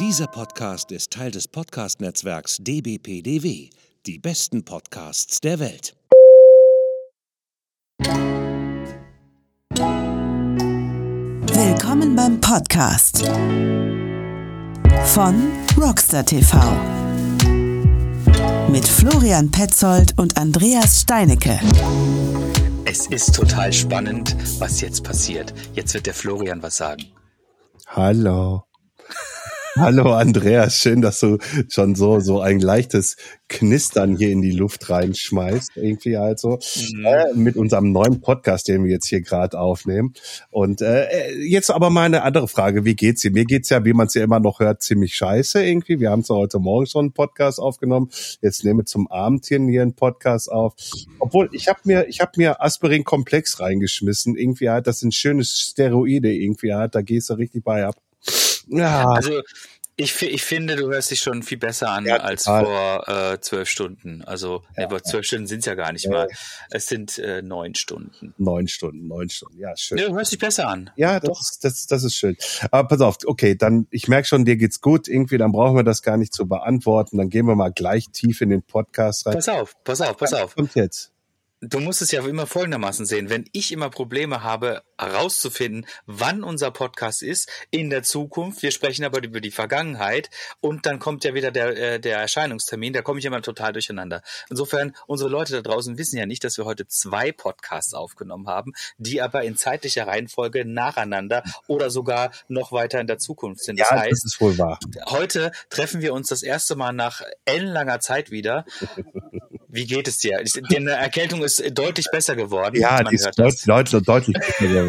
Dieser 0.00 0.26
Podcast 0.26 0.90
ist 0.90 1.12
Teil 1.12 1.30
des 1.30 1.46
Podcast-Netzwerks 1.46 2.56
dbpdw. 2.58 3.70
Die 4.06 4.18
besten 4.18 4.64
Podcasts 4.64 5.40
der 5.40 5.60
Welt. 5.60 5.94
Willkommen 11.46 12.16
beim 12.16 12.40
Podcast 12.40 13.24
von 15.04 15.52
Rockstar 15.80 16.26
TV 16.26 16.58
mit 18.68 18.84
Florian 18.88 19.48
Petzold 19.52 20.18
und 20.18 20.36
Andreas 20.36 21.02
Steinecke. 21.02 21.60
Es 22.84 23.06
ist 23.06 23.32
total 23.32 23.72
spannend, 23.72 24.36
was 24.58 24.80
jetzt 24.80 25.04
passiert. 25.04 25.54
Jetzt 25.74 25.94
wird 25.94 26.06
der 26.06 26.14
Florian 26.14 26.60
was 26.64 26.78
sagen. 26.78 27.04
Hallo. 27.86 28.64
Hallo 29.76 30.12
Andreas, 30.12 30.76
schön, 30.76 31.00
dass 31.00 31.18
du 31.18 31.38
schon 31.68 31.96
so 31.96 32.20
so 32.20 32.40
ein 32.40 32.60
leichtes 32.60 33.16
Knistern 33.48 34.16
hier 34.16 34.30
in 34.30 34.40
die 34.40 34.52
Luft 34.52 34.88
reinschmeißt, 34.88 35.72
irgendwie 35.76 36.16
also 36.16 36.60
mhm. 36.92 37.04
äh, 37.04 37.32
mit 37.34 37.56
unserem 37.56 37.90
neuen 37.90 38.20
Podcast, 38.20 38.68
den 38.68 38.84
wir 38.84 38.92
jetzt 38.92 39.08
hier 39.08 39.20
gerade 39.20 39.58
aufnehmen. 39.58 40.14
Und 40.50 40.80
äh, 40.80 41.34
jetzt 41.40 41.72
aber 41.72 41.90
mal 41.90 42.04
eine 42.04 42.22
andere 42.22 42.46
Frage: 42.46 42.84
Wie 42.84 42.94
geht's 42.94 43.22
dir? 43.22 43.32
Mir 43.32 43.44
geht's 43.46 43.68
ja, 43.68 43.84
wie 43.84 43.94
man 43.94 44.06
es 44.06 44.14
ja 44.14 44.22
immer 44.22 44.38
noch 44.38 44.60
hört, 44.60 44.80
ziemlich 44.80 45.16
scheiße 45.16 45.64
irgendwie. 45.64 45.98
Wir 45.98 46.10
haben 46.10 46.22
zwar 46.22 46.36
heute 46.36 46.60
Morgen 46.60 46.86
schon 46.86 47.06
einen 47.06 47.12
Podcast 47.12 47.58
aufgenommen, 47.58 48.10
jetzt 48.42 48.64
nehmen 48.64 48.80
wir 48.80 48.86
zum 48.86 49.08
Abend 49.08 49.44
hier 49.46 49.56
einen 49.56 49.94
Podcast 49.94 50.52
auf. 50.52 50.74
Obwohl 51.18 51.48
ich 51.52 51.66
habe 51.66 51.80
mir 51.82 52.06
ich 52.08 52.20
habe 52.20 52.30
mir 52.36 52.62
Aspirin 52.62 53.02
Komplex 53.02 53.58
reingeschmissen. 53.58 54.36
Irgendwie 54.36 54.70
halt, 54.70 54.86
das 54.86 55.00
sind 55.00 55.14
schöne 55.16 55.42
Steroide 55.42 56.32
irgendwie 56.32 56.74
halt, 56.74 56.94
da 56.94 57.02
gehst 57.02 57.28
du 57.30 57.34
richtig 57.34 57.64
bei 57.64 57.84
ab. 57.84 57.96
Ja. 58.68 59.08
Also 59.08 59.42
ich, 59.96 60.20
ich 60.22 60.42
finde, 60.42 60.74
du 60.74 60.88
hörst 60.88 61.12
dich 61.12 61.20
schon 61.20 61.44
viel 61.44 61.58
besser 61.58 61.90
an 61.90 62.04
ja, 62.04 62.16
als 62.16 62.44
vor 62.44 63.06
äh, 63.06 63.40
zwölf 63.40 63.68
Stunden. 63.68 64.22
Also 64.22 64.64
ja, 64.76 64.86
aber 64.86 65.02
zwölf 65.04 65.24
Stunden 65.24 65.46
sind 65.46 65.60
es 65.60 65.66
ja 65.66 65.74
gar 65.76 65.92
nicht 65.92 66.06
ja. 66.06 66.10
mal. 66.10 66.28
Es 66.70 66.86
sind 66.86 67.16
äh, 67.18 67.42
neun 67.42 67.76
Stunden. 67.76 68.34
Neun 68.36 68.66
Stunden, 68.66 69.06
neun 69.06 69.28
Stunden. 69.28 69.60
Ja, 69.60 69.76
schön. 69.76 69.98
Ja, 69.98 70.08
du 70.08 70.16
hörst 70.16 70.32
dich 70.32 70.40
besser 70.40 70.68
an. 70.68 70.90
Ja, 70.96 71.20
das, 71.20 71.40
Ist, 71.40 71.64
das, 71.64 71.86
das 71.86 72.02
ist 72.02 72.16
schön. 72.16 72.36
Aber 72.72 72.88
pass 72.88 73.00
auf, 73.00 73.18
okay, 73.24 73.54
dann 73.54 73.86
ich 73.90 74.08
merke 74.08 74.26
schon, 74.26 74.44
dir 74.44 74.56
geht's 74.56 74.80
gut. 74.80 75.06
Irgendwie, 75.06 75.38
dann 75.38 75.52
brauchen 75.52 75.76
wir 75.76 75.84
das 75.84 76.02
gar 76.02 76.16
nicht 76.16 76.34
zu 76.34 76.48
beantworten. 76.48 77.18
Dann 77.18 77.30
gehen 77.30 77.46
wir 77.46 77.54
mal 77.54 77.72
gleich 77.72 78.10
tief 78.10 78.40
in 78.40 78.50
den 78.50 78.62
Podcast 78.62 79.26
rein. 79.26 79.34
Pass 79.34 79.48
auf, 79.48 79.74
pass 79.84 80.00
auf, 80.00 80.16
pass 80.16 80.34
auf. 80.34 80.56
Kommt 80.56 80.74
jetzt 80.74 81.14
du 81.68 81.80
musst 81.80 82.02
es 82.02 82.10
ja 82.10 82.24
immer 82.26 82.46
folgendermaßen 82.46 83.06
sehen. 83.06 83.30
Wenn 83.30 83.44
ich 83.52 83.72
immer 83.72 83.90
Probleme 83.90 84.42
habe, 84.42 84.82
herauszufinden, 84.98 85.86
wann 86.06 86.42
unser 86.42 86.70
Podcast 86.70 87.22
ist 87.22 87.50
in 87.70 87.90
der 87.90 88.02
Zukunft, 88.02 88.62
wir 88.62 88.70
sprechen 88.70 89.04
aber 89.04 89.22
über 89.22 89.40
die 89.40 89.50
Vergangenheit 89.50 90.30
und 90.60 90.86
dann 90.86 90.98
kommt 90.98 91.24
ja 91.24 91.34
wieder 91.34 91.50
der, 91.50 91.76
äh, 91.76 92.00
der 92.00 92.18
Erscheinungstermin, 92.18 92.92
da 92.92 93.02
komme 93.02 93.18
ich 93.18 93.24
immer 93.24 93.42
total 93.42 93.72
durcheinander. 93.72 94.22
Insofern, 94.50 94.94
unsere 95.06 95.30
Leute 95.30 95.52
da 95.52 95.62
draußen 95.62 95.98
wissen 95.98 96.18
ja 96.18 96.26
nicht, 96.26 96.44
dass 96.44 96.56
wir 96.58 96.64
heute 96.64 96.86
zwei 96.86 97.32
Podcasts 97.32 97.94
aufgenommen 97.94 98.48
haben, 98.48 98.72
die 98.98 99.20
aber 99.20 99.42
in 99.44 99.56
zeitlicher 99.56 100.06
Reihenfolge 100.06 100.64
nacheinander 100.64 101.42
oder 101.66 101.90
sogar 101.90 102.30
noch 102.48 102.72
weiter 102.72 103.00
in 103.00 103.06
der 103.06 103.18
Zukunft 103.18 103.64
sind. 103.64 103.80
Das 103.80 103.90
ja, 103.90 104.00
heißt, 104.00 104.12
das 104.12 104.24
ist 104.24 104.40
wohl 104.40 104.56
wahr. 104.58 104.78
Heute 105.06 105.52
treffen 105.70 106.00
wir 106.00 106.14
uns 106.14 106.28
das 106.28 106.42
erste 106.42 106.76
Mal 106.76 106.92
nach 106.92 107.22
ellenlanger 107.44 108.00
Zeit 108.00 108.30
wieder. 108.30 108.64
Wie 109.68 109.86
geht 109.86 110.06
es 110.06 110.18
dir? 110.18 110.40
Die 110.44 110.86
Erkältung 110.86 111.42
ist 111.42 111.62
deutlich 111.76 112.06
besser 112.12 112.36
geworden. 112.36 112.76
Ja, 112.76 113.02
die 113.02 113.16
ist 113.16 113.26
deut 113.36 113.54
deutlich, 113.66 114.02
deutlich 114.04 114.36
besser 114.38 114.66
geworden. 114.66 114.83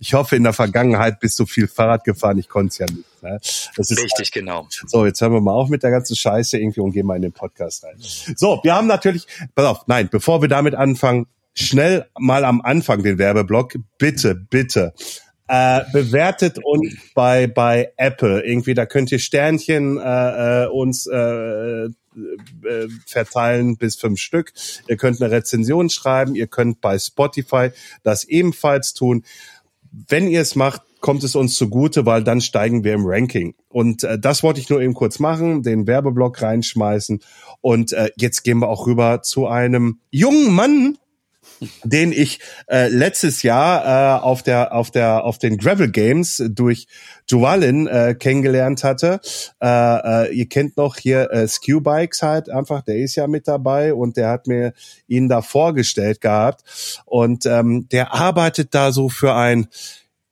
Ich 0.00 0.14
hoffe, 0.14 0.36
in 0.36 0.42
der 0.42 0.52
Vergangenheit 0.52 1.20
bist 1.20 1.38
du 1.38 1.46
viel 1.46 1.68
Fahrrad 1.68 2.04
gefahren. 2.04 2.38
Ich 2.38 2.48
konnte 2.48 2.68
es 2.68 2.78
ja 2.78 2.86
nicht. 2.86 3.22
Ne? 3.22 3.40
Richtig, 3.78 4.12
halt, 4.16 4.32
genau. 4.32 4.66
So, 4.86 5.06
jetzt 5.06 5.20
hören 5.20 5.32
wir 5.32 5.40
mal 5.40 5.52
auf 5.52 5.68
mit 5.68 5.82
der 5.82 5.90
ganzen 5.90 6.16
Scheiße 6.16 6.58
irgendwie 6.58 6.80
und 6.80 6.92
gehen 6.92 7.06
mal 7.06 7.16
in 7.16 7.22
den 7.22 7.32
Podcast 7.32 7.84
rein. 7.84 7.96
So, 7.98 8.60
wir 8.62 8.74
haben 8.74 8.86
natürlich, 8.86 9.26
pass 9.54 9.66
auf, 9.66 9.86
nein, 9.86 10.08
bevor 10.10 10.42
wir 10.42 10.48
damit 10.48 10.74
anfangen, 10.74 11.26
schnell 11.54 12.06
mal 12.18 12.44
am 12.44 12.60
Anfang 12.60 13.02
den 13.02 13.18
Werbeblock. 13.18 13.76
Bitte, 13.98 14.34
bitte. 14.34 14.92
Äh, 15.46 15.82
bewertet 15.92 16.58
uns 16.62 16.96
bei 17.14 17.46
bei 17.46 17.92
Apple 17.98 18.42
irgendwie 18.46 18.72
da 18.72 18.86
könnt 18.86 19.12
ihr 19.12 19.18
Sternchen 19.18 19.98
äh, 19.98 20.62
äh 20.62 20.66
uns 20.68 21.06
äh, 21.06 21.90
äh, 22.16 22.88
verteilen 23.06 23.76
bis 23.76 23.96
fünf 23.96 24.20
Stück. 24.20 24.52
Ihr 24.88 24.96
könnt 24.96 25.20
eine 25.20 25.30
Rezension 25.30 25.90
schreiben, 25.90 26.34
ihr 26.34 26.46
könnt 26.46 26.80
bei 26.80 26.98
Spotify 26.98 27.70
das 28.02 28.24
ebenfalls 28.24 28.94
tun. 28.94 29.24
Wenn 30.08 30.28
ihr 30.28 30.40
es 30.40 30.56
macht, 30.56 30.82
kommt 31.00 31.22
es 31.22 31.36
uns 31.36 31.54
zugute, 31.54 32.06
weil 32.06 32.24
dann 32.24 32.40
steigen 32.40 32.82
wir 32.82 32.94
im 32.94 33.04
Ranking. 33.04 33.54
Und 33.68 34.04
äh, 34.04 34.18
das 34.18 34.42
wollte 34.42 34.58
ich 34.58 34.70
nur 34.70 34.80
eben 34.80 34.94
kurz 34.94 35.18
machen, 35.18 35.62
den 35.62 35.86
Werbeblock 35.86 36.40
reinschmeißen. 36.40 37.20
Und 37.60 37.92
äh, 37.92 38.10
jetzt 38.16 38.42
gehen 38.42 38.58
wir 38.60 38.68
auch 38.68 38.86
rüber 38.86 39.20
zu 39.20 39.46
einem 39.46 40.00
jungen 40.10 40.54
Mann, 40.54 40.96
den 41.82 42.12
ich 42.12 42.40
äh, 42.68 42.88
letztes 42.88 43.42
Jahr 43.42 44.18
äh, 44.18 44.22
auf 44.22 44.42
der 44.42 44.74
auf 44.74 44.90
der 44.90 45.24
auf 45.24 45.38
den 45.38 45.56
Gravel 45.58 45.90
Games 45.90 46.42
durch 46.48 46.86
Jovalin 47.28 47.86
äh, 47.86 48.14
kennengelernt 48.14 48.84
hatte. 48.84 49.20
Äh, 49.60 49.66
äh, 50.26 50.34
ihr 50.34 50.48
kennt 50.48 50.76
noch 50.76 50.96
hier 50.96 51.30
äh, 51.30 51.48
Skew 51.48 51.80
Bikes 51.80 52.22
halt 52.22 52.50
einfach, 52.50 52.82
der 52.82 52.96
ist 52.96 53.16
ja 53.16 53.26
mit 53.26 53.48
dabei 53.48 53.94
und 53.94 54.16
der 54.16 54.28
hat 54.30 54.46
mir 54.46 54.72
ihn 55.08 55.28
da 55.28 55.42
vorgestellt 55.42 56.20
gehabt 56.20 56.62
und 57.06 57.46
ähm, 57.46 57.88
der 57.90 58.14
arbeitet 58.14 58.74
da 58.74 58.92
so 58.92 59.08
für 59.08 59.34
ein 59.34 59.68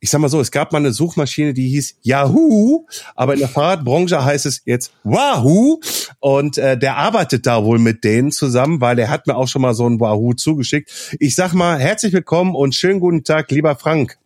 ich 0.03 0.11
sag 0.11 0.21
mal 0.21 0.29
so, 0.29 0.41
es 0.41 0.51
gab 0.51 0.73
mal 0.73 0.79
eine 0.79 0.93
Suchmaschine, 0.93 1.55
die 1.55 1.69
hieß 1.69 1.99
Yahoo, 2.03 2.87
aber 3.15 3.35
in 3.35 3.39
der 3.39 3.49
Fahrradbranche 3.49 4.25
heißt 4.25 4.47
es 4.47 4.63
jetzt 4.65 4.91
Wahoo 5.05 5.79
und 6.19 6.59
äh, 6.59 6.77
der 6.77 6.97
arbeitet 6.97 7.47
da 7.47 7.63
wohl 7.65 7.79
mit 7.79 8.03
denen 8.03 8.33
zusammen, 8.33 8.81
weil 8.81 8.99
er 8.99 9.11
hat 9.11 9.29
mir 9.29 9.37
auch 9.37 9.47
schon 9.47 9.63
mal 9.63 9.75
so 9.75 9.89
ein 9.89 10.01
Wahoo 10.01 10.35
zugeschickt. 10.35 10.91
Ich 11.21 11.37
sag 11.37 11.53
mal 11.53 11.79
herzlich 11.79 12.13
willkommen 12.13 12.57
und 12.57 12.75
schönen 12.75 12.99
guten 12.99 13.23
Tag, 13.23 13.49
lieber 13.53 13.77
Frank. 13.77 14.19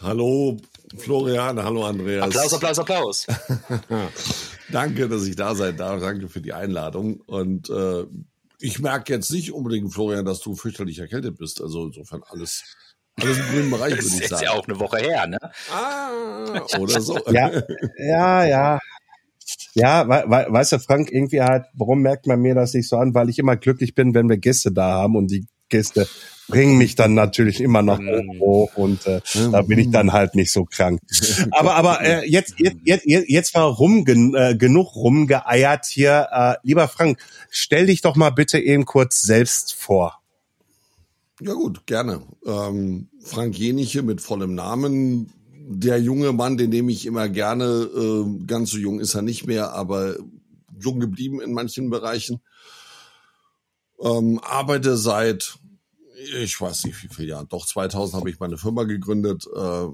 Hallo 0.00 0.56
Florian, 0.96 1.62
hallo 1.62 1.84
Andreas. 1.84 2.24
Applaus, 2.24 2.54
Applaus, 2.54 2.78
Applaus. 2.78 3.26
Danke, 4.72 5.10
dass 5.10 5.26
ich 5.26 5.36
da 5.36 5.54
sein 5.54 5.76
darf. 5.76 6.00
Danke 6.00 6.30
für 6.30 6.40
die 6.40 6.54
Einladung 6.54 7.20
und 7.26 7.68
äh, 7.68 8.04
ich 8.58 8.78
merke 8.78 9.12
jetzt 9.12 9.30
nicht 9.30 9.52
unbedingt, 9.52 9.92
Florian, 9.92 10.24
dass 10.24 10.40
du 10.40 10.54
fürchterlich 10.54 10.98
erkältet 10.98 11.36
bist. 11.36 11.60
Also 11.60 11.84
insofern 11.84 12.22
alles 12.26 12.64
alles 13.20 13.38
im 13.38 13.44
grünen 13.46 13.70
Bereich, 13.70 13.92
würde 13.92 14.06
ich 14.06 14.12
sagen. 14.12 14.20
Das 14.30 14.40
ist 14.40 14.42
ja 14.42 14.50
auch 14.52 14.68
eine 14.68 14.78
Woche 14.78 14.98
her, 14.98 15.26
ne? 15.26 15.38
Ah, 15.72 16.10
oder 16.78 17.00
so. 17.00 17.18
ja, 17.30 17.50
ja, 17.98 18.44
ja. 18.44 18.78
Ja, 19.74 20.08
we 20.08 20.24
we 20.26 20.46
weißt 20.48 20.72
du, 20.72 20.78
Frank, 20.78 21.10
irgendwie 21.12 21.42
halt, 21.42 21.66
warum 21.74 22.00
merkt 22.00 22.26
man 22.26 22.40
mir 22.40 22.54
das 22.54 22.74
nicht 22.74 22.88
so 22.88 22.96
an? 22.96 23.14
Weil 23.14 23.28
ich 23.28 23.38
immer 23.38 23.56
glücklich 23.56 23.94
bin, 23.94 24.14
wenn 24.14 24.28
wir 24.28 24.38
Gäste 24.38 24.72
da 24.72 24.92
haben 24.92 25.16
und 25.16 25.30
die 25.30 25.46
Gäste 25.68 26.08
bringen 26.48 26.78
mich 26.78 26.94
dann 26.94 27.14
natürlich 27.14 27.60
immer 27.60 27.82
noch 27.82 27.98
hoch 28.38 28.76
und 28.76 29.04
äh, 29.06 29.20
da 29.50 29.62
bin 29.62 29.78
ich 29.78 29.90
dann 29.90 30.12
halt 30.12 30.34
nicht 30.34 30.52
so 30.52 30.64
krank. 30.64 31.00
Aber 31.50 31.74
aber 31.74 32.00
äh, 32.02 32.28
jetzt 32.28 32.54
jetzt 32.58 32.78
jetzt 32.84 33.04
jetzt 33.06 33.54
war 33.54 33.64
rum 33.64 34.04
gen, 34.04 34.34
äh, 34.34 34.56
genug 34.56 34.94
rumgeeiert 34.94 35.86
hier. 35.86 36.28
Äh, 36.30 36.54
lieber 36.62 36.86
Frank, 36.88 37.18
stell 37.50 37.86
dich 37.86 38.00
doch 38.00 38.14
mal 38.14 38.30
bitte 38.30 38.58
eben 38.58 38.84
kurz 38.84 39.22
selbst 39.22 39.74
vor. 39.74 40.20
Ja 41.40 41.52
gut, 41.52 41.86
gerne. 41.86 42.22
Ähm, 42.46 43.08
Frank 43.20 43.58
Jeniche 43.58 44.02
mit 44.02 44.22
vollem 44.22 44.54
Namen. 44.54 45.32
Der 45.68 46.00
junge 46.00 46.32
Mann, 46.32 46.56
den 46.56 46.70
nehme 46.70 46.92
ich 46.92 47.04
immer 47.04 47.28
gerne. 47.28 47.64
Äh, 47.64 48.46
ganz 48.46 48.70
so 48.70 48.78
jung 48.78 49.00
ist 49.00 49.14
er 49.14 49.22
nicht 49.22 49.46
mehr, 49.46 49.72
aber 49.74 50.16
jung 50.80 50.98
geblieben 50.98 51.40
in 51.42 51.52
manchen 51.52 51.90
Bereichen. 51.90 52.40
Ähm, 54.00 54.40
arbeite 54.42 54.96
seit, 54.96 55.58
ich 56.40 56.58
weiß 56.58 56.84
nicht 56.84 57.02
wie 57.02 57.08
viele 57.08 57.28
Jahren, 57.28 57.48
doch 57.48 57.66
2000 57.66 58.18
habe 58.18 58.30
ich 58.30 58.40
meine 58.40 58.56
Firma 58.56 58.84
gegründet. 58.84 59.46
Äh, 59.54 59.88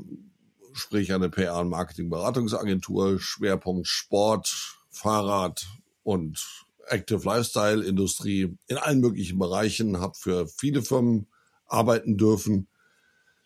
sprich 0.74 1.12
eine 1.12 1.28
PR- 1.28 1.60
und 1.60 1.70
Marketing-Beratungsagentur, 1.70 3.18
Schwerpunkt 3.18 3.88
Sport, 3.88 4.76
Fahrrad 4.90 5.66
und 6.04 6.38
Active 6.86 7.24
Lifestyle 7.24 7.84
Industrie 7.84 8.56
in 8.68 8.76
allen 8.76 9.00
möglichen 9.00 9.38
Bereichen, 9.38 9.98
habe 10.00 10.14
für 10.14 10.46
viele 10.46 10.82
Firmen 10.82 11.26
arbeiten 11.72 12.16
dürfen. 12.16 12.68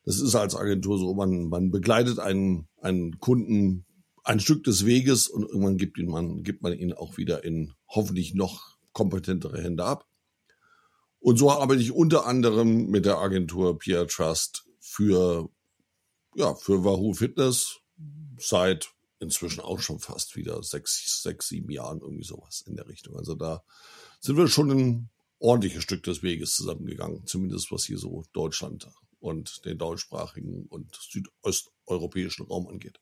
Das 0.04 0.20
ist 0.20 0.34
als 0.34 0.54
Agentur 0.54 0.98
so, 0.98 1.14
man, 1.14 1.48
man 1.48 1.70
begleitet 1.70 2.18
einen, 2.18 2.68
einen 2.80 3.18
Kunden 3.18 3.84
ein 4.22 4.40
Stück 4.40 4.64
des 4.64 4.84
Weges 4.84 5.28
und 5.28 5.44
irgendwann 5.44 5.76
gibt, 5.76 5.98
ihn 5.98 6.08
man, 6.08 6.42
gibt 6.42 6.62
man 6.62 6.72
ihn 6.72 6.92
auch 6.92 7.16
wieder 7.16 7.44
in 7.44 7.72
hoffentlich 7.88 8.34
noch 8.34 8.76
kompetentere 8.92 9.62
Hände 9.62 9.84
ab. 9.84 10.06
Und 11.20 11.38
so 11.38 11.50
arbeite 11.50 11.80
ich 11.80 11.92
unter 11.92 12.26
anderem 12.26 12.86
mit 12.86 13.04
der 13.04 13.18
Agentur 13.18 13.78
Pierre 13.78 14.06
Trust 14.06 14.66
für, 14.80 15.48
ja, 16.34 16.54
für 16.54 16.84
Wahoo 16.84 17.14
Fitness 17.14 17.80
seit 18.38 18.90
inzwischen 19.18 19.60
auch 19.60 19.80
schon 19.80 19.98
fast 19.98 20.36
wieder 20.36 20.62
sechs, 20.62 21.22
sechs, 21.22 21.48
sieben 21.48 21.70
Jahren 21.70 22.00
irgendwie 22.00 22.24
sowas 22.24 22.62
in 22.66 22.76
der 22.76 22.88
Richtung. 22.88 23.16
Also 23.16 23.34
da 23.34 23.62
sind 24.20 24.36
wir 24.36 24.48
schon 24.48 24.70
ein 24.70 25.10
ordentliches 25.38 25.82
Stück 25.82 26.02
des 26.02 26.22
Weges 26.22 26.54
zusammengegangen, 26.54 27.26
zumindest 27.26 27.70
was 27.70 27.84
hier 27.84 27.98
so 27.98 28.24
Deutschland 28.32 28.88
und 29.18 29.64
den 29.64 29.78
deutschsprachigen 29.78 30.66
und 30.68 30.94
südosteuropäischen 30.94 32.46
Raum 32.46 32.68
angeht. 32.68 33.00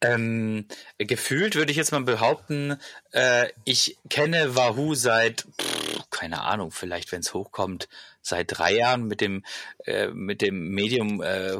Ähm, 0.00 0.66
gefühlt 0.96 1.56
würde 1.56 1.72
ich 1.72 1.76
jetzt 1.76 1.90
mal 1.90 2.02
behaupten, 2.02 2.76
äh, 3.10 3.48
ich 3.64 3.98
kenne 4.08 4.54
Wahoo 4.54 4.94
seit, 4.94 5.46
pff, 5.60 5.87
keine 6.10 6.42
Ahnung, 6.42 6.70
vielleicht 6.70 7.12
wenn 7.12 7.20
es 7.20 7.34
hochkommt, 7.34 7.88
seit 8.22 8.58
drei 8.58 8.74
Jahren 8.74 9.04
mit 9.04 9.20
dem 9.20 9.44
äh, 9.84 10.08
mit 10.08 10.42
dem 10.42 10.70
Medium 10.70 11.22
äh, 11.22 11.58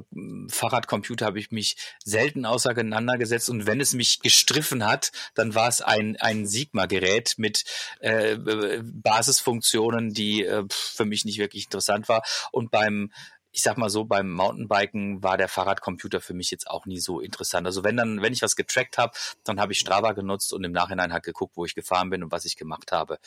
Fahrradcomputer 0.48 1.26
habe 1.26 1.38
ich 1.38 1.50
mich 1.50 1.76
selten 2.04 2.44
auseinandergesetzt 2.44 3.50
und 3.50 3.66
wenn 3.66 3.80
es 3.80 3.94
mich 3.94 4.20
gestriffen 4.20 4.86
hat, 4.86 5.12
dann 5.34 5.54
war 5.54 5.68
es 5.68 5.80
ein 5.80 6.16
ein 6.20 6.46
Sigma-Gerät 6.46 7.34
mit 7.38 7.64
äh, 8.00 8.36
Basisfunktionen, 8.82 10.12
die 10.12 10.44
äh, 10.44 10.64
für 10.70 11.04
mich 11.04 11.24
nicht 11.24 11.38
wirklich 11.38 11.64
interessant 11.64 12.08
war 12.08 12.22
und 12.52 12.70
beim 12.70 13.10
ich 13.50 13.62
sag 13.62 13.78
mal 13.78 13.90
so, 13.90 14.04
beim 14.04 14.30
Mountainbiken 14.30 15.22
war 15.22 15.36
der 15.36 15.48
Fahrradcomputer 15.48 16.20
für 16.20 16.34
mich 16.34 16.50
jetzt 16.50 16.68
auch 16.68 16.86
nie 16.86 17.00
so 17.00 17.20
interessant. 17.20 17.66
Also 17.66 17.82
wenn 17.82 17.96
dann, 17.96 18.22
wenn 18.22 18.32
ich 18.32 18.42
was 18.42 18.56
getrackt 18.56 18.98
habe, 18.98 19.16
dann 19.42 19.58
habe 19.58 19.72
ich 19.72 19.80
Strava 19.80 20.12
genutzt 20.12 20.52
und 20.52 20.62
im 20.64 20.72
Nachhinein 20.72 21.12
halt 21.12 21.24
geguckt, 21.24 21.56
wo 21.56 21.64
ich 21.64 21.74
gefahren 21.74 22.10
bin 22.10 22.22
und 22.22 22.30
was 22.30 22.44
ich 22.44 22.56
gemacht 22.56 22.92
habe. 22.92 23.18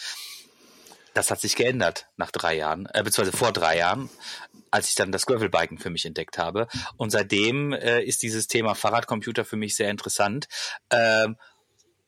Das 1.13 1.29
hat 1.29 1.41
sich 1.41 1.55
geändert 1.55 2.07
nach 2.15 2.31
drei 2.31 2.55
Jahren, 2.55 2.87
äh, 2.93 3.03
beziehungsweise 3.03 3.37
vor 3.37 3.51
drei 3.51 3.77
Jahren, 3.77 4.09
als 4.69 4.89
ich 4.89 4.95
dann 4.95 5.11
das 5.11 5.25
Gravelbiken 5.25 5.77
für 5.77 5.89
mich 5.89 6.05
entdeckt 6.05 6.37
habe. 6.37 6.67
Und 6.95 7.11
seitdem 7.11 7.73
äh, 7.73 8.01
ist 8.01 8.23
dieses 8.23 8.47
Thema 8.47 8.75
Fahrradcomputer 8.75 9.43
für 9.43 9.57
mich 9.57 9.75
sehr 9.75 9.89
interessant. 9.89 10.47
Ähm, 10.89 11.35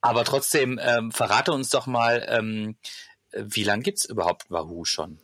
aber 0.02 0.24
trotzdem, 0.24 0.80
ähm, 0.82 1.12
verrate 1.12 1.54
uns 1.54 1.70
doch 1.70 1.88
mal, 1.88 2.26
ähm, 2.30 2.76
wie 3.34 3.64
lange 3.64 3.84
gibt's 3.84 4.06
überhaupt 4.06 4.50
Wahoo 4.50 4.86
schon? 4.86 5.20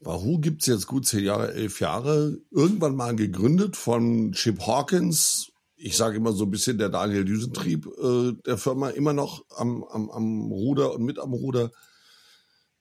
Wahoo 0.00 0.38
gibt's 0.38 0.66
jetzt 0.66 0.86
gut 0.86 1.06
zehn 1.06 1.24
Jahre, 1.24 1.54
elf 1.54 1.80
Jahre. 1.80 2.38
Irgendwann 2.50 2.94
mal 2.94 3.14
gegründet 3.16 3.76
von 3.76 4.32
Chip 4.32 4.66
Hawkins. 4.66 5.52
Ich 5.76 5.96
sage 5.96 6.16
immer 6.16 6.32
so 6.32 6.44
ein 6.44 6.50
bisschen 6.50 6.78
der 6.78 6.88
Daniel 6.88 7.24
Düsentrieb 7.24 7.86
äh, 7.86 8.32
der 8.46 8.58
Firma, 8.58 8.90
immer 8.90 9.12
noch 9.12 9.44
am, 9.56 9.84
am, 9.84 10.10
am 10.10 10.50
Ruder 10.50 10.92
und 10.92 11.04
mit 11.04 11.18
am 11.18 11.32
Ruder. 11.32 11.70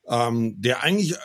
Ähm, 0.08 0.62
der 0.62 0.84
eigentlich 0.84 1.16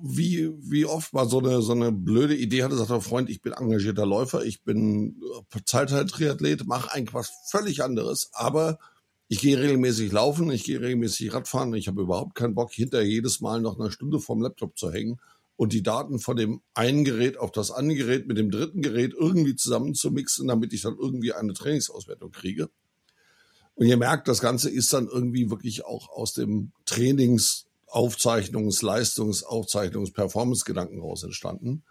wie, 0.00 0.50
wie 0.58 0.84
oft 0.84 1.12
mal 1.12 1.28
so 1.28 1.40
eine, 1.40 1.60
so 1.62 1.72
eine 1.72 1.90
blöde 1.92 2.36
Idee 2.36 2.62
hatte, 2.62 2.76
sagt 2.76 2.90
er, 2.90 3.00
Freund, 3.00 3.28
ich 3.28 3.42
bin 3.42 3.52
engagierter 3.52 4.06
Läufer, 4.06 4.44
ich 4.44 4.62
bin 4.62 5.20
äh, 5.54 5.60
Zeitteil-Triathlet, 5.64 6.66
mache 6.66 6.92
eigentlich 6.92 7.14
was 7.14 7.32
völlig 7.46 7.82
anderes, 7.82 8.30
aber 8.32 8.78
ich 9.26 9.40
gehe 9.40 9.58
regelmäßig 9.58 10.12
laufen, 10.12 10.50
ich 10.50 10.64
gehe 10.64 10.80
regelmäßig 10.80 11.34
Radfahren, 11.34 11.74
ich 11.74 11.88
habe 11.88 12.02
überhaupt 12.02 12.34
keinen 12.34 12.54
Bock, 12.54 12.72
hinter 12.72 13.02
jedes 13.02 13.40
Mal 13.40 13.60
noch 13.60 13.78
eine 13.78 13.90
Stunde 13.90 14.20
vorm 14.20 14.40
Laptop 14.40 14.78
zu 14.78 14.92
hängen 14.92 15.20
und 15.56 15.72
die 15.72 15.82
Daten 15.82 16.20
von 16.20 16.36
dem 16.36 16.62
einen 16.74 17.04
Gerät 17.04 17.36
auf 17.36 17.50
das 17.50 17.70
andere 17.70 17.98
Gerät 17.98 18.28
mit 18.28 18.38
dem 18.38 18.50
dritten 18.50 18.80
Gerät 18.80 19.12
irgendwie 19.18 19.56
zusammen 19.56 19.94
zu 19.94 20.10
mixen, 20.10 20.46
damit 20.46 20.72
ich 20.72 20.82
dann 20.82 20.96
irgendwie 20.96 21.32
eine 21.32 21.52
Trainingsauswertung 21.52 22.30
kriege. 22.30 22.70
Und 23.74 23.86
ihr 23.86 23.96
merkt, 23.96 24.28
das 24.28 24.40
Ganze 24.40 24.70
ist 24.70 24.92
dann 24.92 25.08
irgendwie 25.08 25.50
wirklich 25.50 25.84
auch 25.84 26.08
aus 26.08 26.32
dem 26.32 26.72
Trainings, 26.84 27.67
Aufzeichnungs-, 27.90 28.84
Leistungs-, 28.84 29.44
Aufzeichnungs-, 29.44 30.12
Performance-Gedanken 30.12 31.00
raus 31.00 31.22
entstanden. 31.22 31.84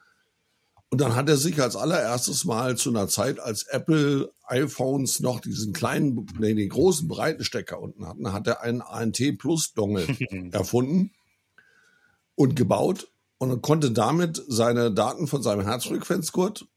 Und 0.89 1.01
dann 1.01 1.15
hat 1.15 1.27
er 1.27 1.37
sich 1.37 1.61
als 1.61 1.75
allererstes 1.75 2.45
Mal 2.45 2.77
zu 2.77 2.89
einer 2.89 3.09
Zeit, 3.09 3.39
als 3.39 3.63
Apple 3.63 4.31
iPhones 4.43 5.19
noch 5.19 5.41
diesen 5.41 5.73
kleinen, 5.73 6.25
nee, 6.39 6.53
den 6.53 6.69
großen 6.69 7.07
breiten 7.09 7.43
Stecker 7.43 7.81
unten 7.81 8.07
hatten, 8.07 8.31
hat 8.31 8.47
er 8.47 8.61
einen 8.61 8.81
ANT 8.81 9.21
Plus 9.37 9.73
Dongle 9.73 10.07
erfunden 10.51 11.11
und 12.35 12.55
gebaut 12.55 13.11
und 13.37 13.61
konnte 13.61 13.91
damit 13.91 14.41
seine 14.47 14.93
Daten 14.93 15.27
von 15.27 15.43
seinem 15.43 15.65
Herzfrequenzgurt 15.65 16.67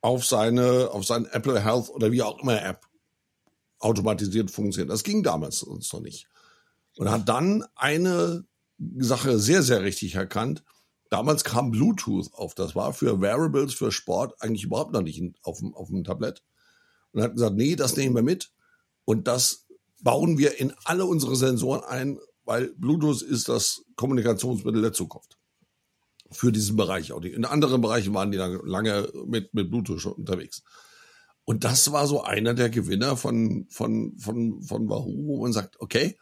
auf 0.00 0.24
seine, 0.24 0.90
auf 0.90 1.04
seinen 1.04 1.26
Apple 1.26 1.62
Health 1.62 1.90
oder 1.90 2.10
wie 2.10 2.22
auch 2.22 2.42
immer 2.42 2.60
App 2.62 2.86
automatisiert 3.78 4.50
funktionieren. 4.50 4.88
Das 4.88 5.04
ging 5.04 5.22
damals 5.22 5.60
sonst 5.60 5.92
noch 5.92 6.00
nicht. 6.00 6.26
Und 6.96 7.10
hat 7.10 7.28
dann 7.28 7.64
eine 7.76 8.44
Sache 8.98 9.38
sehr, 9.38 9.62
sehr 9.62 9.82
richtig 9.82 10.14
erkannt. 10.14 10.64
Damals 11.10 11.44
kam 11.44 11.70
Bluetooth 11.70 12.32
auf. 12.34 12.54
Das 12.54 12.74
war 12.74 12.92
für 12.92 13.20
Wearables, 13.20 13.74
für 13.74 13.92
Sport 13.92 14.40
eigentlich 14.40 14.64
überhaupt 14.64 14.92
noch 14.92 15.02
nicht 15.02 15.22
auf 15.42 15.58
dem, 15.58 15.74
auf 15.74 15.88
dem 15.88 16.04
Tablett. 16.04 16.42
Und 17.12 17.22
hat 17.22 17.34
gesagt, 17.34 17.56
nee, 17.56 17.76
das 17.76 17.96
nehmen 17.96 18.14
wir 18.14 18.22
mit. 18.22 18.52
Und 19.04 19.26
das 19.26 19.66
bauen 20.02 20.38
wir 20.38 20.58
in 20.60 20.72
alle 20.84 21.04
unsere 21.04 21.36
Sensoren 21.36 21.82
ein, 21.82 22.18
weil 22.44 22.72
Bluetooth 22.76 23.22
ist 23.22 23.48
das 23.48 23.82
Kommunikationsmittel 23.96 24.82
der 24.82 24.92
Zukunft 24.92 25.36
für 26.30 26.52
diesen 26.52 26.76
Bereich 26.76 27.12
auch. 27.12 27.22
In 27.22 27.44
anderen 27.44 27.80
Bereichen 27.80 28.14
waren 28.14 28.30
die 28.30 28.38
dann 28.38 28.60
lange 28.64 29.10
mit, 29.26 29.52
mit 29.52 29.70
Bluetooth 29.70 30.00
schon 30.00 30.12
unterwegs. 30.12 30.62
Und 31.44 31.64
das 31.64 31.90
war 31.90 32.06
so 32.06 32.22
einer 32.22 32.54
der 32.54 32.70
Gewinner 32.70 33.16
von, 33.16 33.66
von, 33.70 34.16
von, 34.18 34.62
von 34.62 34.88
Wahoo, 34.88 35.26
wo 35.26 35.42
man 35.42 35.52
sagt, 35.52 35.80
okay, 35.80 36.16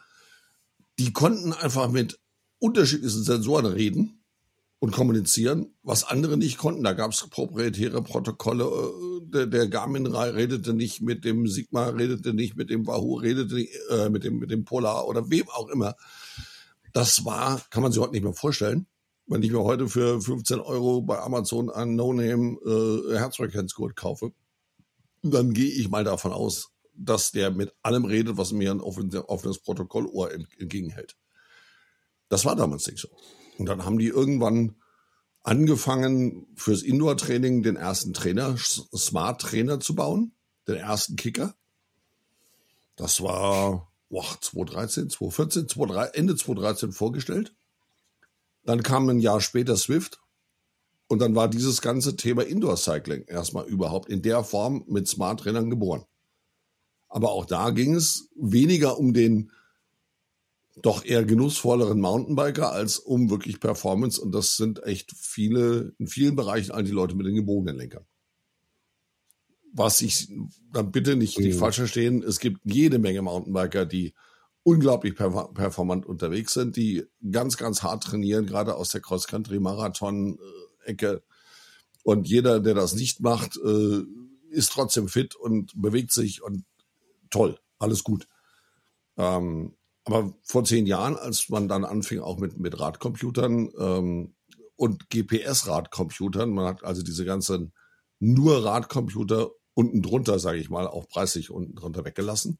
die 0.97 1.13
konnten 1.13 1.53
einfach 1.53 1.89
mit 1.91 2.19
unterschiedlichen 2.59 3.23
Sensoren 3.23 3.65
reden 3.65 4.23
und 4.79 4.91
kommunizieren, 4.91 5.73
was 5.83 6.03
andere 6.03 6.37
nicht 6.37 6.57
konnten. 6.57 6.83
Da 6.83 6.93
gab 6.93 7.11
es 7.11 7.27
proprietäre 7.29 8.01
Protokolle. 8.01 8.65
Äh, 8.65 9.29
der, 9.31 9.47
der 9.47 9.67
Garmin 9.67 10.07
redete 10.07 10.73
nicht 10.73 11.01
mit 11.01 11.25
dem 11.25 11.47
Sigma, 11.47 11.89
redete 11.89 12.33
nicht 12.33 12.55
mit 12.55 12.69
dem 12.69 12.87
Wahoo, 12.87 13.15
redete 13.15 13.55
nicht, 13.55 13.71
äh, 13.89 14.09
mit, 14.09 14.23
dem, 14.23 14.39
mit 14.39 14.51
dem 14.51 14.65
Polar 14.65 15.07
oder 15.07 15.29
wem 15.29 15.49
auch 15.49 15.69
immer. 15.69 15.95
Das 16.93 17.25
war, 17.25 17.61
kann 17.69 17.83
man 17.83 17.91
sich 17.91 18.01
heute 18.01 18.13
nicht 18.13 18.23
mehr 18.23 18.33
vorstellen 18.33 18.87
wenn 19.29 19.43
ich 19.43 19.51
mir 19.51 19.63
heute 19.63 19.87
für 19.87 20.19
15 20.19 20.59
Euro 20.59 21.01
bei 21.01 21.19
Amazon 21.19 21.69
einen 21.69 21.95
No-Name 21.95 22.57
äh, 22.65 23.17
Herzfrequenzgurt 23.17 23.95
kaufe, 23.95 24.33
dann 25.21 25.53
gehe 25.53 25.69
ich 25.69 25.87
mal 25.89 26.03
davon 26.03 26.33
aus, 26.33 26.71
dass 26.95 27.31
der 27.31 27.51
mit 27.51 27.71
allem 27.83 28.05
redet, 28.05 28.37
was 28.37 28.51
mir 28.51 28.71
ein 28.71 28.81
offenes 28.81 29.59
Protokollohr 29.59 30.33
entgegenhält. 30.33 31.15
Das 32.29 32.45
war 32.45 32.55
damals 32.55 32.87
nicht 32.87 32.99
so. 32.99 33.09
Und 33.57 33.65
dann 33.65 33.83
haben 33.85 33.99
die 33.99 34.07
irgendwann 34.07 34.75
angefangen, 35.43 36.47
fürs 36.55 36.83
Indoor-Training 36.83 37.63
den 37.63 37.75
ersten 37.75 38.13
Trainer, 38.13 38.55
Smart 38.57 39.41
Trainer 39.41 39.79
zu 39.79 39.95
bauen, 39.95 40.33
den 40.67 40.75
ersten 40.75 41.15
Kicker. 41.15 41.55
Das 42.95 43.21
war 43.21 43.91
boah, 44.09 44.25
2013, 44.41 45.09
2014, 45.09 45.69
2013, 45.69 46.19
Ende 46.19 46.35
2013 46.35 46.91
vorgestellt. 46.91 47.55
Dann 48.63 48.83
kam 48.83 49.09
ein 49.09 49.19
Jahr 49.19 49.41
später 49.41 49.77
Swift. 49.77 50.19
Und 51.07 51.19
dann 51.19 51.33
war 51.33 51.47
dieses 51.47 51.81
ganze 51.81 52.15
Thema 52.15 52.43
Indoor 52.43 52.77
Cycling 52.77 53.23
erstmal 53.25 53.65
überhaupt 53.65 54.09
in 54.09 54.21
der 54.21 54.43
Form 54.43 54.83
mit 54.87 55.07
Smart 55.07 55.39
Trainern 55.39 55.71
geboren. 55.71 56.05
Aber 57.07 57.31
auch 57.31 57.45
da 57.45 57.71
ging 57.71 57.95
es 57.95 58.29
weniger 58.35 58.99
um 58.99 59.13
den 59.13 59.51
doch 60.75 61.03
eher 61.03 61.25
genussvolleren 61.25 61.99
Mountainbiker 61.99 62.71
als 62.71 62.99
um 62.99 63.29
wirklich 63.29 63.59
Performance. 63.59 64.21
Und 64.21 64.33
das 64.33 64.55
sind 64.55 64.83
echt 64.83 65.11
viele, 65.15 65.93
in 65.97 66.07
vielen 66.07 66.35
Bereichen 66.35 66.71
all 66.71 66.83
die 66.83 66.91
Leute 66.91 67.15
mit 67.15 67.25
den 67.25 67.35
gebogenen 67.35 67.77
Lenkern. 67.77 68.05
Was 69.71 70.01
ich 70.01 70.29
dann 70.73 70.91
bitte 70.91 71.15
nicht, 71.15 71.37
nicht 71.37 71.55
mhm. 71.55 71.59
falsch 71.59 71.77
verstehen, 71.77 72.23
es 72.23 72.39
gibt 72.39 72.61
jede 72.63 72.97
Menge 72.97 73.21
Mountainbiker, 73.21 73.85
die 73.85 74.13
unglaublich 74.63 75.15
performant 75.15 76.05
unterwegs 76.05 76.53
sind, 76.53 76.75
die 76.75 77.05
ganz, 77.31 77.55
ganz 77.57 77.81
hart 77.83 78.03
trainieren, 78.03 78.45
gerade 78.45 78.75
aus 78.75 78.89
der 78.89 78.99
Cross-Country-Marathon-Ecke. 79.01 81.23
Und 82.03 82.27
jeder, 82.27 82.59
der 82.59 82.73
das 82.73 82.93
nicht 82.93 83.21
macht, 83.21 83.57
äh, 83.57 84.03
ist 84.49 84.71
trotzdem 84.71 85.07
fit 85.07 85.35
und 85.35 85.79
bewegt 85.79 86.11
sich 86.11 86.41
und 86.41 86.65
toll, 87.29 87.59
alles 87.77 88.03
gut. 88.03 88.27
Ähm, 89.17 89.75
aber 90.11 90.33
vor 90.43 90.63
zehn 90.63 90.85
Jahren, 90.85 91.15
als 91.15 91.49
man 91.49 91.67
dann 91.67 91.85
anfing 91.85 92.19
auch 92.19 92.37
mit, 92.37 92.59
mit 92.59 92.79
Radcomputern 92.79 93.69
ähm, 93.77 94.33
und 94.75 95.09
GPS-Radcomputern, 95.09 96.49
man 96.51 96.65
hat 96.65 96.83
also 96.83 97.03
diese 97.03 97.25
ganzen 97.25 97.73
nur 98.19 98.65
Radcomputer 98.65 99.51
unten 99.73 100.01
drunter, 100.01 100.39
sage 100.39 100.59
ich 100.59 100.69
mal, 100.69 100.87
auch 100.87 101.07
preislich 101.07 101.51
unten 101.51 101.75
drunter 101.75 102.03
weggelassen 102.03 102.59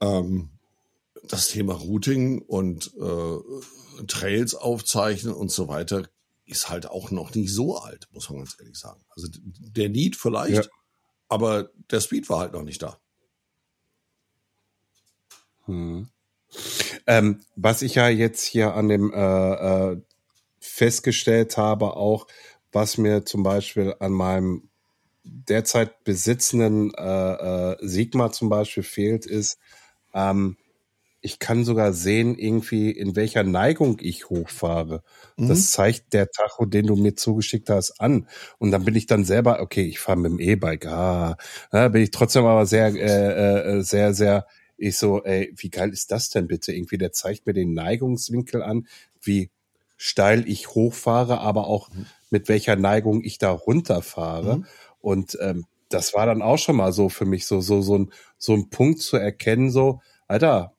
ähm, 0.00 0.50
das 1.28 1.48
Thema 1.48 1.74
Routing 1.74 2.42
und 2.42 2.92
äh, 2.98 4.04
Trails 4.06 4.54
aufzeichnen 4.54 5.34
und 5.34 5.50
so 5.50 5.68
weiter 5.68 6.08
ist 6.44 6.68
halt 6.68 6.86
auch 6.86 7.10
noch 7.10 7.34
nicht 7.34 7.52
so 7.52 7.78
alt, 7.78 8.08
muss 8.12 8.30
man 8.30 8.38
ganz 8.38 8.56
ehrlich 8.60 8.78
sagen. 8.78 9.02
Also 9.10 9.28
der 9.32 9.88
Need 9.88 10.14
vielleicht, 10.14 10.64
ja. 10.64 10.70
aber 11.28 11.70
der 11.90 12.00
Speed 12.00 12.28
war 12.28 12.40
halt 12.40 12.52
noch 12.52 12.62
nicht 12.62 12.82
da. 12.82 13.00
Hm. 15.66 16.08
Ähm, 17.06 17.40
was 17.56 17.82
ich 17.82 17.94
ja 17.96 18.08
jetzt 18.08 18.44
hier 18.44 18.74
an 18.74 18.88
dem 18.88 19.12
äh, 19.12 19.92
äh, 19.92 20.00
festgestellt 20.60 21.56
habe, 21.56 21.96
auch 21.96 22.26
was 22.72 22.98
mir 22.98 23.24
zum 23.24 23.42
Beispiel 23.42 23.94
an 24.00 24.12
meinem 24.12 24.68
derzeit 25.24 26.04
besitzenden 26.04 26.92
äh, 26.94 27.72
äh, 27.72 27.76
Sigma 27.80 28.32
zum 28.32 28.48
Beispiel 28.48 28.82
fehlt, 28.82 29.26
ist, 29.26 29.58
ähm, 30.14 30.56
ich 31.20 31.40
kann 31.40 31.64
sogar 31.64 31.92
sehen, 31.92 32.36
irgendwie, 32.38 32.90
in 32.90 33.16
welcher 33.16 33.42
Neigung 33.42 33.98
ich 34.00 34.30
hochfahre. 34.30 35.02
Mhm. 35.36 35.48
Das 35.48 35.72
zeigt 35.72 36.12
der 36.12 36.30
Tacho, 36.30 36.66
den 36.66 36.86
du 36.86 36.94
mir 36.96 37.16
zugeschickt 37.16 37.68
hast, 37.70 38.00
an. 38.00 38.28
Und 38.58 38.70
dann 38.70 38.84
bin 38.84 38.94
ich 38.94 39.06
dann 39.06 39.24
selber, 39.24 39.60
okay, 39.60 39.82
ich 39.82 39.98
fahre 39.98 40.18
mit 40.18 40.30
dem 40.32 40.40
E-Bike, 40.40 40.86
ah, 40.86 41.36
da 41.72 41.88
bin 41.88 42.02
ich 42.02 42.12
trotzdem 42.12 42.44
aber 42.44 42.66
sehr, 42.66 42.88
äh, 42.94 43.78
äh, 43.78 43.82
sehr, 43.82 44.14
sehr, 44.14 44.46
ich 44.76 44.96
so, 44.98 45.22
ey, 45.24 45.52
wie 45.56 45.70
geil 45.70 45.90
ist 45.90 46.10
das 46.10 46.30
denn 46.30 46.46
bitte? 46.46 46.72
Irgendwie, 46.72 46.98
der 46.98 47.12
zeigt 47.12 47.46
mir 47.46 47.52
den 47.52 47.72
Neigungswinkel 47.74 48.62
an, 48.62 48.86
wie 49.20 49.50
steil 49.96 50.48
ich 50.48 50.68
hochfahre, 50.68 51.40
aber 51.40 51.66
auch 51.66 51.90
mhm. 51.90 52.06
mit 52.30 52.48
welcher 52.48 52.76
Neigung 52.76 53.24
ich 53.24 53.38
da 53.38 53.50
runterfahre. 53.50 54.58
Mhm. 54.58 54.66
Und 55.00 55.38
ähm, 55.40 55.64
das 55.88 56.14
war 56.14 56.26
dann 56.26 56.42
auch 56.42 56.58
schon 56.58 56.76
mal 56.76 56.92
so 56.92 57.08
für 57.08 57.24
mich 57.24 57.46
so, 57.46 57.60
so, 57.60 57.80
so 57.80 57.98
ein, 57.98 58.12
so 58.38 58.52
ein 58.52 58.70
Punkt 58.70 59.00
zu 59.00 59.16
erkennen, 59.16 59.70
so, 59.70 60.00
Alter, 60.28 60.75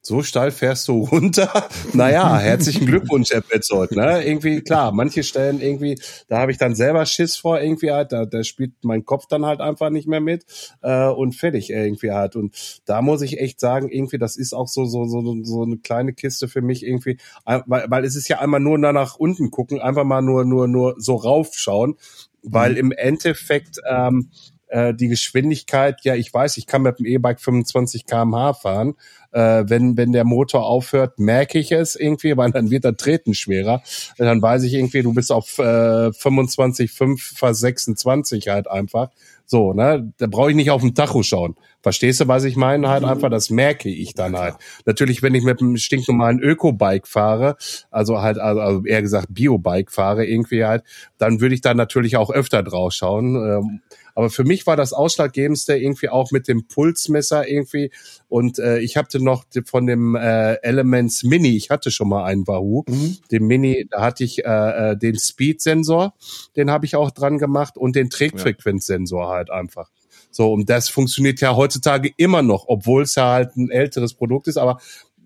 so 0.00 0.22
steil 0.22 0.50
fährst 0.50 0.88
du 0.88 1.04
runter. 1.12 1.68
naja, 1.92 2.38
herzlichen 2.38 2.86
Glückwunsch, 2.86 3.30
Herr 3.30 3.40
Petzold. 3.40 3.92
Ne? 3.92 4.24
Irgendwie, 4.24 4.60
klar, 4.60 4.92
manche 4.92 5.22
Stellen 5.22 5.60
irgendwie, 5.60 6.00
da 6.28 6.38
habe 6.38 6.52
ich 6.52 6.58
dann 6.58 6.74
selber 6.74 7.04
Schiss 7.06 7.36
vor, 7.36 7.60
irgendwie 7.60 7.90
halt, 7.90 8.12
da, 8.12 8.24
da 8.24 8.42
spielt 8.44 8.72
mein 8.82 9.04
Kopf 9.04 9.26
dann 9.26 9.44
halt 9.44 9.60
einfach 9.60 9.90
nicht 9.90 10.08
mehr 10.08 10.20
mit 10.20 10.44
äh, 10.82 11.08
und 11.08 11.34
fertig 11.34 11.70
irgendwie 11.70 12.12
halt. 12.12 12.36
Und 12.36 12.54
da 12.84 13.02
muss 13.02 13.22
ich 13.22 13.40
echt 13.40 13.60
sagen, 13.60 13.88
irgendwie, 13.90 14.18
das 14.18 14.36
ist 14.36 14.54
auch 14.54 14.68
so, 14.68 14.84
so, 14.84 15.04
so, 15.04 15.44
so 15.44 15.62
eine 15.62 15.78
kleine 15.78 16.12
Kiste 16.12 16.48
für 16.48 16.62
mich 16.62 16.84
irgendwie, 16.84 17.18
weil, 17.44 17.84
weil 17.88 18.04
es 18.04 18.16
ist 18.16 18.28
ja 18.28 18.38
einmal 18.38 18.60
nur 18.60 18.78
nach 18.78 19.16
unten 19.16 19.50
gucken, 19.50 19.80
einfach 19.80 20.04
mal 20.04 20.22
nur, 20.22 20.44
nur, 20.44 20.68
nur 20.68 20.94
so 20.98 21.16
raufschauen, 21.16 21.96
weil 22.42 22.72
mhm. 22.72 22.78
im 22.78 22.92
Endeffekt 22.92 23.78
ähm, 23.88 24.30
äh, 24.68 24.94
die 24.94 25.08
Geschwindigkeit, 25.08 26.00
ja, 26.04 26.14
ich 26.14 26.32
weiß, 26.32 26.56
ich 26.56 26.66
kann 26.66 26.82
mit 26.82 26.98
dem 26.98 27.06
E-Bike 27.06 27.40
25 27.40 28.06
kmh 28.06 28.54
fahren. 28.54 28.94
Äh, 29.30 29.64
wenn, 29.66 29.96
wenn 29.96 30.12
der 30.12 30.24
Motor 30.24 30.64
aufhört, 30.64 31.18
merke 31.18 31.58
ich 31.58 31.72
es 31.72 31.96
irgendwie, 31.96 32.36
weil 32.36 32.50
dann 32.50 32.70
wird 32.70 32.84
der 32.84 32.96
Treten 32.96 33.34
schwerer. 33.34 33.82
Dann 34.16 34.40
weiß 34.40 34.62
ich 34.62 34.74
irgendwie, 34.74 35.02
du 35.02 35.12
bist 35.12 35.30
auf 35.30 35.58
äh, 35.58 36.12
25, 36.12 36.90
5, 36.90 37.34
fast 37.36 37.60
26 37.60 38.48
halt 38.48 38.68
einfach. 38.68 39.10
So, 39.50 39.72
ne? 39.72 40.12
Da 40.18 40.26
brauche 40.26 40.50
ich 40.50 40.56
nicht 40.56 40.70
auf 40.70 40.82
den 40.82 40.94
Tacho 40.94 41.22
schauen. 41.22 41.56
Verstehst 41.82 42.20
du, 42.20 42.28
was 42.28 42.44
ich 42.44 42.56
meine? 42.56 42.90
Halt 42.90 43.02
mhm. 43.02 43.08
einfach, 43.08 43.30
das 43.30 43.48
merke 43.48 43.88
ich 43.88 44.12
dann 44.12 44.36
halt. 44.36 44.56
Natürlich, 44.84 45.22
wenn 45.22 45.34
ich 45.34 45.42
mit 45.42 45.62
einem 45.62 45.78
stinknormalen 45.78 46.38
Öko-Bike 46.40 47.06
fahre, 47.06 47.56
also 47.90 48.20
halt, 48.20 48.38
also, 48.38 48.60
also 48.60 48.84
eher 48.84 49.00
gesagt 49.00 49.28
Bio-Bike 49.30 49.90
fahre 49.90 50.26
irgendwie 50.26 50.66
halt, 50.66 50.84
dann 51.16 51.40
würde 51.40 51.54
ich 51.54 51.62
da 51.62 51.72
natürlich 51.72 52.18
auch 52.18 52.30
öfter 52.30 52.62
drauf 52.62 52.92
schauen. 52.92 53.36
Ähm, 53.36 53.80
aber 54.18 54.30
für 54.30 54.42
mich 54.42 54.66
war 54.66 54.74
das 54.74 54.92
Ausschlaggebendste 54.92 55.76
irgendwie 55.76 56.08
auch 56.08 56.32
mit 56.32 56.48
dem 56.48 56.66
Pulsmesser 56.66 57.48
irgendwie. 57.48 57.92
Und 58.26 58.58
äh, 58.58 58.80
ich 58.80 58.96
hatte 58.96 59.22
noch 59.22 59.44
von 59.64 59.86
dem 59.86 60.16
äh, 60.16 60.54
Elements 60.54 61.22
Mini, 61.22 61.56
ich 61.56 61.70
hatte 61.70 61.92
schon 61.92 62.08
mal 62.08 62.24
einen 62.24 62.44
Wahoo, 62.48 62.82
mhm. 62.88 63.18
den 63.30 63.46
Mini, 63.46 63.86
da 63.88 64.00
hatte 64.00 64.24
ich 64.24 64.44
äh, 64.44 64.90
äh, 64.90 64.96
den 64.96 65.16
Speed-Sensor, 65.16 66.14
den 66.56 66.68
habe 66.68 66.84
ich 66.84 66.96
auch 66.96 67.12
dran 67.12 67.38
gemacht 67.38 67.78
und 67.78 67.94
den 67.94 68.10
Trägfrequenzsensor 68.10 69.28
halt 69.28 69.50
einfach. 69.50 69.88
So, 70.32 70.52
und 70.52 70.68
das 70.68 70.88
funktioniert 70.88 71.40
ja 71.40 71.54
heutzutage 71.54 72.10
immer 72.16 72.42
noch, 72.42 72.64
obwohl 72.66 73.04
es 73.04 73.14
ja 73.14 73.30
halt 73.30 73.56
ein 73.56 73.70
älteres 73.70 74.14
Produkt 74.14 74.48
ist, 74.48 74.56
aber 74.56 74.80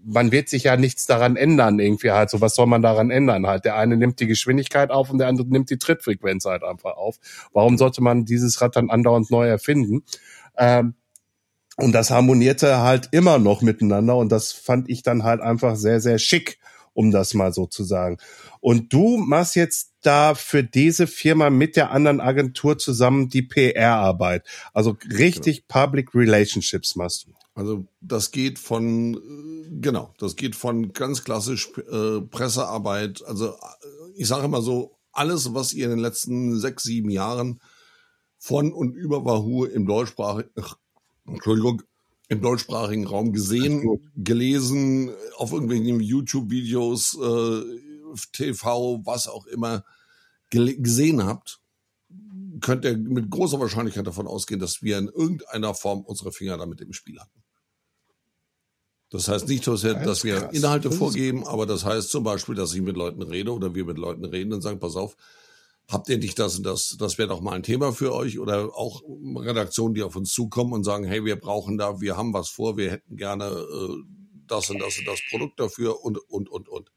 man 0.04 0.32
wird 0.32 0.48
sich 0.48 0.64
ja 0.64 0.76
nichts 0.76 1.06
daran 1.06 1.36
ändern 1.36 1.78
irgendwie 1.78 2.10
halt. 2.10 2.30
So 2.30 2.40
was 2.40 2.54
soll 2.54 2.66
man 2.66 2.82
daran 2.82 3.10
ändern 3.10 3.46
halt? 3.46 3.64
Der 3.64 3.76
eine 3.76 3.96
nimmt 3.96 4.20
die 4.20 4.26
Geschwindigkeit 4.26 4.90
auf 4.90 5.10
und 5.10 5.18
der 5.18 5.28
andere 5.28 5.46
nimmt 5.48 5.70
die 5.70 5.78
Trittfrequenz 5.78 6.44
halt 6.44 6.64
einfach 6.64 6.96
auf. 6.96 7.16
Warum 7.52 7.78
sollte 7.78 8.02
man 8.02 8.24
dieses 8.24 8.60
Rad 8.60 8.76
dann 8.76 8.90
andauernd 8.90 9.30
neu 9.30 9.46
erfinden? 9.46 10.02
Ähm, 10.56 10.94
und 11.76 11.92
das 11.92 12.10
harmonierte 12.10 12.78
halt 12.78 13.08
immer 13.12 13.38
noch 13.38 13.62
miteinander 13.62 14.16
und 14.16 14.30
das 14.30 14.52
fand 14.52 14.90
ich 14.90 15.02
dann 15.02 15.24
halt 15.24 15.40
einfach 15.40 15.76
sehr, 15.76 16.00
sehr 16.00 16.18
schick, 16.18 16.58
um 16.92 17.10
das 17.10 17.32
mal 17.32 17.52
so 17.52 17.66
zu 17.66 17.84
sagen. 17.84 18.18
Und 18.60 18.92
du 18.92 19.16
machst 19.16 19.56
jetzt 19.56 19.92
da 20.02 20.34
für 20.34 20.62
diese 20.62 21.06
Firma 21.06 21.48
mit 21.48 21.76
der 21.76 21.90
anderen 21.90 22.20
Agentur 22.20 22.76
zusammen 22.76 23.28
die 23.28 23.42
PR-Arbeit. 23.42 24.46
Also 24.74 24.96
richtig 25.10 25.66
genau. 25.66 25.84
Public 25.86 26.14
Relationships 26.14 26.94
machst 26.94 27.26
du. 27.26 27.32
Also 27.54 27.86
das 28.00 28.30
geht 28.30 28.58
von, 28.58 29.14
äh, 29.14 29.80
genau, 29.80 30.14
das 30.18 30.36
geht 30.36 30.56
von 30.56 30.92
ganz 30.92 31.22
klassisch 31.24 31.70
äh, 31.76 32.20
Pressearbeit. 32.20 33.22
Also 33.26 33.50
äh, 33.50 33.56
ich 34.14 34.26
sage 34.26 34.46
immer 34.46 34.62
so, 34.62 34.96
alles, 35.12 35.52
was 35.52 35.74
ihr 35.74 35.84
in 35.84 35.90
den 35.90 35.98
letzten 35.98 36.58
sechs, 36.58 36.84
sieben 36.84 37.10
Jahren 37.10 37.60
von 38.38 38.72
und 38.72 38.94
über 38.94 39.24
Wahoo 39.24 39.64
im 39.66 39.86
deutschsprachigen, 39.86 40.50
Entschuldigung, 41.26 41.82
im 42.28 42.40
deutschsprachigen 42.40 43.06
Raum 43.06 43.32
gesehen, 43.32 44.00
gelesen, 44.16 45.10
auf 45.36 45.52
irgendwelchen 45.52 46.00
YouTube-Videos, 46.00 47.18
äh, 47.20 47.62
TV, 48.32 49.00
was 49.04 49.28
auch 49.28 49.46
immer 49.46 49.84
gesehen 50.50 51.24
habt, 51.24 51.60
könnt 52.60 52.84
ihr 52.84 52.96
mit 52.96 53.30
großer 53.30 53.60
Wahrscheinlichkeit 53.60 54.06
davon 54.06 54.26
ausgehen, 54.26 54.60
dass 54.60 54.82
wir 54.82 54.98
in 54.98 55.08
irgendeiner 55.08 55.74
Form 55.74 56.02
unsere 56.02 56.32
Finger 56.32 56.56
damit 56.58 56.80
im 56.80 56.92
Spiel 56.92 57.18
hatten. 57.20 57.41
Das 59.12 59.28
heißt 59.28 59.46
nicht, 59.46 59.66
dass 59.66 59.84
wir, 59.84 59.92
dass 59.94 60.24
wir 60.24 60.50
Inhalte 60.54 60.90
vorgeben, 60.90 61.46
aber 61.46 61.66
das 61.66 61.84
heißt 61.84 62.08
zum 62.08 62.24
Beispiel, 62.24 62.54
dass 62.54 62.72
ich 62.72 62.80
mit 62.80 62.96
Leuten 62.96 63.20
rede 63.20 63.52
oder 63.52 63.74
wir 63.74 63.84
mit 63.84 63.98
Leuten 63.98 64.24
reden 64.24 64.54
und 64.54 64.62
sagen, 64.62 64.80
pass 64.80 64.96
auf, 64.96 65.16
habt 65.90 66.08
ihr 66.08 66.16
nicht 66.16 66.38
das 66.38 66.56
und 66.56 66.64
das, 66.64 66.96
das 66.98 67.18
wäre 67.18 67.28
doch 67.28 67.42
mal 67.42 67.52
ein 67.52 67.62
Thema 67.62 67.92
für 67.92 68.14
euch 68.14 68.38
oder 68.38 68.74
auch 68.74 69.02
Redaktionen, 69.36 69.94
die 69.94 70.02
auf 70.02 70.16
uns 70.16 70.32
zukommen 70.32 70.72
und 70.72 70.84
sagen, 70.84 71.04
hey, 71.04 71.26
wir 71.26 71.36
brauchen 71.36 71.76
da, 71.76 72.00
wir 72.00 72.16
haben 72.16 72.32
was 72.32 72.48
vor, 72.48 72.78
wir 72.78 72.90
hätten 72.90 73.16
gerne 73.18 73.44
äh, 73.44 73.96
das 74.46 74.70
und 74.70 74.78
das 74.78 74.98
und 74.98 75.06
das 75.06 75.20
Produkt 75.28 75.60
dafür 75.60 76.02
und, 76.02 76.16
und, 76.30 76.48
und, 76.48 76.70
und. 76.70 76.90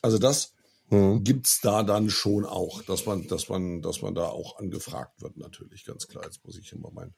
Also 0.00 0.16
das 0.16 0.54
hm. 0.88 1.24
gibt's 1.24 1.60
da 1.60 1.82
dann 1.82 2.08
schon 2.08 2.46
auch, 2.46 2.82
dass 2.84 3.04
man, 3.04 3.28
dass 3.28 3.50
man, 3.50 3.82
dass 3.82 4.00
man 4.00 4.14
da 4.14 4.28
auch 4.28 4.58
angefragt 4.58 5.20
wird, 5.20 5.36
natürlich, 5.36 5.84
ganz 5.84 6.08
klar. 6.08 6.24
Jetzt 6.24 6.42
muss 6.42 6.56
ich 6.56 6.72
immer 6.72 6.90
meinen. 6.90 7.14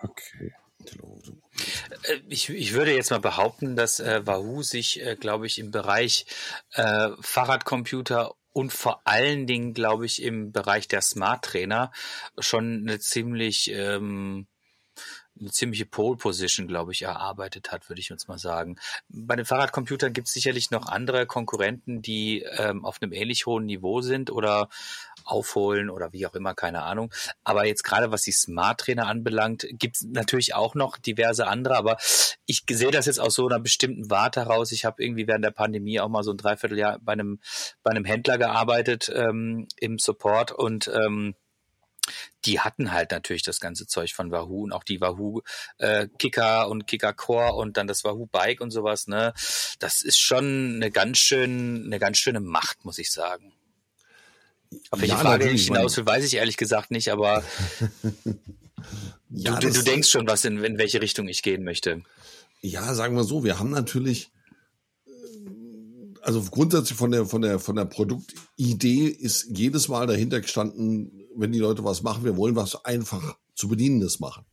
Okay. 0.00 0.52
Äh, 2.04 2.20
ich, 2.28 2.48
ich 2.48 2.72
würde 2.72 2.94
jetzt 2.94 3.10
mal 3.10 3.20
behaupten, 3.20 3.76
dass 3.76 4.00
äh, 4.00 4.26
Wahoo 4.26 4.62
sich, 4.62 5.04
äh, 5.04 5.16
glaube 5.16 5.46
ich, 5.46 5.58
im 5.58 5.70
Bereich 5.70 6.26
äh, 6.72 7.10
Fahrradcomputer 7.20 8.34
und 8.52 8.72
vor 8.72 9.00
allen 9.04 9.46
Dingen, 9.46 9.74
glaube 9.74 10.06
ich, 10.06 10.22
im 10.22 10.52
Bereich 10.52 10.88
der 10.88 11.00
Smart 11.00 11.44
Trainer 11.44 11.90
schon 12.38 12.82
eine 12.82 12.98
ziemlich 13.00 13.70
ähm, 13.72 14.46
eine 15.40 15.50
ziemliche 15.50 15.86
Pole 15.86 16.16
Position, 16.16 16.68
glaube 16.68 16.92
ich, 16.92 17.02
erarbeitet 17.02 17.72
hat, 17.72 17.88
würde 17.88 18.00
ich 18.00 18.12
uns 18.12 18.28
mal 18.28 18.38
sagen. 18.38 18.76
Bei 19.08 19.34
den 19.34 19.46
Fahrradcomputern 19.46 20.12
gibt 20.12 20.28
es 20.28 20.34
sicherlich 20.34 20.70
noch 20.70 20.86
andere 20.86 21.26
Konkurrenten, 21.26 22.02
die 22.02 22.42
ähm, 22.42 22.84
auf 22.84 23.00
einem 23.00 23.12
ähnlich 23.12 23.46
hohen 23.46 23.64
Niveau 23.64 24.02
sind 24.02 24.30
oder 24.30 24.68
aufholen 25.24 25.90
oder 25.90 26.12
wie 26.12 26.26
auch 26.26 26.34
immer, 26.34 26.54
keine 26.54 26.82
Ahnung. 26.82 27.12
Aber 27.44 27.66
jetzt 27.66 27.84
gerade 27.84 28.12
was 28.12 28.22
die 28.22 28.32
Smart 28.32 28.80
Trainer 28.80 29.06
anbelangt, 29.06 29.66
gibt 29.72 29.96
es 29.96 30.06
natürlich 30.08 30.54
auch 30.54 30.74
noch 30.74 30.98
diverse 30.98 31.46
andere, 31.46 31.76
aber 31.76 31.96
ich 32.46 32.62
sehe 32.68 32.90
das 32.90 33.06
jetzt 33.06 33.20
aus 33.20 33.34
so 33.34 33.46
einer 33.46 33.60
bestimmten 33.60 34.10
Warte 34.10 34.40
heraus. 34.40 34.72
Ich 34.72 34.84
habe 34.84 35.02
irgendwie 35.02 35.26
während 35.26 35.44
der 35.44 35.50
Pandemie 35.50 36.00
auch 36.00 36.08
mal 36.08 36.22
so 36.22 36.32
ein 36.32 36.36
Dreivierteljahr 36.36 36.98
bei 37.00 37.12
einem, 37.12 37.40
bei 37.82 37.90
einem 37.90 38.04
Händler 38.04 38.38
gearbeitet 38.38 39.10
ähm, 39.14 39.66
im 39.76 39.98
Support 39.98 40.52
und 40.52 40.88
ähm, 40.88 41.34
die 42.44 42.60
hatten 42.60 42.92
halt 42.92 43.12
natürlich 43.12 43.42
das 43.42 43.60
ganze 43.60 43.86
Zeug 43.86 44.12
von 44.12 44.30
Wahoo 44.30 44.64
und 44.64 44.72
auch 44.72 44.84
die 44.84 45.00
Wahoo 45.00 45.42
äh, 45.78 46.08
Kicker 46.18 46.68
und 46.68 46.86
Kicker 46.86 47.12
Core 47.12 47.54
und 47.54 47.76
dann 47.76 47.86
das 47.86 48.04
Wahoo 48.04 48.26
Bike 48.26 48.60
und 48.60 48.70
sowas, 48.70 49.06
ne? 49.06 49.32
Das 49.78 50.02
ist 50.02 50.18
schon 50.18 50.76
eine 50.76 50.90
ganz 50.90 51.18
schön, 51.18 51.84
eine 51.86 51.98
ganz 51.98 52.18
schöne 52.18 52.40
Macht, 52.40 52.84
muss 52.84 52.98
ich 52.98 53.12
sagen. 53.12 53.52
Auf 54.90 55.00
welche 55.00 55.14
ja, 55.14 55.20
Frage 55.20 55.50
ich 55.50 55.66
hinaus 55.66 55.96
will, 55.96 56.06
weiß 56.06 56.24
ich 56.24 56.34
ehrlich 56.34 56.56
gesagt 56.56 56.90
nicht, 56.90 57.08
aber 57.08 57.42
ja, 59.30 59.58
du, 59.58 59.70
du, 59.70 59.82
denkst 59.82 60.08
schon, 60.08 60.26
was 60.26 60.44
in, 60.44 60.62
in 60.62 60.78
welche 60.78 61.00
Richtung 61.00 61.28
ich 61.28 61.42
gehen 61.42 61.64
möchte. 61.64 62.02
Ja, 62.60 62.94
sagen 62.94 63.16
wir 63.16 63.24
so, 63.24 63.44
wir 63.44 63.58
haben 63.58 63.70
natürlich, 63.70 64.30
äh, 65.06 65.10
also 66.22 66.42
grundsätzlich 66.42 66.96
von 66.96 67.10
der, 67.10 67.26
von 67.26 67.42
der, 67.42 67.58
von 67.58 67.76
der 67.76 67.86
Produktidee 67.86 69.06
ist 69.06 69.46
jedes 69.50 69.88
Mal 69.88 70.06
dahinter 70.06 70.40
gestanden, 70.40 71.26
wenn 71.34 71.52
die 71.52 71.58
Leute 71.58 71.84
was 71.84 72.02
machen, 72.02 72.24
wir 72.24 72.36
wollen 72.36 72.56
was 72.56 72.84
einfach 72.84 73.36
zu 73.54 73.68
bedienendes 73.68 74.20
machen. 74.20 74.44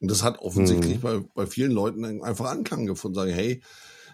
Und 0.00 0.10
das 0.10 0.22
hat 0.22 0.40
offensichtlich 0.40 0.96
mhm. 0.96 1.00
bei, 1.00 1.20
bei 1.34 1.46
vielen 1.46 1.70
Leuten 1.70 2.22
einfach 2.22 2.46
Anklang 2.46 2.86
gefunden, 2.86 3.14
sagen, 3.14 3.32
hey, 3.32 3.62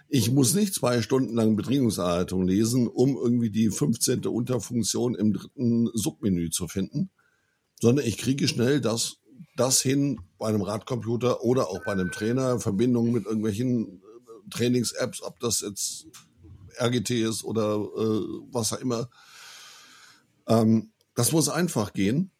ich 0.08 0.30
muss 0.30 0.54
nicht 0.54 0.74
zwei 0.74 1.02
Stunden 1.02 1.34
lang 1.34 1.56
Bedienungsanleitung 1.56 2.46
lesen, 2.46 2.88
um 2.88 3.16
irgendwie 3.16 3.50
die 3.50 3.70
15. 3.70 4.26
Unterfunktion 4.26 5.14
im 5.14 5.34
dritten 5.34 5.90
Submenü 5.92 6.48
zu 6.50 6.66
finden, 6.66 7.10
sondern 7.80 8.06
ich 8.06 8.16
kriege 8.16 8.48
schnell 8.48 8.80
das, 8.80 9.18
das 9.56 9.82
hin 9.82 10.20
bei 10.38 10.48
einem 10.48 10.62
Radcomputer 10.62 11.44
oder 11.44 11.68
auch 11.68 11.84
bei 11.84 11.92
einem 11.92 12.10
Trainer, 12.10 12.58
Verbindung 12.58 13.12
mit 13.12 13.26
irgendwelchen 13.26 14.00
äh, 14.00 14.50
Trainings-Apps, 14.50 15.22
ob 15.22 15.38
das 15.40 15.60
jetzt 15.60 16.06
RGT 16.80 17.10
ist 17.10 17.44
oder 17.44 17.76
äh, 17.76 18.22
was 18.50 18.72
auch 18.72 18.80
immer. 18.80 19.10
Ähm, 20.46 20.90
das 21.14 21.32
muss 21.32 21.50
einfach 21.50 21.92
gehen 21.92 22.30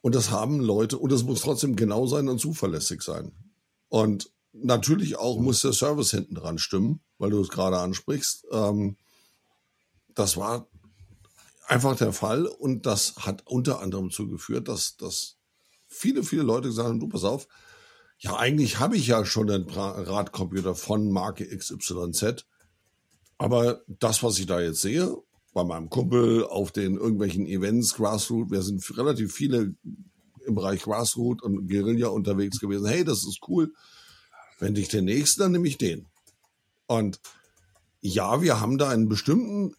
und 0.00 0.14
das 0.14 0.30
haben 0.30 0.60
Leute 0.60 0.96
und 0.96 1.12
es 1.12 1.24
muss 1.24 1.42
trotzdem 1.42 1.76
genau 1.76 2.06
sein 2.06 2.28
und 2.28 2.38
zuverlässig 2.38 3.02
sein. 3.02 3.32
Und 3.88 4.30
natürlich 4.52 5.16
auch 5.16 5.38
muss 5.40 5.60
der 5.60 5.74
Service 5.74 6.12
hinten 6.12 6.34
dran 6.34 6.58
stimmen, 6.58 7.00
weil 7.18 7.30
du 7.30 7.40
es 7.40 7.48
gerade 7.48 7.78
ansprichst. 7.78 8.46
Ähm, 8.50 8.96
das 10.14 10.36
war 10.36 10.68
einfach 11.66 11.96
der 11.96 12.12
Fall 12.12 12.46
und 12.46 12.86
das 12.86 13.16
hat 13.16 13.46
unter 13.46 13.80
anderem 13.80 14.10
zugeführt, 14.10 14.68
dass, 14.68 14.96
dass 14.96 15.36
viele, 15.86 16.22
viele 16.22 16.42
Leute 16.42 16.68
gesagt 16.68 16.88
haben, 16.88 17.00
du 17.00 17.08
pass 17.08 17.24
auf, 17.24 17.46
ja, 18.18 18.36
eigentlich 18.36 18.80
habe 18.80 18.96
ich 18.96 19.06
ja 19.06 19.24
schon 19.24 19.50
einen 19.50 19.68
Radcomputer 19.68 20.74
von 20.74 21.10
Marke 21.10 21.46
XYZ, 21.46 22.46
aber 23.36 23.82
das, 23.86 24.22
was 24.22 24.38
ich 24.38 24.46
da 24.46 24.60
jetzt 24.60 24.80
sehe, 24.80 25.16
bei 25.54 25.64
meinem 25.64 25.88
Kumpel 25.88 26.44
auf 26.44 26.72
den 26.72 26.96
irgendwelchen 26.96 27.46
Events, 27.46 27.94
Grassroot, 27.94 28.50
wir 28.50 28.62
sind 28.62 28.82
relativ 28.96 29.32
viele 29.32 29.74
im 30.46 30.54
Bereich 30.54 30.82
Grassroot 30.82 31.42
und 31.42 31.68
Guerilla 31.68 32.08
unterwegs 32.08 32.58
gewesen. 32.58 32.86
Hey, 32.86 33.04
das 33.04 33.18
ist 33.18 33.40
cool. 33.48 33.72
Wenn 34.58 34.74
ich 34.76 34.88
den 34.88 35.04
nächsten, 35.04 35.42
dann 35.42 35.52
nehme 35.52 35.68
ich 35.68 35.78
den. 35.78 36.06
Und 36.88 37.20
ja, 38.00 38.42
wir 38.42 38.60
haben 38.60 38.78
da 38.78 38.88
einen 38.88 39.08
bestimmten, 39.08 39.76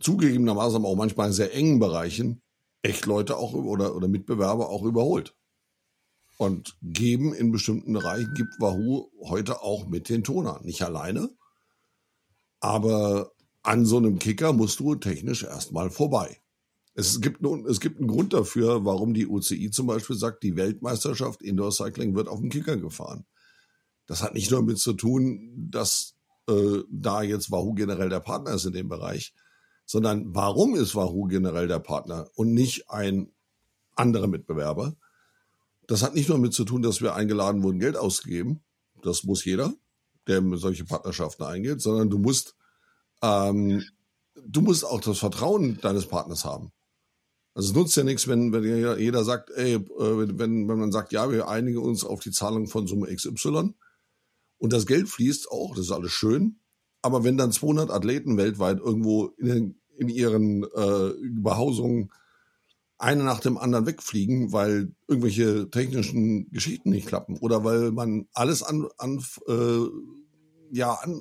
zugegebenermaßen 0.00 0.84
auch 0.84 0.96
manchmal 0.96 1.26
in 1.28 1.32
sehr 1.32 1.52
engen 1.54 1.80
Bereichen, 1.80 2.40
echt 2.82 3.04
Leute 3.04 3.36
auch 3.36 3.52
oder, 3.52 3.94
oder 3.94 4.08
Mitbewerber 4.08 4.70
auch 4.70 4.84
überholt. 4.84 5.36
Und 6.38 6.76
geben 6.82 7.34
in 7.34 7.52
bestimmten 7.52 7.92
Bereichen, 7.92 8.34
gibt 8.34 8.54
Wahoo 8.58 9.10
heute 9.20 9.62
auch 9.62 9.86
mit 9.86 10.08
den 10.08 10.24
Tonern. 10.24 10.64
Nicht 10.64 10.82
alleine, 10.82 11.30
aber 12.60 13.32
an 13.62 13.84
so 13.84 13.96
einem 13.96 14.18
Kicker 14.18 14.52
musst 14.52 14.80
du 14.80 14.94
technisch 14.94 15.42
erstmal 15.42 15.90
vorbei. 15.90 16.40
Es 16.94 17.20
gibt, 17.20 17.42
nun, 17.42 17.66
es 17.66 17.80
gibt 17.80 17.98
einen 17.98 18.08
Grund 18.08 18.32
dafür, 18.32 18.84
warum 18.84 19.14
die 19.14 19.26
UCI 19.26 19.70
zum 19.70 19.88
Beispiel 19.88 20.16
sagt, 20.16 20.42
die 20.42 20.56
Weltmeisterschaft 20.56 21.42
Indoor 21.42 21.72
Cycling 21.72 22.14
wird 22.14 22.28
auf 22.28 22.40
dem 22.40 22.50
Kicker 22.50 22.76
gefahren. 22.76 23.26
Das 24.06 24.22
hat 24.22 24.34
nicht 24.34 24.50
nur 24.50 24.60
damit 24.60 24.78
zu 24.78 24.92
tun, 24.92 25.68
dass 25.70 26.14
äh, 26.48 26.82
da 26.90 27.22
jetzt 27.22 27.50
Wahoo 27.50 27.74
generell 27.74 28.08
der 28.08 28.20
Partner 28.20 28.54
ist 28.54 28.66
in 28.66 28.72
dem 28.72 28.88
Bereich, 28.88 29.32
sondern 29.86 30.34
warum 30.34 30.74
ist 30.74 30.94
Wahoo 30.94 31.24
generell 31.24 31.68
der 31.68 31.78
Partner 31.78 32.28
und 32.34 32.52
nicht 32.52 32.90
ein 32.90 33.32
anderer 33.94 34.26
Mitbewerber? 34.26 34.96
Das 35.86 36.02
hat 36.02 36.14
nicht 36.14 36.28
nur 36.28 36.38
damit 36.38 36.54
zu 36.54 36.64
tun, 36.64 36.82
dass 36.82 37.02
wir 37.02 37.14
eingeladen 37.14 37.62
wurden, 37.62 37.78
Geld 37.78 37.96
auszugeben. 37.96 38.62
Das 39.02 39.24
muss 39.24 39.44
jeder, 39.44 39.74
der 40.26 40.42
solche 40.54 40.84
Partnerschaften 40.84 41.42
eingeht, 41.44 41.80
sondern 41.80 42.08
du 42.08 42.18
musst, 42.18 42.56
ähm, 43.22 43.82
du 44.46 44.60
musst 44.62 44.84
auch 44.84 45.00
das 45.00 45.18
Vertrauen 45.18 45.78
deines 45.80 46.06
Partners 46.06 46.44
haben. 46.44 46.72
Also 47.54 47.70
es 47.70 47.76
nutzt 47.76 47.96
ja 47.96 48.02
nichts, 48.02 48.26
wenn, 48.26 48.52
wenn 48.52 48.64
jeder 48.98 49.24
sagt, 49.24 49.50
ey, 49.50 49.74
äh, 49.74 49.78
wenn, 49.78 50.68
wenn 50.68 50.78
man 50.78 50.90
sagt, 50.90 51.12
ja, 51.12 51.30
wir 51.30 51.48
einigen 51.48 51.78
uns 51.78 52.04
auf 52.04 52.20
die 52.20 52.32
Zahlung 52.32 52.66
von 52.66 52.86
Summe 52.86 53.14
XY 53.14 53.74
und 54.58 54.72
das 54.72 54.86
Geld 54.86 55.08
fließt 55.08 55.50
auch, 55.50 55.74
das 55.74 55.86
ist 55.86 55.92
alles 55.92 56.12
schön. 56.12 56.60
Aber 57.02 57.22
wenn 57.22 57.36
dann 57.36 57.52
200 57.52 57.90
Athleten 57.90 58.36
weltweit 58.36 58.78
irgendwo 58.78 59.26
in, 59.36 59.78
in 59.96 60.08
ihren 60.08 60.64
äh, 60.64 61.12
Behausungen 61.30 62.10
eine 62.96 63.24
nach 63.24 63.40
dem 63.40 63.58
anderen 63.58 63.86
wegfliegen, 63.86 64.52
weil 64.52 64.94
irgendwelche 65.08 65.68
technischen 65.70 66.50
Geschichten 66.50 66.90
nicht 66.90 67.06
klappen 67.06 67.36
oder 67.38 67.64
weil 67.64 67.92
man 67.92 68.26
alles 68.32 68.62
an, 68.62 68.88
an 68.96 69.22
äh, 69.46 69.86
ja 70.70 70.94
an, 70.94 71.20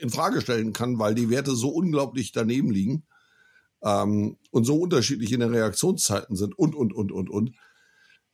in 0.00 0.10
Frage 0.10 0.40
stellen 0.40 0.72
kann, 0.72 0.98
weil 0.98 1.14
die 1.14 1.30
Werte 1.30 1.54
so 1.54 1.68
unglaublich 1.68 2.32
daneben 2.32 2.70
liegen 2.70 3.06
ähm, 3.82 4.36
und 4.50 4.64
so 4.64 4.76
unterschiedlich 4.76 5.32
in 5.32 5.40
den 5.40 5.54
Reaktionszeiten 5.54 6.36
sind 6.36 6.58
und 6.58 6.74
und 6.74 6.92
und 6.92 7.12
und 7.12 7.30
und, 7.30 7.56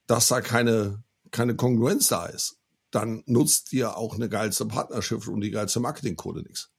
dass 0.07 0.27
da 0.29 0.41
keine 0.41 1.05
keine 1.31 1.55
Kongruenz 1.55 2.09
da 2.09 2.27
ist 2.27 2.60
dann 2.91 3.23
nutzt 3.27 3.73
dir 3.73 3.97
auch 3.97 4.15
eine 4.15 4.29
geilste 4.29 4.67
Partnerschaft 4.67 5.29
und 5.29 5.41
die 5.41 5.51
geilste 5.51 5.81
Marketingcode 5.81 6.47
nichts. 6.47 6.71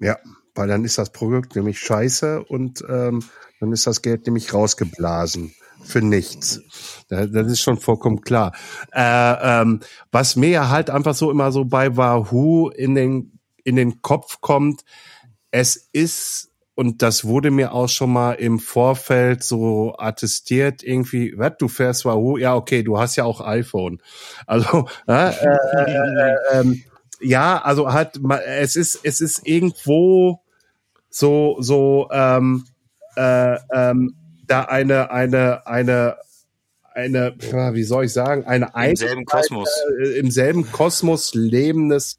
Ja, 0.00 0.18
weil 0.54 0.68
dann 0.68 0.84
ist 0.84 0.98
das 0.98 1.10
Produkt 1.10 1.54
nämlich 1.54 1.78
scheiße 1.78 2.44
und 2.44 2.84
ähm, 2.88 3.22
dann 3.60 3.72
ist 3.72 3.86
das 3.86 4.02
Geld 4.02 4.26
nämlich 4.26 4.52
rausgeblasen 4.52 5.54
für 5.84 6.02
nichts. 6.02 6.60
Das, 7.08 7.30
das 7.30 7.46
ist 7.46 7.60
schon 7.60 7.78
vollkommen 7.78 8.22
klar. 8.22 8.54
Äh, 8.92 9.60
ähm, 9.62 9.80
was 10.10 10.36
mir 10.36 10.70
halt 10.70 10.90
einfach 10.90 11.14
so 11.14 11.30
immer 11.30 11.52
so 11.52 11.64
bei 11.64 11.96
Wahoo 11.96 12.70
in 12.70 12.94
den 12.94 13.38
in 13.64 13.76
den 13.76 14.02
Kopf 14.02 14.40
kommt, 14.40 14.84
es 15.50 15.76
ist 15.92 16.53
und 16.74 17.02
das 17.02 17.24
wurde 17.24 17.50
mir 17.50 17.72
auch 17.72 17.88
schon 17.88 18.12
mal 18.12 18.32
im 18.32 18.58
Vorfeld 18.58 19.44
so 19.44 19.94
attestiert, 19.96 20.82
irgendwie, 20.82 21.34
was, 21.36 21.52
du 21.58 21.68
fährst 21.68 22.04
Wahoo? 22.04 22.36
Ja, 22.36 22.56
okay, 22.56 22.82
du 22.82 22.98
hast 22.98 23.16
ja 23.16 23.24
auch 23.24 23.40
iPhone. 23.40 24.00
Also, 24.46 24.88
äh, 25.08 25.30
äh, 25.30 25.56
äh, 25.82 26.36
ähm, 26.52 26.82
ja, 27.20 27.62
also 27.62 27.92
halt, 27.92 28.20
es 28.46 28.76
ist, 28.76 29.00
es 29.04 29.20
ist 29.20 29.46
irgendwo 29.46 30.40
so, 31.08 31.56
so, 31.60 32.08
ähm, 32.12 32.64
äh, 33.16 33.56
ähm, 33.72 34.16
da 34.46 34.62
eine, 34.62 35.10
eine, 35.10 35.66
eine, 35.66 36.16
eine, 36.92 37.34
wie 37.38 37.84
soll 37.84 38.04
ich 38.04 38.12
sagen, 38.12 38.44
eine 38.44 38.70
Im 38.74 38.96
selben 38.96 39.24
Kosmos. 39.24 39.68
Äh, 40.00 40.18
im 40.18 40.30
selben 40.30 40.70
Kosmos 40.70 41.34
lebendes 41.34 42.18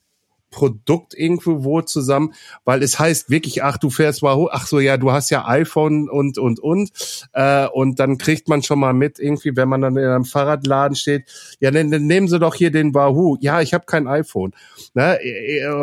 Produkt 0.55 1.13
irgendwo 1.13 1.81
zusammen, 1.81 2.33
weil 2.63 2.81
es 2.81 2.97
heißt 2.97 3.29
wirklich, 3.29 3.61
ach, 3.61 3.77
du 3.77 3.89
fährst 3.89 4.23
Wahoo, 4.23 4.47
ach 4.49 4.67
so, 4.67 4.79
ja, 4.79 4.95
du 4.95 5.11
hast 5.11 5.29
ja 5.29 5.45
iPhone 5.45 6.09
und, 6.09 6.37
und, 6.37 6.61
und, 6.61 6.91
äh, 7.33 7.67
und 7.67 7.99
dann 7.99 8.17
kriegt 8.17 8.47
man 8.47 8.63
schon 8.63 8.79
mal 8.79 8.93
mit 8.93 9.19
irgendwie, 9.19 9.57
wenn 9.57 9.67
man 9.67 9.81
dann 9.81 9.97
in 9.97 10.05
einem 10.05 10.23
Fahrradladen 10.23 10.95
steht, 10.95 11.25
ja, 11.59 11.71
dann, 11.71 11.91
dann 11.91 12.07
nehmen 12.07 12.29
Sie 12.29 12.39
doch 12.39 12.55
hier 12.55 12.71
den 12.71 12.93
Wahoo. 12.93 13.35
Ja, 13.41 13.59
ich 13.59 13.73
habe 13.73 13.83
kein 13.85 14.07
iPhone. 14.07 14.53
Ne? 14.93 15.19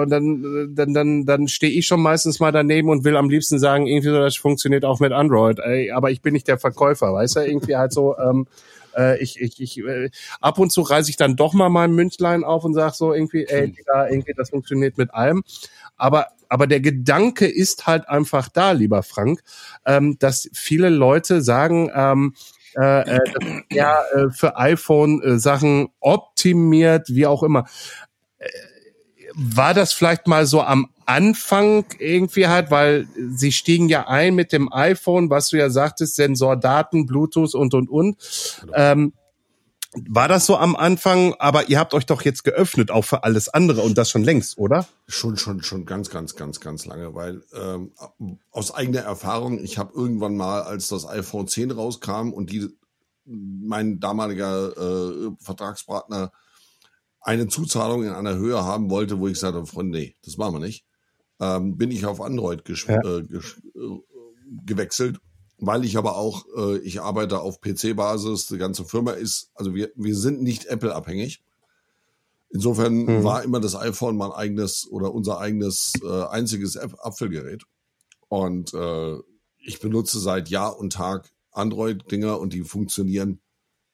Und 0.01 0.09
dann, 0.09 0.73
dann, 0.75 0.95
dann, 0.95 1.27
dann 1.27 1.49
stehe 1.49 1.73
ich 1.73 1.87
schon 1.87 2.01
meistens 2.01 2.41
mal 2.41 2.51
daneben 2.51 2.89
und 2.89 3.05
will 3.05 3.19
am 3.19 3.29
liebsten 3.29 3.59
sagen, 3.59 3.87
irgendwie 3.87 4.09
so, 4.09 4.19
das 4.19 4.37
funktioniert 4.37 4.87
auch 4.87 5.01
mit 5.01 5.13
Android. 5.13 5.59
Ey, 5.59 5.91
aber 5.91 6.11
ich 6.11 6.23
bin 6.23 6.33
nicht 6.33 6.49
der 6.49 6.57
Verkäufer, 6.57 7.13
weißt 7.13 7.37
du, 7.37 7.41
irgendwie 7.41 7.77
halt 7.77 7.93
so, 7.93 8.17
ähm, 8.17 8.47
äh, 8.97 9.23
ich, 9.23 9.41
ich, 9.41 9.61
ich 9.61 9.79
äh, 9.79 10.11
ab 10.41 10.59
und 10.59 10.71
zu 10.71 10.83
reiße 10.83 11.11
ich 11.11 11.17
dann 11.17 11.37
doch 11.37 11.53
mal 11.53 11.69
mein 11.69 11.93
Münchlein 11.93 12.45
auf 12.45 12.65
und 12.65 12.75
sage 12.75 12.95
so 12.95 13.13
irgendwie, 13.13 13.45
ey. 13.45 13.71
Digga, 13.73 14.09
irgendwie, 14.09 14.35
das 14.37 14.51
funktioniert 14.51 14.99
mit 14.99 15.13
allem. 15.15 15.43
Aber 15.97 16.29
aber 16.49 16.67
der 16.67 16.81
Gedanke 16.81 17.47
ist 17.47 17.87
halt 17.87 18.11
einfach 18.11 18.51
da, 18.51 18.73
lieber 18.73 19.03
Frank, 19.03 19.43
ähm, 19.87 20.19
dass 20.19 20.51
viele 20.53 20.91
Leute 20.91 21.41
sagen, 21.41 21.91
ähm, 21.95 22.35
äh, 22.77 23.17
äh, 23.17 23.63
ja 23.71 24.03
äh, 24.15 24.31
für 24.31 24.59
iPhone 24.59 25.23
äh, 25.23 25.39
Sachen 25.39 25.89
optimiert, 26.01 27.09
wie 27.09 27.27
auch 27.27 27.43
immer. 27.43 27.65
Äh, 28.39 28.49
war 29.35 29.73
das 29.73 29.95
vielleicht 29.95 30.27
mal 30.27 30.45
so 30.45 30.61
am 30.61 30.91
Anfang 31.13 31.85
irgendwie 31.99 32.49
halt, 32.49 32.71
weil 32.71 33.07
sie 33.35 33.53
stiegen 33.53 33.91
ja 33.91 34.09
ein 34.09 34.35
mit 34.35 34.51
dem 34.51 34.73
iPhone, 34.73 35.29
was 35.29 35.51
du 35.51 35.59
ja 35.59 35.69
sagtest, 35.69 36.17
Sensordaten, 36.17 37.05
Bluetooth 37.05 37.55
und 37.55 37.75
und 37.75 37.91
und. 37.91 38.17
Ähm, 38.73 39.13
war 40.09 40.27
das 40.27 40.47
so 40.47 40.57
am 40.57 40.75
Anfang? 40.75 41.35
Aber 41.39 41.69
ihr 41.69 41.79
habt 41.79 41.93
euch 41.93 42.07
doch 42.07 42.23
jetzt 42.23 42.45
geöffnet 42.45 42.91
auch 42.91 43.05
für 43.05 43.25
alles 43.25 43.51
andere 43.51 43.83
und 43.83 43.99
das 43.99 44.09
schon 44.09 44.25
längst, 44.25 44.57
oder? 44.57 44.87
Schon, 45.07 45.37
schon, 45.37 45.63
schon 45.63 45.85
ganz, 45.85 46.09
ganz, 46.09 46.35
ganz, 46.35 46.61
ganz 46.61 46.87
lange, 46.87 47.15
weil 47.15 47.43
ähm, 47.53 47.93
aus 48.51 48.75
eigener 48.75 49.01
Erfahrung, 49.01 49.63
ich 49.63 49.77
habe 49.77 49.93
irgendwann 49.95 50.35
mal, 50.35 50.63
als 50.63 50.89
das 50.89 51.07
iPhone 51.07 51.47
10 51.47 51.73
rauskam 51.73 52.33
und 52.33 52.51
die 52.51 52.69
mein 53.25 54.01
damaliger 54.01 54.77
äh, 54.77 55.31
Vertragspartner 55.41 56.33
eine 57.21 57.49
Zuzahlung 57.49 58.03
in 58.03 58.13
einer 58.13 58.37
Höhe 58.37 58.65
haben 58.65 58.89
wollte, 58.89 59.21
wo 59.21 59.29
ich 59.29 59.39
sagte, 59.39 59.67
Freunde, 59.67 59.99
nee, 59.99 60.17
das 60.25 60.39
machen 60.39 60.55
wir 60.55 60.59
nicht, 60.61 60.87
ähm, 61.43 61.77
bin 61.77 61.91
ich 61.91 62.07
auf 62.07 62.21
Android 62.21 62.63
ja. 62.87 63.01
äh, 63.03 63.19
äh, 63.19 63.51
gewechselt, 64.65 65.19
weil 65.59 65.85
ich 65.85 65.97
aber 65.97 66.17
auch, 66.17 66.47
äh, 66.57 66.79
ich 66.79 67.01
arbeite 67.01 67.41
auf 67.41 67.61
PC-Basis, 67.61 68.47
die 68.47 68.59
ganze 68.59 68.85
Firma 68.85 69.13
ist, 69.13 69.51
also 69.55 69.75
wir, 69.75 69.91
wir 69.97 70.15
sind 70.15 70.41
nicht 70.41 70.67
Apple-abhängig. 70.67 71.43
Insofern 72.51 72.95
mhm. 73.05 73.25
war 73.25 73.43
immer 73.43 73.61
das 73.61 73.75
iPhone 73.75 74.17
mein 74.17 74.31
eigenes 74.31 74.87
oder 74.89 75.13
unser 75.13 75.41
eigenes 75.41 75.95
äh, 76.05 76.25
einziges 76.25 76.77
Apfelgerät. 76.77 77.65
Und 78.29 78.73
äh, 78.75 79.17
ich 79.59 79.81
benutze 79.81 80.21
seit 80.21 80.49
Jahr 80.49 80.79
und 80.79 80.93
Tag 80.93 81.33
Android-Dinger 81.51 82.39
und 82.39 82.53
die 82.53 82.63
funktionieren 82.63 83.41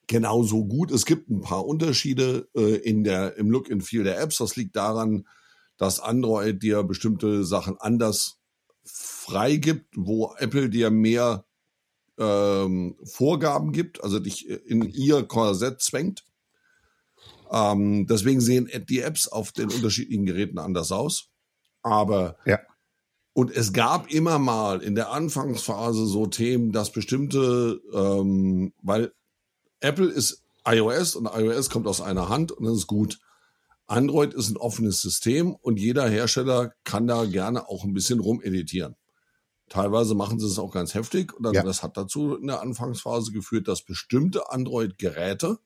genauso 0.07 0.65
gut. 0.65 0.91
Es 0.91 1.05
gibt 1.05 1.29
ein 1.29 1.41
paar 1.41 1.65
Unterschiede 1.65 2.47
äh, 2.55 2.75
in 2.75 3.03
der, 3.03 3.37
im 3.37 3.49
Look 3.49 3.71
and 3.71 3.83
Feel 3.83 4.03
der 4.03 4.19
Apps. 4.19 4.37
Das 4.37 4.55
liegt 4.55 4.75
daran, 4.75 5.25
dass 5.79 5.99
Android 5.99 6.61
dir 6.61 6.83
bestimmte 6.83 7.43
Sachen 7.43 7.77
anders 7.79 8.37
freigibt, 8.83 9.95
wo 9.95 10.35
Apple 10.37 10.69
dir 10.69 10.91
mehr 10.91 11.45
ähm, 12.19 12.97
Vorgaben 13.03 13.71
gibt, 13.71 14.03
also 14.03 14.19
dich 14.19 14.47
in 14.47 14.83
ihr 14.83 15.23
Korsett 15.23 15.81
zwängt. 15.81 16.25
Ähm, 17.49 18.05
deswegen 18.07 18.41
sehen 18.41 18.69
die 18.89 18.99
Apps 18.99 19.27
auf 19.27 19.53
den 19.53 19.71
unterschiedlichen 19.71 20.25
Geräten 20.25 20.59
anders 20.59 20.91
aus. 20.91 21.29
Aber 21.81 22.37
ja. 22.45 22.59
und 23.33 23.49
es 23.49 23.71
gab 23.71 24.11
immer 24.11 24.37
mal 24.37 24.83
in 24.83 24.95
der 24.95 25.11
Anfangsphase 25.11 26.05
so 26.05 26.27
Themen, 26.27 26.73
dass 26.73 26.91
bestimmte, 26.91 27.81
ähm, 27.93 28.73
weil 28.83 29.13
Apple 29.79 30.09
ist 30.09 30.43
iOS 30.65 31.15
und 31.15 31.25
iOS 31.25 31.69
kommt 31.69 31.87
aus 31.87 32.01
einer 32.01 32.27
Hand 32.27 32.51
und 32.51 32.65
das 32.65 32.75
ist 32.75 32.87
gut. 32.87 33.17
Android 33.89 34.35
ist 34.35 34.49
ein 34.49 34.57
offenes 34.57 35.01
System 35.01 35.55
und 35.55 35.79
jeder 35.79 36.07
Hersteller 36.07 36.73
kann 36.83 37.07
da 37.07 37.25
gerne 37.25 37.67
auch 37.67 37.83
ein 37.83 37.93
bisschen 37.93 38.19
rumeditieren. 38.19 38.95
Teilweise 39.67 40.13
machen 40.13 40.39
sie 40.39 40.45
es 40.45 40.59
auch 40.59 40.71
ganz 40.71 40.93
heftig 40.93 41.33
und 41.33 41.51
Ja. 41.53 41.63
das 41.63 41.81
hat 41.81 41.97
dazu 41.97 42.35
in 42.35 42.47
der 42.47 42.61
Anfangsphase 42.61 43.31
geführt, 43.31 43.67
dass 43.67 43.83
bestimmte 43.83 44.51
Android-Geräte 44.51 45.57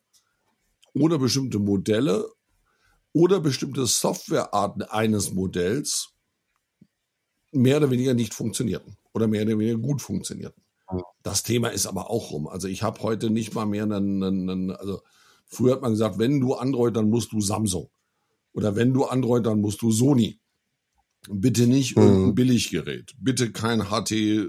oder 0.93 1.19
bestimmte 1.19 1.59
Modelle 1.59 2.29
oder 3.11 3.41
bestimmte 3.41 3.85
Softwarearten 3.85 4.83
eines 4.83 5.33
Modells 5.33 6.13
mehr 7.51 7.77
oder 7.77 7.91
weniger 7.91 8.13
nicht 8.13 8.33
funktionierten 8.33 8.97
oder 9.13 9.27
mehr 9.27 9.43
oder 9.43 9.59
weniger 9.59 9.77
gut 9.79 10.01
funktionierten. 10.01 10.63
Das 11.23 11.43
Thema 11.43 11.69
ist 11.69 11.87
aber 11.87 12.09
auch 12.09 12.31
rum. 12.31 12.47
Also 12.47 12.67
ich 12.69 12.83
habe 12.83 13.01
heute 13.01 13.29
nicht 13.29 13.53
mal 13.53 13.65
mehr 13.65 13.83
einen, 13.83 14.23
einen, 14.23 14.49
einen, 14.49 14.71
also 14.71 15.01
früher 15.45 15.73
hat 15.73 15.81
man 15.81 15.91
gesagt, 15.91 16.19
wenn 16.19 16.39
du 16.39 16.53
Android, 16.53 16.95
dann 16.95 17.09
musst 17.09 17.33
du 17.33 17.41
Samsung. 17.41 17.89
Oder 18.53 18.75
wenn 18.75 18.93
du 18.93 19.05
Android, 19.05 19.45
dann 19.45 19.61
musst 19.61 19.81
du 19.81 19.91
Sony. 19.91 20.39
Bitte 21.29 21.67
nicht 21.67 21.95
Mhm. 21.95 22.03
irgendein 22.03 22.35
Billiggerät. 22.35 23.13
Bitte 23.19 23.51
kein 23.51 23.89
HT, 23.89 24.47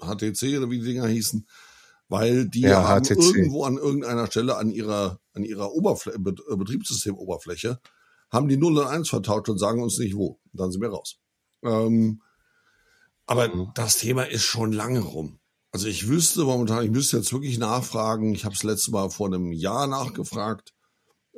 HTC 0.00 0.58
oder 0.58 0.70
wie 0.70 0.78
die 0.78 0.84
Dinger 0.86 1.06
hießen, 1.06 1.46
weil 2.08 2.48
die 2.48 2.60
Ja, 2.62 2.86
haben 2.88 3.04
HTC. 3.04 3.18
irgendwo 3.18 3.64
an 3.64 3.76
irgendeiner 3.78 4.26
Stelle 4.26 4.56
an 4.56 4.70
ihrer, 4.70 5.18
an 5.32 5.42
ihrer 5.44 5.72
Oberfläche, 5.72 6.18
Bet- 6.18 6.40
Betriebssystemoberfläche, 6.48 7.80
haben 8.30 8.48
die 8.48 8.56
0 8.56 8.78
und 8.78 8.86
1 8.86 9.08
vertauscht 9.08 9.48
und 9.48 9.58
sagen 9.58 9.82
uns 9.82 9.98
nicht 9.98 10.14
wo. 10.14 10.38
Dann 10.52 10.70
sind 10.70 10.80
wir 10.82 10.90
raus. 10.90 11.16
Ähm, 11.64 12.22
aber 13.26 13.48
Mhm. 13.54 13.70
das 13.74 13.98
Thema 13.98 14.24
ist 14.24 14.44
schon 14.44 14.72
lange 14.72 15.00
rum. 15.00 15.38
Also 15.72 15.86
ich 15.86 16.08
wüsste 16.08 16.44
momentan, 16.44 16.84
ich 16.84 16.90
müsste 16.90 17.16
jetzt 17.16 17.32
wirklich 17.32 17.58
nachfragen. 17.58 18.34
Ich 18.34 18.44
habe 18.44 18.54
es 18.54 18.62
letztes 18.62 18.88
Mal 18.88 19.08
vor 19.10 19.26
einem 19.28 19.52
Jahr 19.52 19.86
nachgefragt, 19.86 20.72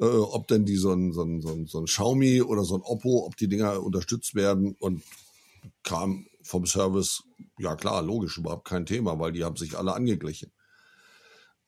äh, 0.02 0.04
ob 0.04 0.48
denn 0.48 0.64
die 0.64 0.76
so 0.76 0.92
ein, 0.92 1.12
so, 1.12 1.22
ein, 1.22 1.40
so, 1.40 1.50
ein, 1.50 1.66
so 1.66 1.78
ein 1.78 1.84
Xiaomi 1.86 2.42
oder 2.42 2.64
so 2.64 2.74
ein 2.74 2.82
Oppo, 2.82 3.24
ob 3.24 3.36
die 3.36 3.48
Dinger 3.48 3.82
unterstützt 3.82 4.34
werden 4.34 4.74
und 4.80 5.02
kam 5.84 6.26
vom 6.42 6.66
Service, 6.66 7.22
ja 7.58 7.76
klar, 7.76 8.02
logisch, 8.02 8.36
überhaupt 8.36 8.66
kein 8.66 8.84
Thema, 8.84 9.20
weil 9.20 9.30
die 9.30 9.44
haben 9.44 9.56
sich 9.56 9.78
alle 9.78 9.94
angeglichen. 9.94 10.50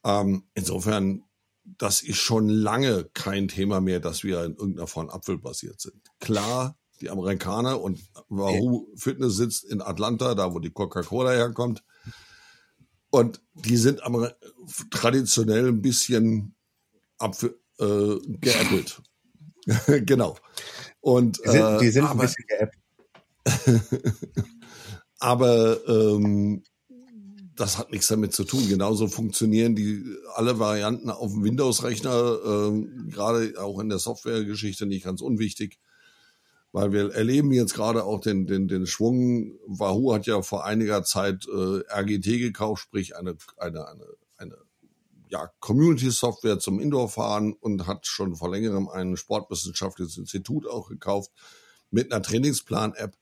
Ähm, 0.03 0.49
insofern, 0.55 1.23
das 1.63 2.03
ist 2.03 2.19
schon 2.19 2.49
lange 2.49 3.05
kein 3.15 3.47
Thema 3.47 3.81
mehr, 3.81 4.01
dass 4.01 4.25
wir 4.25 4.45
in 4.45 4.57
irgendeiner 4.57 4.89
Form 4.89 5.11
apfelbasiert 5.11 5.81
sind. 5.81 6.03
Klar, 6.19 6.77
die 7.01 7.11
Amerikaner 7.11 7.81
und 7.81 8.01
Wahoo 8.29 8.89
Fitness 8.97 9.37
sitzt 9.37 9.65
in 9.65 9.81
Atlanta, 9.81 10.35
da 10.35 10.53
wo 10.53 10.59
die 10.59 10.73
Coca-Cola 10.73 11.31
herkommt. 11.31 11.85
Und 13.11 13.41
die 13.55 13.77
sind 13.77 14.03
Amer 14.03 14.35
traditionell 14.91 15.69
ein 15.69 15.83
bisschen 15.83 16.57
apfel, 17.19 17.57
äh, 17.79 18.17
geäppelt. 18.41 19.03
genau. 20.07 20.37
Und, 21.01 21.41
Die 21.45 21.51
sind, 21.51 21.63
äh, 21.63 21.79
die 21.79 21.91
sind 21.91 22.05
ein 22.05 22.11
aber, 22.11 22.23
bisschen 22.23 22.45
geappt. 22.49 22.77
aber 25.19 25.89
ähm, 25.89 26.63
das 27.57 27.79
hat 27.79 27.93
nichts 27.93 28.09
damit 28.09 28.33
zu 28.33 28.45
tun. 28.45 28.69
Genauso 28.69 29.07
funktionieren 29.09 29.75
die 29.75 30.05
alle 30.35 30.59
Varianten 30.59 31.11
auf 31.11 31.33
dem 31.33 31.45
Windows-Rechner, 31.45 32.39
ähm, 32.45 33.11
gerade 33.11 33.55
auch 33.59 33.79
in 33.79 33.89
der 33.89 33.99
Softwaregeschichte 33.99 34.87
nicht 34.87 35.05
ganz 35.05 35.21
unwichtig. 35.21 35.79
Weil 36.73 36.93
wir 36.93 37.15
erleben 37.15 37.53
jetzt 37.53 37.75
gerade 37.75 38.03
auch 38.03 38.21
den, 38.21 38.47
den, 38.47 38.67
den 38.67 38.87
Schwung. 38.89 39.53
Wahoo 39.67 40.13
hat 40.13 40.27
ja 40.27 40.43
vor 40.43 40.65
einiger 40.65 41.05
Zeit 41.05 41.47
äh, 41.47 41.83
RGT 41.89 42.25
gekauft, 42.41 42.83
sprich 42.83 43.17
eine, 43.17 43.37
eine, 43.59 43.87
eine 43.87 44.05
ja, 45.29 45.51
Community-Software 45.61 46.59
zum 46.59 46.81
Indoor-Fahren 46.81 47.53
und 47.55 47.87
hat 47.87 48.07
schon 48.07 48.37
vor 48.37 48.51
längerem 48.51 48.89
ein 48.89 49.17
sportwissenschaftliches 49.17 50.17
Institut 50.19 50.67
auch 50.67 50.89
gekauft 50.89 51.31
mit 51.91 52.13
einer 52.13 52.23
Trainingsplan-App. 52.23 53.17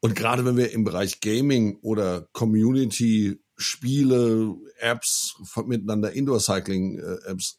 Und 0.00 0.14
gerade 0.14 0.44
wenn 0.44 0.56
wir 0.56 0.72
im 0.72 0.84
Bereich 0.84 1.20
Gaming 1.20 1.78
oder 1.80 2.28
Community 2.32 3.40
Spiele, 3.56 4.54
Apps 4.78 5.34
miteinander, 5.66 6.12
Indoor-Cycling-Apps, 6.12 7.58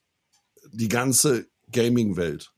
die 0.72 0.88
ganze 0.88 1.50
Gaming-Welt, 1.72 2.54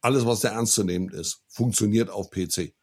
alles, 0.00 0.26
was 0.26 0.40
da 0.40 0.50
ernst 0.50 0.74
zu 0.74 0.84
nehmen 0.84 1.08
ist, 1.08 1.42
funktioniert 1.48 2.10
auf 2.10 2.30
PC. 2.30 2.74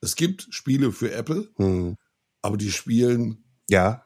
Es 0.00 0.16
gibt 0.16 0.48
Spiele 0.50 0.92
für 0.92 1.12
Apple, 1.12 1.50
Hm. 1.56 1.96
aber 2.42 2.56
die 2.56 2.72
spielen 2.72 3.44
Ja, 3.68 4.04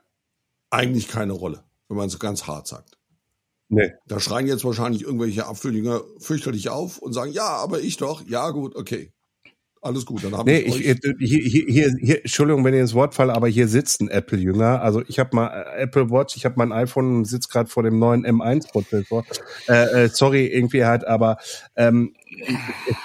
eigentlich 0.75 1.09
keine 1.09 1.33
Rolle, 1.33 1.65
wenn 1.89 1.97
man 1.97 2.09
so 2.09 2.19
ganz 2.19 2.47
hart 2.47 2.67
sagt. 2.67 2.99
nee. 3.69 3.93
Da 4.07 4.21
schreien 4.21 4.47
jetzt 4.47 4.65
wahrscheinlich 4.65 5.03
irgendwelche 5.03 5.47
Apfeljünger 5.47 6.03
fürchterlich 6.19 6.69
auf 6.69 6.99
und 6.99 7.13
sagen, 7.13 7.33
ja, 7.33 7.49
aber 7.49 7.81
ich 7.81 7.97
doch. 7.97 8.23
Ja, 8.27 8.51
gut, 8.51 8.77
okay. 8.77 9.13
Alles 9.85 10.07
gut, 10.07 10.25
dann 10.25 10.35
habe 10.35 10.51
Nee, 10.51 10.61
ich, 10.61 10.81
ich, 10.81 11.05
äh, 11.05 11.15
hier, 11.19 11.41
hier, 11.43 11.65
hier, 11.69 11.95
hier, 12.01 12.19
Entschuldigung, 12.21 12.65
wenn 12.65 12.73
ihr 12.73 12.81
ins 12.81 12.95
Wort 12.95 13.15
falle, 13.15 13.35
aber 13.35 13.49
hier 13.49 13.69
sitzt 13.69 14.01
ein 14.01 14.09
Apple-Jünger. 14.09 14.81
Also 14.81 15.03
ich 15.09 15.19
habe 15.19 15.37
mal 15.37 15.49
äh, 15.49 15.83
Apple 15.83 16.11
Watch, 16.11 16.37
ich 16.37 16.47
habe 16.47 16.55
mein 16.57 16.73
iPhone 16.73 17.19
und 17.19 17.25
sitze 17.27 17.51
gerade 17.51 17.69
vor 17.69 17.83
dem 17.83 17.99
neuen 17.99 18.25
M1-Prozessor. 18.25 19.25
Äh, 19.69 20.05
äh, 20.05 20.09
sorry, 20.09 20.47
irgendwie 20.47 20.87
halt, 20.87 21.07
aber 21.07 21.37
ähm, 21.77 22.15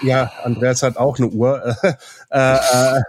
ja, 0.01 0.31
Andreas 0.43 0.83
hat 0.83 0.97
auch 0.97 1.17
eine 1.17 1.27
Uhr. 1.27 1.75
äh, 2.31 2.55
äh, 2.55 3.01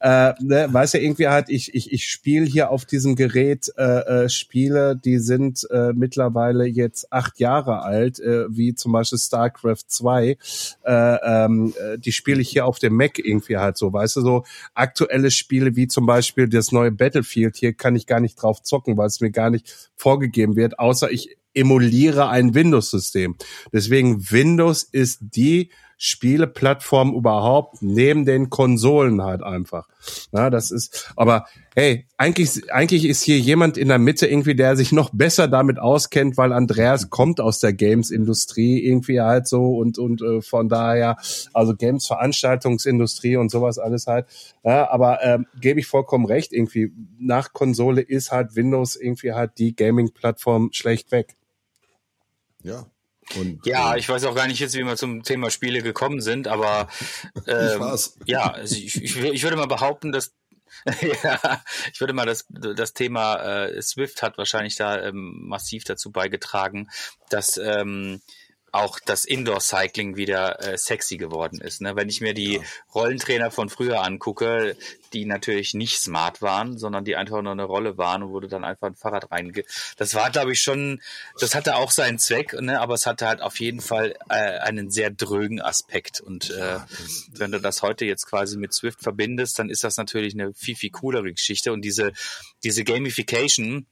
äh, 0.00 0.34
ne, 0.40 0.68
weiß 0.70 0.94
ja 0.94 1.00
irgendwie 1.00 1.28
halt, 1.28 1.48
ich, 1.48 1.74
ich, 1.74 1.92
ich 1.92 2.06
spiele 2.06 2.46
hier 2.46 2.70
auf 2.70 2.84
diesem 2.84 3.16
Gerät 3.16 3.72
äh, 3.76 4.24
äh, 4.24 4.28
Spiele, 4.28 4.96
die 4.96 5.18
sind 5.18 5.66
äh, 5.70 5.92
mittlerweile 5.92 6.66
jetzt 6.66 7.12
acht 7.12 7.38
Jahre 7.40 7.82
alt, 7.82 8.20
äh, 8.20 8.44
wie 8.48 8.74
zum 8.74 8.92
Beispiel 8.92 9.18
StarCraft 9.18 9.84
2. 9.86 10.28
Äh, 10.28 10.36
ähm, 10.84 11.74
äh, 11.78 11.98
die 11.98 12.12
spiele 12.12 12.40
ich 12.40 12.50
hier 12.50 12.66
auf 12.66 12.78
dem 12.78 12.96
Mac 12.96 13.18
irgendwie 13.18 13.56
halt 13.56 13.76
so, 13.76 13.92
weißt 13.92 14.16
du, 14.16 14.20
so 14.20 14.44
aktuelle 14.74 15.30
Spiele 15.30 15.76
wie 15.76 15.88
zum 15.88 16.06
Beispiel 16.06 16.48
das 16.48 16.72
neue 16.72 16.92
Battlefield, 16.92 17.56
hier 17.56 17.72
kann 17.72 17.96
ich 17.96 18.06
gar 18.06 18.20
nicht 18.20 18.40
drauf 18.40 18.62
zocken, 18.62 18.96
weil 18.96 19.06
es 19.06 19.20
mir 19.20 19.30
gar 19.30 19.50
nicht 19.50 19.90
vorgegeben 19.96 20.56
wird, 20.56 20.78
außer 20.78 21.10
ich 21.10 21.36
emuliere 21.54 22.28
ein 22.28 22.54
Windows-System. 22.54 23.36
Deswegen 23.72 24.30
Windows 24.30 24.82
ist 24.82 25.20
die 25.20 25.70
Spieleplattform 26.04 27.14
überhaupt 27.14 27.80
neben 27.80 28.24
den 28.24 28.50
Konsolen 28.50 29.22
halt 29.22 29.44
einfach. 29.44 29.86
Ja, 30.32 30.50
das 30.50 30.72
ist, 30.72 31.12
aber 31.14 31.46
hey, 31.76 32.08
eigentlich, 32.16 32.72
eigentlich 32.72 33.04
ist 33.04 33.22
hier 33.22 33.38
jemand 33.38 33.78
in 33.78 33.86
der 33.86 34.00
Mitte 34.00 34.26
irgendwie, 34.26 34.56
der 34.56 34.74
sich 34.74 34.90
noch 34.90 35.10
besser 35.10 35.46
damit 35.46 35.78
auskennt, 35.78 36.36
weil 36.36 36.52
Andreas 36.52 37.08
kommt 37.08 37.40
aus 37.40 37.60
der 37.60 37.72
Games-Industrie 37.72 38.84
irgendwie 38.84 39.20
halt 39.20 39.46
so 39.46 39.76
und, 39.76 39.96
und 39.96 40.22
äh, 40.22 40.42
von 40.42 40.68
daher, 40.68 41.18
also 41.52 41.76
Games-Veranstaltungsindustrie 41.76 43.36
und 43.36 43.52
sowas 43.52 43.78
alles 43.78 44.08
halt. 44.08 44.26
Ja, 44.64 44.90
aber 44.90 45.22
ähm, 45.22 45.46
gebe 45.60 45.78
ich 45.78 45.86
vollkommen 45.86 46.26
recht, 46.26 46.52
irgendwie 46.52 46.90
nach 47.20 47.52
Konsole 47.52 48.00
ist 48.00 48.32
halt 48.32 48.56
Windows 48.56 48.96
irgendwie 48.96 49.34
halt 49.34 49.52
die 49.56 49.76
Gaming-Plattform 49.76 50.70
schlechtweg. 50.72 51.36
Ja. 52.62 52.86
Und, 53.36 53.64
Ja, 53.66 53.94
äh, 53.94 53.98
ich 53.98 54.08
weiß 54.08 54.24
auch 54.24 54.34
gar 54.34 54.46
nicht 54.46 54.58
jetzt, 54.58 54.74
wie 54.74 54.84
wir 54.84 54.96
zum 54.96 55.22
Thema 55.22 55.50
Spiele 55.50 55.82
gekommen 55.82 56.20
sind, 56.20 56.48
aber 56.48 56.88
ähm, 57.46 57.80
war's. 57.80 58.18
ja, 58.26 58.50
also 58.50 58.74
ich, 58.76 59.00
ich, 59.00 59.16
ich 59.16 59.42
würde 59.42 59.56
mal 59.56 59.66
behaupten, 59.66 60.12
dass 60.12 60.34
ja, 61.22 61.62
ich 61.92 62.00
würde 62.00 62.14
mal 62.14 62.26
das, 62.26 62.46
das 62.48 62.94
Thema 62.94 63.36
äh, 63.36 63.82
Swift 63.82 64.22
hat 64.22 64.38
wahrscheinlich 64.38 64.76
da 64.76 65.00
ähm, 65.02 65.46
massiv 65.46 65.84
dazu 65.84 66.10
beigetragen, 66.10 66.88
dass 67.28 67.58
ähm, 67.58 68.22
auch 68.72 68.98
das 69.04 69.26
Indoor-Cycling 69.26 70.16
wieder 70.16 70.60
äh, 70.62 70.78
sexy 70.78 71.18
geworden 71.18 71.60
ist. 71.60 71.82
Ne? 71.82 71.94
Wenn 71.94 72.08
ich 72.08 72.22
mir 72.22 72.32
die 72.32 72.60
Rollentrainer 72.94 73.50
von 73.50 73.68
früher 73.68 74.02
angucke, 74.02 74.76
die 75.12 75.26
natürlich 75.26 75.74
nicht 75.74 75.98
smart 75.98 76.40
waren, 76.40 76.78
sondern 76.78 77.04
die 77.04 77.14
einfach 77.14 77.42
nur 77.42 77.52
eine 77.52 77.64
Rolle 77.64 77.98
waren 77.98 78.22
und 78.22 78.30
wurde 78.30 78.48
dann 78.48 78.64
einfach 78.64 78.88
ein 78.88 78.94
Fahrrad 78.94 79.30
reinge... 79.30 79.62
Das 79.98 80.14
war, 80.14 80.30
glaube 80.30 80.52
ich, 80.52 80.60
schon, 80.60 81.02
das 81.38 81.54
hatte 81.54 81.76
auch 81.76 81.90
seinen 81.90 82.18
Zweck, 82.18 82.54
ne? 82.60 82.80
aber 82.80 82.94
es 82.94 83.04
hatte 83.04 83.28
halt 83.28 83.42
auf 83.42 83.60
jeden 83.60 83.82
Fall 83.82 84.14
äh, 84.30 84.34
einen 84.34 84.90
sehr 84.90 85.10
drögen 85.10 85.60
Aspekt. 85.60 86.22
Und 86.22 86.50
äh, 86.50 86.78
wenn 87.30 87.52
du 87.52 87.60
das 87.60 87.82
heute 87.82 88.06
jetzt 88.06 88.26
quasi 88.26 88.56
mit 88.56 88.72
Swift 88.72 89.02
verbindest, 89.02 89.58
dann 89.58 89.68
ist 89.68 89.84
das 89.84 89.98
natürlich 89.98 90.32
eine 90.32 90.54
viel, 90.54 90.76
viel 90.76 90.90
coolere 90.90 91.30
Geschichte. 91.30 91.72
Und 91.72 91.82
diese, 91.82 92.12
diese 92.64 92.84
Gamification, 92.84 93.86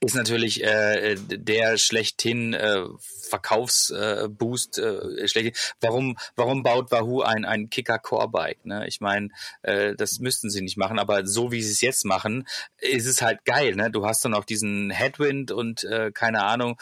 ist 0.00 0.14
natürlich 0.14 0.62
äh, 0.62 1.16
der 1.16 1.78
schlechthin 1.78 2.54
äh, 2.54 2.84
Verkaufsboost 3.28 4.78
äh, 4.78 4.82
äh, 4.82 5.28
schlechthin. 5.28 5.54
Warum 5.80 6.16
warum 6.36 6.62
baut 6.62 6.90
Wahoo 6.90 7.22
ein 7.22 7.44
ein 7.44 7.70
Kicker 7.70 7.98
Core 7.98 8.28
Bike? 8.28 8.64
Ne? 8.64 8.86
Ich 8.86 9.00
meine, 9.00 9.28
äh, 9.62 9.94
das 9.96 10.18
müssten 10.18 10.50
sie 10.50 10.62
nicht 10.62 10.76
machen, 10.76 10.98
aber 10.98 11.26
so 11.26 11.52
wie 11.52 11.62
sie 11.62 11.72
es 11.72 11.80
jetzt 11.80 12.04
machen, 12.04 12.46
ist 12.78 13.06
es 13.06 13.22
halt 13.22 13.44
geil. 13.44 13.74
Ne? 13.74 13.90
Du 13.90 14.06
hast 14.06 14.24
dann 14.24 14.34
auch 14.34 14.44
diesen 14.44 14.90
Headwind 14.90 15.50
und 15.50 15.84
äh, 15.84 16.10
keine 16.12 16.44
Ahnung 16.44 16.78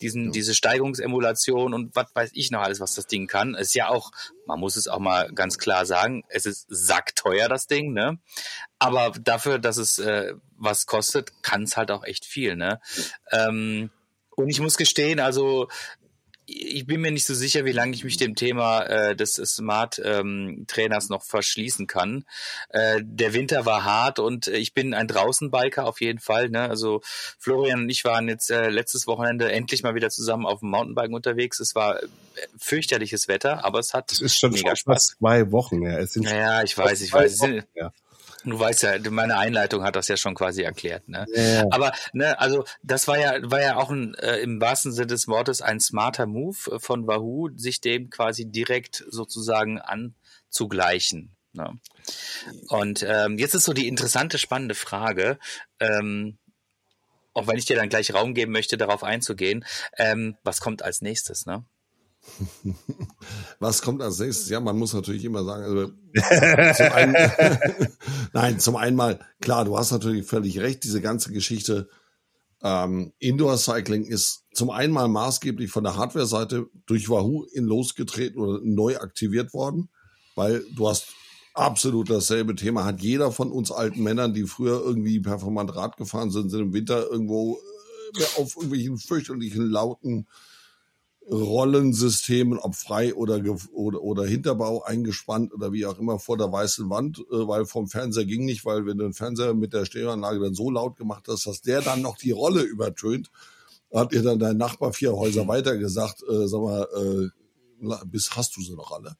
diesen, 0.00 0.32
diese 0.32 0.54
Steigungsemulation 0.54 1.74
und 1.74 1.94
was 1.94 2.06
weiß 2.14 2.30
ich 2.34 2.50
noch 2.50 2.62
alles, 2.62 2.80
was 2.80 2.94
das 2.94 3.06
Ding 3.06 3.26
kann. 3.26 3.54
Ist 3.54 3.74
ja 3.74 3.88
auch, 3.88 4.10
man 4.46 4.60
muss 4.60 4.76
es 4.76 4.88
auch 4.88 4.98
mal 4.98 5.30
ganz 5.32 5.58
klar 5.58 5.86
sagen, 5.86 6.24
es 6.28 6.46
ist 6.46 6.66
sackteuer, 6.68 7.48
das 7.48 7.66
Ding, 7.66 7.92
ne? 7.92 8.18
Aber 8.78 9.10
dafür, 9.20 9.58
dass 9.58 9.76
es 9.76 9.98
äh, 9.98 10.34
was 10.56 10.86
kostet, 10.86 11.42
kann 11.42 11.64
es 11.64 11.76
halt 11.76 11.90
auch 11.90 12.04
echt 12.04 12.24
viel, 12.24 12.56
ne? 12.56 12.80
Ähm, 13.30 13.90
und 14.36 14.48
ich 14.48 14.60
muss 14.60 14.76
gestehen, 14.76 15.20
also 15.20 15.68
ich 16.50 16.86
bin 16.86 17.00
mir 17.00 17.10
nicht 17.10 17.26
so 17.26 17.34
sicher, 17.34 17.64
wie 17.64 17.72
lange 17.72 17.94
ich 17.94 18.04
mich 18.04 18.16
dem 18.16 18.34
Thema 18.34 18.82
äh, 18.82 19.16
des 19.16 19.34
Smart 19.34 20.00
ähm, 20.04 20.66
noch 21.08 21.22
verschließen 21.22 21.86
kann. 21.86 22.24
Äh, 22.70 23.00
der 23.02 23.32
Winter 23.34 23.66
war 23.66 23.84
hart 23.84 24.18
und 24.18 24.48
ich 24.48 24.74
bin 24.74 24.94
ein 24.94 25.06
Draußenbiker 25.06 25.86
auf 25.86 26.00
jeden 26.00 26.18
Fall. 26.18 26.48
Ne? 26.48 26.68
Also 26.68 27.00
Florian 27.38 27.82
und 27.82 27.90
ich 27.90 28.04
waren 28.04 28.28
jetzt 28.28 28.50
äh, 28.50 28.68
letztes 28.68 29.06
Wochenende 29.06 29.50
endlich 29.52 29.82
mal 29.82 29.94
wieder 29.94 30.10
zusammen 30.10 30.46
auf 30.46 30.60
dem 30.60 30.70
Mountainbiken 30.70 31.14
unterwegs. 31.14 31.60
Es 31.60 31.74
war 31.74 32.02
äh, 32.02 32.06
fürchterliches 32.58 33.28
Wetter, 33.28 33.64
aber 33.64 33.78
es 33.78 33.94
hat 33.94 34.10
Es 34.12 34.20
ist 34.20 34.36
schon 34.36 34.52
mega 34.52 34.74
Spaß. 34.74 35.16
zwei 35.18 35.50
Wochen 35.52 35.82
her. 35.82 35.98
Es 35.98 36.14
sind 36.14 36.24
Ja, 36.24 36.36
ja, 36.36 36.62
ich 36.62 36.76
weiß, 36.76 37.00
ich 37.00 37.12
weiß. 37.12 37.40
Wochen 37.40 37.62
her. 37.74 37.92
Du 38.44 38.58
weißt 38.58 38.82
ja, 38.82 39.10
meine 39.10 39.36
Einleitung 39.36 39.82
hat 39.82 39.96
das 39.96 40.08
ja 40.08 40.16
schon 40.16 40.34
quasi 40.34 40.62
erklärt. 40.62 41.08
Ne? 41.08 41.26
Ja. 41.34 41.64
Aber 41.70 41.92
ne, 42.12 42.38
also 42.40 42.64
das 42.82 43.08
war 43.08 43.18
ja 43.18 43.34
war 43.42 43.60
ja 43.60 43.76
auch 43.76 43.90
ein, 43.90 44.14
äh, 44.14 44.38
im 44.38 44.60
wahrsten 44.60 44.92
Sinne 44.92 45.08
des 45.08 45.28
Wortes 45.28 45.60
ein 45.62 45.80
smarter 45.80 46.26
Move 46.26 46.56
äh, 46.72 46.78
von 46.78 47.06
Wahoo, 47.06 47.50
sich 47.56 47.80
dem 47.80 48.10
quasi 48.10 48.46
direkt 48.46 49.04
sozusagen 49.08 49.78
anzugleichen. 49.78 51.36
Ne? 51.52 51.78
Und 52.68 53.04
ähm, 53.06 53.38
jetzt 53.38 53.54
ist 53.54 53.64
so 53.64 53.72
die 53.72 53.88
interessante, 53.88 54.38
spannende 54.38 54.74
Frage. 54.74 55.38
Ähm, 55.78 56.38
auch 57.32 57.46
wenn 57.46 57.58
ich 57.58 57.66
dir 57.66 57.76
dann 57.76 57.88
gleich 57.88 58.12
Raum 58.12 58.34
geben 58.34 58.52
möchte, 58.52 58.76
darauf 58.76 59.04
einzugehen, 59.04 59.64
ähm, 59.98 60.36
was 60.42 60.60
kommt 60.60 60.82
als 60.82 61.00
nächstes, 61.00 61.46
ne? 61.46 61.64
Was 63.58 63.82
kommt 63.82 64.02
als 64.02 64.18
nächstes? 64.18 64.48
Ja, 64.48 64.60
man 64.60 64.78
muss 64.78 64.92
natürlich 64.92 65.24
immer 65.24 65.44
sagen, 65.44 65.64
also 65.64 65.92
zum 66.76 66.92
einen, 66.92 67.16
nein, 68.32 68.60
zum 68.60 68.76
einen 68.76 68.96
mal, 68.96 69.20
klar, 69.40 69.64
du 69.64 69.76
hast 69.76 69.90
natürlich 69.90 70.26
völlig 70.26 70.58
recht, 70.60 70.84
diese 70.84 71.00
ganze 71.00 71.32
Geschichte 71.32 71.88
ähm, 72.62 73.12
Indoor 73.18 73.56
Cycling 73.56 74.04
ist 74.04 74.44
zum 74.52 74.70
einen 74.70 74.92
mal 74.92 75.08
maßgeblich 75.08 75.70
von 75.70 75.84
der 75.84 75.96
Hardware-Seite 75.96 76.68
durch 76.86 77.08
Wahoo 77.08 77.44
in 77.52 77.64
losgetreten 77.64 78.40
oder 78.40 78.60
neu 78.62 78.98
aktiviert 78.98 79.54
worden, 79.54 79.88
weil 80.34 80.62
du 80.74 80.88
hast 80.88 81.06
absolut 81.54 82.10
dasselbe 82.10 82.54
Thema, 82.54 82.84
hat 82.84 83.00
jeder 83.00 83.32
von 83.32 83.50
uns 83.50 83.72
alten 83.72 84.02
Männern, 84.02 84.34
die 84.34 84.44
früher 84.44 84.80
irgendwie 84.80 85.20
performant 85.20 85.74
Rad 85.74 85.96
gefahren 85.96 86.30
sind, 86.30 86.50
sind 86.50 86.60
im 86.60 86.72
Winter 86.74 87.10
irgendwo 87.10 87.58
äh, 88.18 88.40
auf 88.40 88.56
irgendwelchen 88.56 88.98
fürchterlichen 88.98 89.68
lauten 89.70 90.26
Rollensystemen, 91.30 92.58
ob 92.58 92.74
frei 92.74 93.14
oder, 93.14 93.40
oder, 93.72 94.02
oder 94.02 94.24
Hinterbau 94.26 94.82
eingespannt 94.82 95.54
oder 95.54 95.72
wie 95.72 95.86
auch 95.86 95.98
immer 95.98 96.18
vor 96.18 96.36
der 96.36 96.50
weißen 96.50 96.90
Wand, 96.90 97.18
äh, 97.18 97.24
weil 97.30 97.66
vom 97.66 97.88
Fernseher 97.88 98.24
ging 98.24 98.44
nicht, 98.44 98.64
weil 98.64 98.86
wenn 98.86 98.98
du 98.98 99.04
den 99.04 99.14
Fernseher 99.14 99.54
mit 99.54 99.72
der 99.72 99.84
Stereoanlage 99.84 100.40
dann 100.40 100.54
so 100.54 100.70
laut 100.70 100.96
gemacht 100.96 101.26
hast, 101.28 101.46
dass 101.46 101.60
der 101.62 101.82
dann 101.82 102.02
noch 102.02 102.16
die 102.16 102.32
Rolle 102.32 102.62
übertönt, 102.62 103.30
hat 103.92 104.12
dir 104.12 104.22
dann 104.22 104.38
dein 104.38 104.56
Nachbar 104.56 104.92
vier 104.92 105.16
Häuser 105.16 105.46
weiter 105.48 105.76
gesagt, 105.76 106.22
äh, 106.28 106.46
sag 106.46 106.60
mal, 106.60 106.88
äh, 106.94 107.96
bis 108.06 108.36
hast 108.36 108.56
du 108.56 108.62
sie 108.62 108.74
noch 108.74 108.92
alle. 108.92 109.16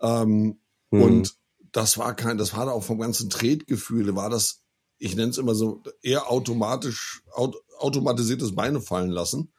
Ähm, 0.00 0.58
Mhm. 0.92 1.02
Und 1.02 1.36
das 1.72 1.98
war 1.98 2.14
kein, 2.14 2.38
das 2.38 2.54
war 2.54 2.66
da 2.66 2.72
auch 2.72 2.84
vom 2.84 3.00
ganzen 3.00 3.30
Tretgefühl, 3.30 4.14
war 4.14 4.30
das, 4.30 4.62
ich 4.98 5.16
nenne 5.16 5.30
es 5.30 5.38
immer 5.38 5.54
so, 5.54 5.82
eher 6.02 6.30
automatisch, 6.30 7.22
aut, 7.32 7.56
automatisiertes 7.78 8.54
Beine 8.54 8.80
fallen 8.80 9.10
lassen 9.10 9.52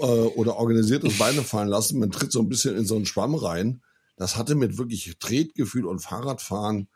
äh, 0.00 0.04
oder 0.04 0.56
organisiertes 0.56 1.18
Beine 1.18 1.42
fallen 1.42 1.68
lassen. 1.68 1.98
Man 1.98 2.10
tritt 2.10 2.32
so 2.32 2.40
ein 2.40 2.48
bisschen 2.48 2.76
in 2.76 2.86
so 2.86 2.96
einen 2.96 3.06
Schwamm 3.06 3.34
rein. 3.34 3.82
Das 4.16 4.36
hatte 4.36 4.54
mit 4.54 4.78
wirklich 4.78 5.16
Tretgefühl 5.18 5.86
und 5.86 6.00
Fahrradfahren. 6.00 6.88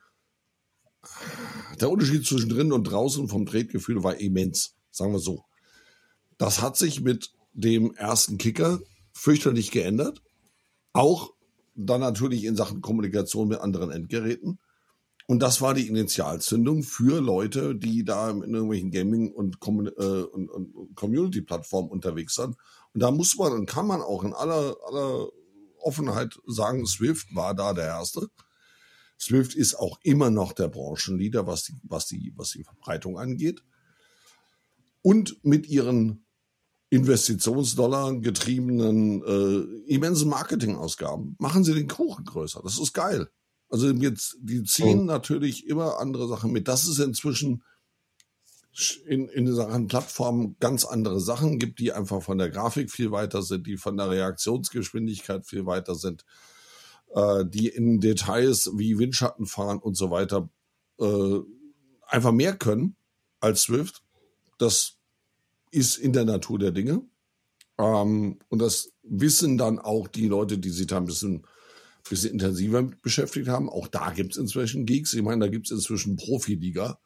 Der 1.81 1.91
Unterschied 1.91 2.27
zwischen 2.27 2.49
drinnen 2.49 2.73
und 2.73 2.85
draußen 2.85 3.29
vom 3.29 3.47
Tretgefühl 3.47 4.03
war 4.03 4.19
immens, 4.21 4.75
sagen 4.91 5.13
wir 5.13 5.19
so. 5.19 5.45
Das 6.39 6.61
hat 6.61 6.77
sich 6.77 7.01
mit 7.01 7.33
dem 7.53 7.95
ersten 7.95 8.39
Kicker 8.39 8.81
fürchterlich 9.13 9.71
geändert. 9.71 10.23
Auch 10.93 11.33
dann 11.75 12.01
natürlich 12.01 12.45
in 12.45 12.57
Sachen 12.57 12.81
Kommunikation 12.81 13.49
mit 13.49 13.61
anderen 13.61 13.91
Endgeräten. 13.91 14.59
Und 15.27 15.41
das 15.41 15.61
war 15.61 15.75
die 15.75 15.89
Initialzündung 15.89 16.85
für 16.85 17.21
Leute, 17.21 17.75
die 17.75 18.05
da 18.05 18.31
in 18.31 18.55
irgendwelchen 18.55 18.93
Gaming- 18.93 19.33
und, 19.33 19.57
äh, 19.57 20.25
Community-Plattformen 20.95 21.91
unterwegs 21.91 22.37
sind. 22.37 22.57
Und 22.97 23.01
da 23.03 23.11
muss 23.11 23.37
man 23.37 23.53
und 23.53 23.67
kann 23.67 23.87
man 23.87 24.01
auch 24.01 24.25
in 24.25 24.33
aller, 24.33 24.75
aller 24.87 25.29
Offenheit 25.83 26.41
sagen, 26.47 26.87
Swift 26.87 27.27
war 27.35 27.55
da 27.55 27.75
der 27.75 27.85
Erste. 27.85 28.29
Swift 29.21 29.55
ist 29.55 29.75
auch 29.75 29.99
immer 30.03 30.31
noch 30.31 30.55
der 30.55 30.69
Branchenleader, 30.69 31.47
was 31.47 31.65
die, 31.65 31.75
was 31.83 32.07
die, 32.07 32.33
was 32.37 32.53
die 32.53 32.65
Verbreitung 32.65 33.19
angeht. 33.19 33.63
Und 35.03 35.37
mit 35.45 35.67
ihren 35.67 36.25
Investitionsdollar 36.89 38.19
getriebenen 38.21 39.23
äh, 39.23 39.93
immensen 39.93 40.31
Marketingausgaben 40.31 41.37
machen 41.39 41.65
sie 41.65 41.75
den 41.75 41.89
Kuchen 41.89 42.25
größer. 42.25 42.63
Das 42.65 42.79
ist 42.79 42.95
geil. 42.95 43.29
Also 43.69 43.91
jetzt, 43.91 44.39
die 44.41 44.63
ziehen 44.63 45.01
Mhm. 45.01 45.05
natürlich 45.05 45.67
immer 45.67 45.99
andere 45.99 46.29
Sachen 46.29 46.51
mit. 46.51 46.67
Das 46.67 46.89
ist 46.89 46.99
inzwischen 46.99 47.63
in, 49.07 49.29
in 49.29 49.53
Sachen 49.55 49.89
Plattformen 49.89 50.57
ganz 50.61 50.85
andere 50.85 51.21
Sachen 51.21 51.59
gibt, 51.59 51.79
die 51.79 51.93
einfach 51.93 52.23
von 52.23 52.39
der 52.39 52.51
Grafik 52.51 52.91
viel 52.91 53.11
weiter 53.11 53.43
sind, 53.43 53.67
die 53.67 53.77
von 53.77 53.97
der 53.97 54.11
Reaktionsgeschwindigkeit 54.11 55.47
viel 55.47 55.67
weiter 55.67 55.95
sind, 55.95 56.25
äh, 57.15 57.45
die 57.47 57.69
in 57.69 58.01
Details 58.01 58.71
wie 58.75 58.99
Windschatten 58.99 59.47
fahren 59.47 59.79
und 59.79 59.97
so 59.97 60.11
weiter 60.11 60.51
äh, 61.01 61.39
einfach 62.07 62.33
mehr 62.33 62.57
können 62.57 62.97
als 63.41 63.63
Swift. 63.63 64.03
Das 64.59 64.97
ist 65.71 65.97
in 65.97 66.13
der 66.13 66.25
Natur 66.25 66.59
der 66.59 66.71
Dinge. 66.71 67.03
Ähm, 67.79 68.39
und 68.49 68.59
das 68.59 68.93
wissen 69.03 69.59
dann 69.59 69.79
auch 69.79 70.09
die 70.09 70.29
Leute, 70.29 70.59
die 70.59 70.71
sich 70.71 70.87
da 70.87 70.99
ein 70.99 71.05
bisschen, 71.07 71.47
bisschen 72.09 72.33
intensiver 72.33 72.83
beschäftigt 73.03 73.49
haben. 73.49 73.69
Auch 73.69 73.89
da 73.89 74.11
gibt's 74.11 74.37
inzwischen 74.37 74.87
Geeks. 74.87 75.15
Ich 75.15 75.23
meine, 75.23 75.47
da 75.47 75.51
gibt's 75.51 75.71
inzwischen 75.71 76.17
Profiliga. 76.17 76.99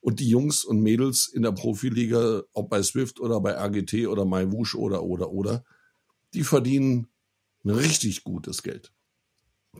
Und 0.00 0.20
die 0.20 0.28
Jungs 0.28 0.64
und 0.64 0.80
Mädels 0.80 1.28
in 1.28 1.42
der 1.42 1.52
Profiliga, 1.52 2.42
ob 2.52 2.70
bei 2.70 2.82
Swift 2.82 3.20
oder 3.20 3.40
bei 3.40 3.52
RGT 3.52 4.06
oder 4.06 4.24
MyWush 4.24 4.74
oder, 4.74 5.02
oder, 5.02 5.30
oder, 5.30 5.64
die 6.34 6.44
verdienen 6.44 7.08
richtig 7.64 8.24
gutes 8.24 8.62
Geld. 8.62 8.92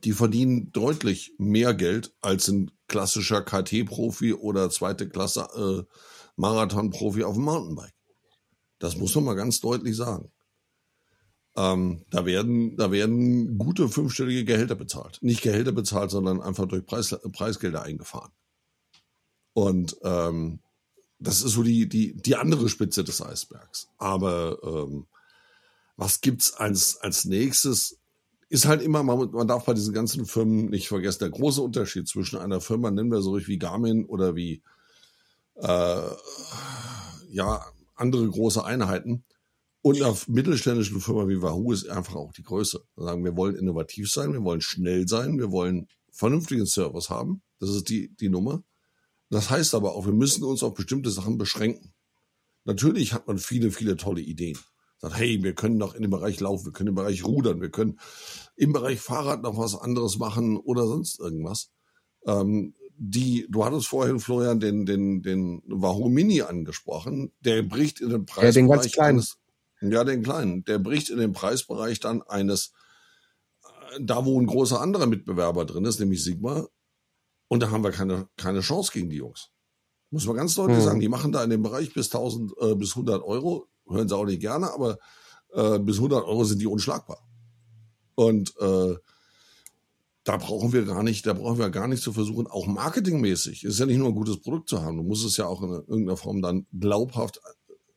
Die 0.05 0.13
verdienen 0.13 0.71
deutlich 0.73 1.35
mehr 1.39 1.75
Geld 1.75 2.15
als 2.21 2.49
ein 2.49 2.71
klassischer 2.89 3.43
KT-Profi 3.43 4.35
oder 4.35 4.71
zweite 4.71 5.09
Klasse 5.09 5.49
äh, 5.57 5.95
Marathon-Profi 6.37 7.25
auf 7.25 7.35
dem 7.35 7.45
Mountainbike. 7.45 7.95
Das 8.79 8.97
muss 8.97 9.15
man 9.15 9.25
mal 9.25 9.35
ganz 9.35 9.61
deutlich 9.61 9.97
sagen. 9.97 10.31
Ähm, 11.57 12.05
da 12.11 12.25
werden, 12.25 12.77
da 12.77 12.93
werden 12.93 13.59
gute 13.59 13.89
fünfstellige 13.89 14.45
Gehälter 14.45 14.77
bezahlt. 14.77 15.19
Nicht 15.23 15.43
Gehälter 15.43 15.73
bezahlt, 15.73 16.11
sondern 16.11 16.41
einfach 16.41 16.67
durch 16.67 16.87
Preis, 16.87 17.17
Preisgelder 17.33 17.83
eingefahren. 17.83 18.31
Und 19.53 19.97
ähm, 20.03 20.61
das 21.19 21.43
ist 21.43 21.53
so 21.53 21.63
die, 21.63 21.89
die, 21.89 22.15
die 22.15 22.37
andere 22.37 22.69
Spitze 22.69 23.05
des 23.05 23.21
Eisbergs. 23.23 23.89
Aber 23.99 24.59
ähm, 24.63 25.07
was 25.97 26.21
gibt's 26.21 26.55
als, 26.55 26.99
als 26.99 27.25
nächstes? 27.25 27.99
Ist 28.49 28.67
halt 28.67 28.83
immer, 28.83 29.03
man, 29.03 29.31
man 29.33 29.49
darf 29.49 29.65
bei 29.65 29.75
diesen 29.75 29.93
ganzen 29.93 30.25
Firmen 30.25 30.67
nicht 30.71 30.89
vergessen, 30.89 31.19
der 31.21 31.31
große 31.31 31.61
Unterschied 31.61 32.09
zwischen 32.09 32.39
einer 32.39 32.61
Firma, 32.61 32.91
nennen 32.91 33.11
wir 33.11 33.21
so 33.21 33.31
ruhig 33.31 33.49
wie 33.49 33.59
Garmin 33.59 34.05
oder 34.07 34.37
wie 34.37 34.63
äh, 35.57 36.09
ja, 37.31 37.67
andere 37.97 38.29
große 38.29 38.65
Einheiten 38.65 39.25
und 39.83 40.01
einer 40.01 40.17
mittelständischen 40.27 41.01
Firma 41.01 41.29
wie 41.29 41.41
Wahoo 41.41 41.73
ist 41.73 41.89
einfach 41.89 42.17
auch 42.17 42.33
die 42.33 42.43
Größe. 42.43 42.83
Wir 42.97 43.05
sagen, 43.05 43.25
wir 43.25 43.37
wollen 43.37 43.57
innovativ 43.57 44.11
sein, 44.11 44.33
wir 44.33 44.43
wollen 44.43 44.61
schnell 44.61 45.07
sein, 45.09 45.39
wir 45.39 45.51
wollen 45.51 45.89
vernünftigen 46.11 46.67
Service 46.67 47.11
haben. 47.11 47.43
Das 47.61 47.71
ist 47.71 47.89
die, 47.89 48.15
die 48.17 48.29
Nummer. 48.29 48.63
Das 49.31 49.51
heißt 49.51 49.75
aber 49.75 49.95
auch, 49.95 50.07
wir 50.07 50.13
müssen 50.13 50.45
uns 50.45 50.63
auf 50.63 50.75
bestimmte 50.75 51.11
Sachen 51.11 51.39
beschränken. 51.39 51.93
Natürlich 52.65 53.13
hat 53.13 53.27
man 53.27 53.39
viele, 53.39 53.71
viele 53.71 53.97
tolle 53.97 54.21
Ideen. 54.21 54.59
Sagt, 54.99 55.17
hey, 55.17 55.43
wir 55.43 55.55
können 55.55 55.79
doch 55.79 55.95
in 55.95 56.03
dem 56.03 56.11
Bereich 56.11 56.41
laufen, 56.41 56.67
wir 56.67 56.73
können 56.73 56.89
im 56.89 56.95
Bereich 56.95 57.25
rudern, 57.25 57.61
wir 57.61 57.71
können 57.71 58.01
im 58.57 58.73
Bereich 58.73 59.01
Fahrrad 59.01 59.43
noch 59.43 59.57
was 59.57 59.77
anderes 59.77 60.19
machen 60.19 60.57
oder 60.57 60.87
sonst 60.87 61.21
irgendwas. 61.21 61.71
Ähm, 62.27 62.75
die, 62.99 63.47
du 63.49 63.65
hattest 63.65 63.87
vorhin, 63.87 64.19
Florian, 64.19 64.59
den, 64.59 64.85
den, 64.85 65.23
den 65.23 65.63
Wahoo 65.67 66.09
Mini 66.09 66.43
angesprochen. 66.43 67.33
Der 67.41 67.63
bricht 67.63 68.01
in 68.01 68.11
den 68.11 68.27
Preisbereich. 68.27 68.55
den 68.55 68.69
ganz 68.69 68.91
kleinen. 68.91 69.19
Eines, 69.19 69.39
ja, 69.81 70.03
den 70.03 70.23
kleinen. 70.25 70.65
Der 70.65 70.81
bricht 70.81 71.09
in 71.11 71.19
den 71.19 71.33
Preisbereich 71.33 72.01
dann 72.01 72.23
eines, 72.23 72.73
äh, 73.63 74.01
da 74.01 74.25
wo 74.25 74.41
ein 74.41 74.47
großer 74.47 74.81
anderer 74.81 75.07
Mitbewerber 75.07 75.65
drin 75.65 75.85
ist, 75.85 76.01
nämlich 76.01 76.25
Sigma. 76.25 76.67
Und 77.49 77.61
da 77.63 77.71
haben 77.71 77.83
wir 77.83 77.91
keine, 77.91 78.29
keine 78.37 78.61
Chance 78.61 78.93
gegen 78.93 79.11
die 79.11 79.17
Jungs. 79.17 79.51
Muss 80.11 80.27
man 80.27 80.37
ganz 80.37 80.55
deutlich 80.55 80.79
Mhm. 80.79 80.83
sagen. 80.83 81.01
Die 81.01 81.09
machen 81.09 81.33
da 81.33 81.43
in 81.45 81.51
dem 81.51 81.63
Bereich 81.63 81.93
bis 81.93 82.11
1000, 82.11 82.53
äh, 82.61 82.75
bis 82.75 82.95
100 82.95 83.23
Euro. 83.23 83.69
Hören 83.89 84.09
sie 84.09 84.17
auch 84.17 84.27
nicht 84.27 84.41
gerne, 84.41 84.73
aber 84.73 84.99
äh, 85.53 85.79
bis 85.79 85.97
100 85.97 86.25
Euro 86.25 86.45
sind 86.45 86.61
die 86.61 86.67
unschlagbar. 86.67 87.19
Und 88.15 88.55
äh, 88.61 88.97
da 90.25 90.37
brauchen 90.37 90.73
wir 90.75 90.85
gar 90.85 91.03
nicht, 91.03 91.27
da 91.27 91.33
brauchen 91.33 91.59
wir 91.59 91.71
gar 91.71 91.89
nicht 91.89 92.03
zu 92.03 92.13
versuchen, 92.13 92.47
auch 92.47 92.67
marketingmäßig. 92.67 93.65
Es 93.65 93.75
ist 93.75 93.81
ja 93.81 93.87
nicht 93.87 93.97
nur 93.99 94.09
ein 94.09 94.15
gutes 94.15 94.41
Produkt 94.41 94.69
zu 94.69 94.83
haben. 94.83 94.99
Du 94.99 95.03
musst 95.03 95.25
es 95.25 95.37
ja 95.39 95.47
auch 95.47 95.63
in 95.63 95.71
irgendeiner 95.71 96.17
Form 96.19 96.43
dann 96.43 96.67
glaubhaft 96.79 97.41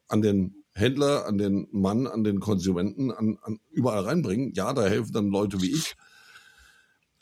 an 0.08 0.22
den 0.22 0.64
Händler, 0.74 1.26
an 1.26 1.38
den 1.38 1.68
Mann, 1.72 2.08
an 2.08 2.24
den 2.24 2.40
Konsumenten, 2.40 3.12
an, 3.12 3.38
an 3.42 3.60
überall 3.70 4.04
reinbringen. 4.06 4.54
Ja, 4.54 4.72
da 4.74 4.84
helfen 4.86 5.12
dann 5.12 5.28
Leute 5.28 5.62
wie 5.62 5.72
ich. 5.72 5.96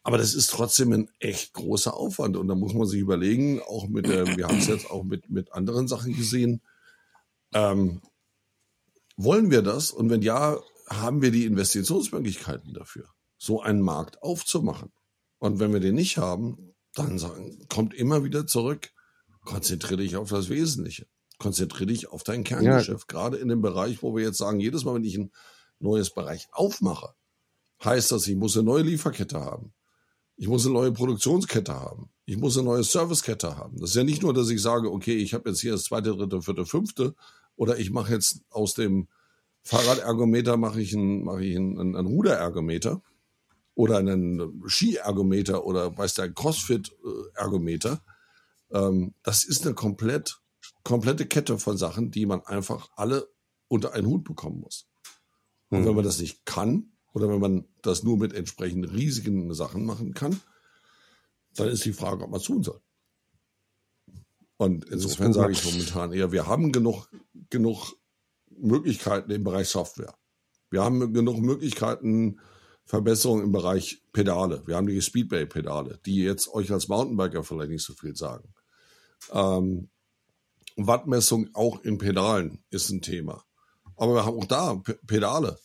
Aber 0.03 0.17
das 0.17 0.33
ist 0.33 0.49
trotzdem 0.49 0.93
ein 0.93 1.09
echt 1.19 1.53
großer 1.53 1.93
Aufwand. 1.93 2.37
Und 2.37 2.47
da 2.47 2.55
muss 2.55 2.73
man 2.73 2.87
sich 2.87 2.99
überlegen, 2.99 3.61
auch 3.61 3.87
mit 3.87 4.07
der, 4.07 4.37
wir 4.37 4.47
haben 4.47 4.57
es 4.57 4.67
jetzt 4.67 4.89
auch 4.89 5.03
mit, 5.03 5.29
mit 5.29 5.51
anderen 5.53 5.87
Sachen 5.87 6.15
gesehen. 6.15 6.61
Ähm, 7.53 8.01
wollen 9.17 9.51
wir 9.51 9.61
das? 9.61 9.91
Und 9.91 10.09
wenn 10.09 10.21
ja, 10.21 10.57
haben 10.87 11.21
wir 11.21 11.31
die 11.31 11.45
Investitionsmöglichkeiten 11.45 12.73
dafür, 12.73 13.09
so 13.37 13.61
einen 13.61 13.81
Markt 13.81 14.23
aufzumachen? 14.23 14.91
Und 15.37 15.59
wenn 15.59 15.73
wir 15.73 15.79
den 15.79 15.95
nicht 15.95 16.17
haben, 16.17 16.75
dann 16.93 17.19
sagen, 17.19 17.65
kommt 17.69 17.93
immer 17.93 18.23
wieder 18.23 18.47
zurück, 18.47 18.91
konzentriere 19.45 19.97
dich 19.97 20.15
auf 20.15 20.29
das 20.29 20.49
Wesentliche. 20.49 21.07
Konzentriere 21.37 21.87
dich 21.87 22.09
auf 22.09 22.23
dein 22.23 22.43
Kerngeschäft. 22.43 23.11
Ja. 23.11 23.19
Gerade 23.19 23.37
in 23.37 23.47
dem 23.47 23.61
Bereich, 23.61 24.03
wo 24.03 24.15
wir 24.15 24.23
jetzt 24.23 24.37
sagen, 24.37 24.59
jedes 24.59 24.83
Mal, 24.83 24.95
wenn 24.95 25.05
ich 25.05 25.17
ein 25.17 25.31
neues 25.79 26.09
Bereich 26.09 26.47
aufmache, 26.51 27.13
heißt 27.83 28.11
das, 28.11 28.27
ich 28.27 28.35
muss 28.35 28.57
eine 28.57 28.65
neue 28.65 28.83
Lieferkette 28.83 29.39
haben. 29.39 29.73
Ich 30.39 30.47
muss 30.47 30.65
eine 30.65 30.73
neue 30.73 30.93
Produktionskette 30.93 31.73
haben. 31.73 32.09
Ich 32.23 32.37
muss 32.37 32.57
eine 32.57 32.65
neue 32.65 32.83
Servicekette 32.85 33.57
haben. 33.57 33.77
Das 33.81 33.89
ist 33.89 33.97
ja 33.97 34.05
nicht 34.05 34.21
nur, 34.21 34.33
dass 34.33 34.49
ich 34.49 34.61
sage, 34.61 34.89
okay, 34.89 35.17
ich 35.17 35.33
habe 35.33 35.49
jetzt 35.49 35.59
hier 35.59 35.73
das 35.73 35.83
zweite, 35.83 36.15
dritte, 36.15 36.41
vierte, 36.41 36.65
fünfte 36.65 37.13
oder 37.57 37.77
ich 37.77 37.91
mache 37.91 38.13
jetzt 38.13 38.39
aus 38.49 38.73
dem 38.73 39.09
Fahrradergometer 39.63 40.55
mache 40.55 40.79
ich 40.79 40.93
ein, 40.93 41.25
mache 41.25 41.43
ich 41.43 41.57
ein, 41.57 41.77
ein, 41.77 41.93
ein 41.97 42.05
Ruderergometer 42.05 43.01
oder 43.75 43.97
einen 43.97 44.63
Skiergometer 44.65 45.65
oder 45.65 45.97
weiß 45.97 46.13
der 46.13 46.31
Crossfit-Ergometer. 46.31 48.01
Ähm, 48.71 49.13
das 49.23 49.43
ist 49.43 49.65
eine 49.65 49.75
komplett, 49.75 50.39
komplette 50.85 51.25
Kette 51.25 51.59
von 51.59 51.77
Sachen, 51.77 52.11
die 52.11 52.25
man 52.25 52.45
einfach 52.45 52.87
alle 52.95 53.27
unter 53.67 53.91
einen 53.91 54.07
Hut 54.07 54.23
bekommen 54.23 54.61
muss. 54.61 54.87
Und 55.69 55.85
wenn 55.85 55.95
man 55.95 56.05
das 56.05 56.21
nicht 56.21 56.45
kann, 56.45 56.93
oder 57.13 57.29
wenn 57.29 57.39
man 57.39 57.65
das 57.81 58.03
nur 58.03 58.17
mit 58.17 58.33
entsprechend 58.33 58.91
riesigen 58.93 59.53
Sachen 59.53 59.85
machen 59.85 60.13
kann, 60.13 60.39
dann 61.55 61.69
ist 61.69 61.85
die 61.85 61.93
Frage, 61.93 62.23
ob 62.23 62.31
man 62.31 62.39
es 62.39 62.45
tun 62.45 62.63
soll. 62.63 62.81
Und 64.57 64.85
insofern 64.85 65.33
sage 65.33 65.53
ich 65.53 65.63
momentan 65.63 66.11
eher, 66.11 66.31
wir 66.31 66.47
haben 66.47 66.71
genug, 66.71 67.09
genug 67.49 67.93
Möglichkeiten 68.49 69.31
im 69.31 69.43
Bereich 69.43 69.69
Software. 69.69 70.13
Wir 70.69 70.83
haben 70.83 71.13
genug 71.13 71.39
Möglichkeiten, 71.39 72.39
Verbesserungen 72.85 73.45
im 73.45 73.51
Bereich 73.51 74.03
Pedale. 74.13 74.63
Wir 74.65 74.75
haben 74.75 74.87
die 74.87 75.01
Speedway-Pedale, 75.01 75.99
die 76.05 76.23
jetzt 76.23 76.53
euch 76.53 76.71
als 76.71 76.87
Mountainbiker 76.87 77.43
vielleicht 77.43 77.69
nicht 77.69 77.85
so 77.85 77.93
viel 77.93 78.15
sagen. 78.15 78.53
Ähm, 79.31 79.89
Wattmessung 80.75 81.49
auch 81.53 81.83
in 81.83 81.97
Pedalen 81.97 82.63
ist 82.69 82.89
ein 82.89 83.01
Thema. 83.01 83.43
Aber 83.95 84.15
wir 84.15 84.25
haben 84.25 84.37
auch 84.37 84.45
da 84.45 84.81
Pedale 85.05 85.59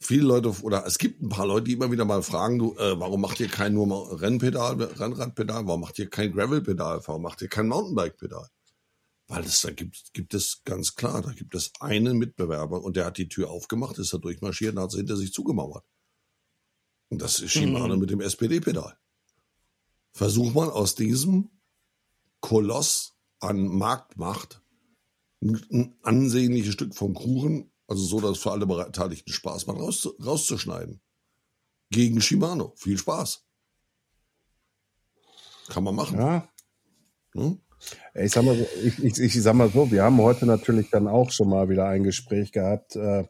viele 0.00 0.26
Leute 0.26 0.50
oder 0.62 0.86
es 0.86 0.98
gibt 0.98 1.22
ein 1.22 1.28
paar 1.28 1.46
Leute, 1.46 1.64
die 1.64 1.72
immer 1.72 1.90
wieder 1.90 2.04
mal 2.04 2.22
fragen, 2.22 2.58
du, 2.58 2.74
äh, 2.76 2.98
warum 2.98 3.20
macht 3.20 3.40
ihr 3.40 3.48
kein 3.48 3.74
nur 3.74 4.20
Rennpedal, 4.20 4.82
Rennradpedal, 4.82 5.66
warum 5.66 5.80
macht 5.80 5.98
ihr 5.98 6.08
kein 6.08 6.32
Gravelpedal, 6.32 7.00
warum 7.06 7.22
macht 7.22 7.42
ihr 7.42 7.48
kein 7.48 7.68
Mountainbike-Pedal? 7.68 8.48
Weil 9.26 9.44
es 9.44 9.62
da 9.62 9.70
gibt, 9.70 10.12
gibt 10.12 10.34
es 10.34 10.62
ganz 10.64 10.94
klar, 10.94 11.22
da 11.22 11.32
gibt 11.32 11.54
es 11.54 11.72
einen 11.80 12.18
Mitbewerber 12.18 12.82
und 12.82 12.96
der 12.96 13.06
hat 13.06 13.18
die 13.18 13.28
Tür 13.28 13.50
aufgemacht, 13.50 13.98
ist 13.98 14.12
da 14.12 14.18
durchmarschiert 14.18 14.76
und 14.76 14.82
hat 14.82 14.90
sie 14.90 14.98
hinter 14.98 15.16
sich 15.16 15.32
zugemauert. 15.32 15.84
Und 17.08 17.22
das 17.22 17.38
ist 17.38 17.52
Shimano 17.52 17.94
mhm. 17.94 18.00
mit 18.00 18.10
dem 18.10 18.20
SPD-Pedal. 18.20 18.96
Versuch 20.12 20.52
mal 20.52 20.70
aus 20.70 20.94
diesem 20.94 21.50
Koloss 22.40 23.14
an 23.40 23.66
Marktmacht 23.66 24.60
ein 25.40 25.96
ansehnliches 26.02 26.74
Stück 26.74 26.94
vom 26.94 27.14
Kuchen 27.14 27.70
also 27.86 28.04
so, 28.04 28.20
dass 28.20 28.38
für 28.38 28.52
alle 28.52 28.66
Beteiligten 28.66 29.32
Spaß 29.32 29.66
macht, 29.66 29.78
raus, 29.78 30.08
rauszuschneiden. 30.24 31.00
Gegen 31.90 32.20
Shimano. 32.20 32.72
Viel 32.76 32.98
Spaß. 32.98 33.44
Kann 35.68 35.84
man 35.84 35.94
machen. 35.94 36.18
Ja. 36.18 36.48
Hm? 37.34 37.60
Ich 38.14 38.32
sag, 38.32 38.44
mal 38.44 38.56
so, 38.56 38.66
ich, 38.82 39.02
ich, 39.04 39.18
ich 39.18 39.42
sag 39.42 39.54
mal 39.54 39.70
so, 39.70 39.90
wir 39.90 40.02
haben 40.02 40.18
heute 40.18 40.46
natürlich 40.46 40.90
dann 40.90 41.08
auch 41.08 41.30
schon 41.30 41.48
mal 41.48 41.68
wieder 41.68 41.86
ein 41.86 42.02
Gespräch 42.04 42.52
gehabt. 42.52 42.96
Äh, 42.96 43.26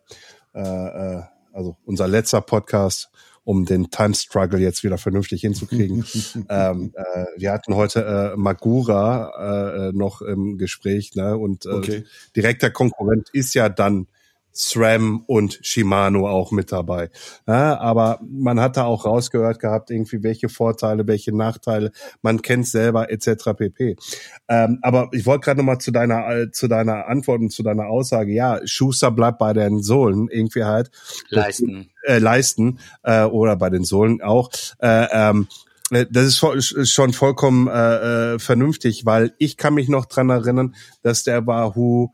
äh, 0.54 1.18
äh 1.18 1.22
also 1.52 1.76
unser 1.84 2.08
letzter 2.08 2.40
Podcast, 2.40 3.10
um 3.44 3.64
den 3.64 3.90
Time 3.90 4.14
Struggle 4.14 4.58
jetzt 4.58 4.82
wieder 4.82 4.98
vernünftig 4.98 5.42
hinzukriegen. 5.42 6.04
ähm, 6.48 6.92
äh, 6.96 7.26
wir 7.36 7.52
hatten 7.52 7.76
heute 7.76 8.04
äh, 8.04 8.36
Magura 8.36 9.88
äh, 9.88 9.92
noch 9.92 10.20
im 10.20 10.58
Gespräch, 10.58 11.14
ne? 11.14 11.36
Und 11.36 11.64
äh, 11.66 11.70
okay. 11.70 12.04
direkter 12.34 12.70
Konkurrent 12.70 13.28
ist 13.32 13.54
ja 13.54 13.68
dann 13.68 14.08
SRAM 14.54 15.24
und 15.26 15.58
Shimano 15.62 16.28
auch 16.28 16.52
mit 16.52 16.70
dabei. 16.70 17.10
Ja, 17.46 17.78
aber 17.78 18.20
man 18.22 18.60
hat 18.60 18.76
da 18.76 18.84
auch 18.84 19.04
rausgehört 19.04 19.58
gehabt, 19.58 19.90
irgendwie 19.90 20.22
welche 20.22 20.48
Vorteile, 20.48 21.06
welche 21.06 21.36
Nachteile, 21.36 21.90
man 22.22 22.40
kennt 22.40 22.68
selber 22.68 23.10
etc. 23.10 23.52
pp. 23.56 23.96
Ähm, 24.48 24.78
aber 24.82 25.08
ich 25.12 25.26
wollte 25.26 25.46
gerade 25.46 25.58
nochmal 25.58 25.78
zu 25.78 25.90
deiner 25.90 26.28
äh, 26.28 26.50
zu 26.52 26.68
deiner 26.68 27.08
Antwort 27.08 27.40
und 27.40 27.50
zu 27.50 27.62
deiner 27.62 27.86
Aussage, 27.86 28.32
ja, 28.32 28.60
Schuster 28.64 29.10
bleibt 29.10 29.38
bei 29.38 29.52
den 29.52 29.82
Sohlen 29.82 30.28
irgendwie 30.30 30.64
halt. 30.64 30.90
Leisten. 31.28 31.90
Äh, 32.04 32.18
leisten 32.18 32.78
äh, 33.02 33.24
oder 33.24 33.56
bei 33.56 33.70
den 33.70 33.84
Sohlen 33.84 34.22
auch. 34.22 34.50
Äh, 34.78 35.06
ähm, 35.10 35.48
äh, 35.90 36.06
das 36.10 36.42
ist 36.42 36.90
schon 36.90 37.12
vollkommen 37.12 37.68
äh, 37.68 38.34
äh, 38.34 38.38
vernünftig, 38.38 39.04
weil 39.04 39.34
ich 39.38 39.56
kann 39.56 39.74
mich 39.74 39.88
noch 39.88 40.06
dran 40.06 40.30
erinnern, 40.30 40.74
dass 41.02 41.24
der 41.24 41.46
Wahoo 41.46 42.12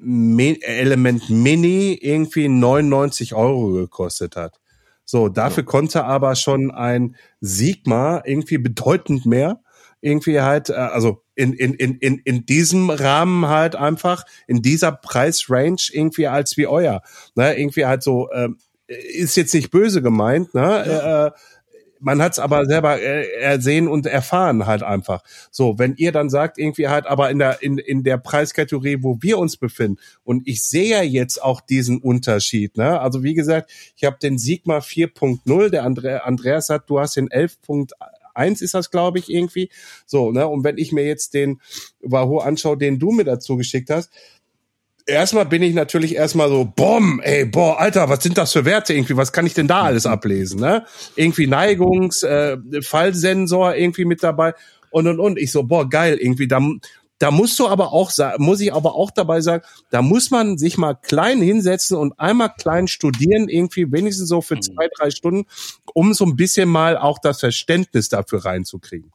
Element 0.00 1.30
Mini 1.30 1.98
irgendwie 2.00 2.48
99 2.48 3.34
Euro 3.34 3.72
gekostet 3.72 4.36
hat. 4.36 4.60
So, 5.04 5.28
dafür 5.28 5.64
ja. 5.64 5.70
konnte 5.70 6.04
aber 6.04 6.34
schon 6.36 6.70
ein 6.70 7.16
Sigma 7.40 8.22
irgendwie 8.24 8.58
bedeutend 8.58 9.26
mehr 9.26 9.60
irgendwie 10.00 10.40
halt, 10.40 10.70
äh, 10.70 10.74
also 10.74 11.22
in, 11.34 11.52
in, 11.52 11.74
in, 11.74 11.98
in, 11.98 12.18
in 12.18 12.46
diesem 12.46 12.90
Rahmen 12.90 13.48
halt 13.48 13.76
einfach, 13.76 14.24
in 14.46 14.62
dieser 14.62 14.92
Preisrange 14.92 15.90
irgendwie 15.92 16.26
als 16.26 16.56
wie 16.56 16.66
euer. 16.66 17.02
Ne, 17.34 17.58
irgendwie 17.58 17.86
halt 17.86 18.02
so, 18.02 18.30
äh, 18.30 18.48
ist 18.86 19.36
jetzt 19.36 19.54
nicht 19.54 19.70
böse 19.70 20.00
gemeint, 20.00 20.54
ne? 20.54 20.60
Ja. 20.86 21.26
Äh, 21.26 21.30
man 22.00 22.22
hat 22.22 22.32
es 22.32 22.38
aber 22.38 22.66
selber 22.66 23.00
äh, 23.00 23.28
ersehen 23.40 23.88
und 23.88 24.06
erfahren 24.06 24.66
halt 24.66 24.82
einfach. 24.82 25.22
So, 25.50 25.78
wenn 25.78 25.94
ihr 25.96 26.12
dann 26.12 26.30
sagt, 26.30 26.58
irgendwie 26.58 26.88
halt, 26.88 27.06
aber 27.06 27.30
in 27.30 27.38
der, 27.38 27.62
in, 27.62 27.78
in 27.78 28.04
der 28.04 28.18
Preiskategorie, 28.18 28.98
wo 29.02 29.18
wir 29.20 29.38
uns 29.38 29.56
befinden, 29.56 29.98
und 30.24 30.46
ich 30.46 30.62
sehe 30.62 30.88
ja 30.88 31.02
jetzt 31.02 31.42
auch 31.42 31.60
diesen 31.60 31.98
Unterschied, 31.98 32.76
ne? 32.76 33.00
Also 33.00 33.22
wie 33.22 33.34
gesagt, 33.34 33.70
ich 33.96 34.04
habe 34.04 34.18
den 34.20 34.38
Sigma 34.38 34.78
4.0, 34.78 35.70
der 35.70 35.84
Andre, 35.84 36.24
Andreas 36.24 36.68
hat, 36.68 36.88
du 36.88 37.00
hast 37.00 37.16
den 37.16 37.28
11.1 37.28 38.62
ist 38.62 38.74
das, 38.74 38.90
glaube 38.90 39.18
ich, 39.18 39.30
irgendwie. 39.30 39.70
So, 40.06 40.30
ne? 40.30 40.46
Und 40.46 40.64
wenn 40.64 40.78
ich 40.78 40.92
mir 40.92 41.06
jetzt 41.06 41.34
den 41.34 41.60
Wahoo 42.00 42.38
anschaue, 42.38 42.78
den 42.78 42.98
du 42.98 43.10
mir 43.10 43.24
dazu 43.24 43.56
geschickt 43.56 43.90
hast, 43.90 44.10
erstmal 45.08 45.46
bin 45.46 45.62
ich 45.62 45.74
natürlich 45.74 46.14
erstmal 46.14 46.48
so, 46.48 46.64
bom, 46.64 47.20
ey, 47.20 47.46
boah, 47.46 47.80
Alter, 47.80 48.08
was 48.08 48.22
sind 48.22 48.38
das 48.38 48.52
für 48.52 48.64
Werte 48.64 48.94
irgendwie? 48.94 49.16
Was 49.16 49.32
kann 49.32 49.46
ich 49.46 49.54
denn 49.54 49.66
da 49.66 49.82
alles 49.82 50.06
ablesen, 50.06 50.60
ne? 50.60 50.84
Irgendwie 51.16 51.46
Neigungs, 51.46 52.22
äh, 52.22 52.58
Fallsensor 52.82 53.74
irgendwie 53.74 54.04
mit 54.04 54.22
dabei 54.22 54.54
und 54.90 55.06
und 55.06 55.18
und. 55.18 55.38
Ich 55.38 55.50
so, 55.50 55.64
boah, 55.64 55.88
geil, 55.88 56.18
irgendwie 56.20 56.46
da 56.46 56.60
da 57.20 57.32
musst 57.32 57.58
du 57.58 57.66
aber 57.66 57.92
auch 57.92 58.12
muss 58.38 58.60
ich 58.60 58.72
aber 58.72 58.94
auch 58.94 59.10
dabei 59.10 59.40
sagen, 59.40 59.64
da 59.90 60.02
muss 60.02 60.30
man 60.30 60.56
sich 60.56 60.78
mal 60.78 60.94
klein 60.94 61.42
hinsetzen 61.42 61.96
und 61.96 62.18
einmal 62.20 62.52
klein 62.56 62.86
studieren, 62.86 63.48
irgendwie 63.48 63.90
wenigstens 63.90 64.28
so 64.28 64.40
für 64.40 64.54
mhm. 64.54 64.62
zwei, 64.62 64.88
drei 64.96 65.10
Stunden, 65.10 65.46
um 65.94 66.14
so 66.14 66.24
ein 66.24 66.36
bisschen 66.36 66.68
mal 66.68 66.96
auch 66.96 67.18
das 67.18 67.40
Verständnis 67.40 68.08
dafür 68.08 68.44
reinzukriegen. 68.44 69.10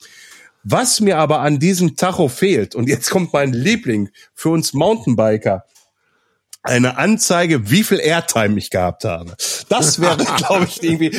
Was 0.66 1.00
mir 1.00 1.18
aber 1.18 1.40
an 1.40 1.60
diesem 1.60 1.96
Tacho 1.96 2.28
fehlt, 2.28 2.76
und 2.76 2.90
jetzt 2.90 3.10
kommt 3.10 3.32
mein 3.32 3.54
Liebling 3.54 4.10
für 4.34 4.50
uns 4.50 4.74
Mountainbiker, 4.74 5.64
eine 6.64 6.98
Anzeige, 6.98 7.70
wie 7.70 7.84
viel 7.84 8.00
Airtime 8.00 8.58
ich 8.58 8.70
gehabt 8.70 9.04
habe. 9.04 9.36
Das 9.70 10.00
wäre, 10.00 10.18
glaube 10.38 10.66
ich, 10.66 10.82
irgendwie, 10.82 11.12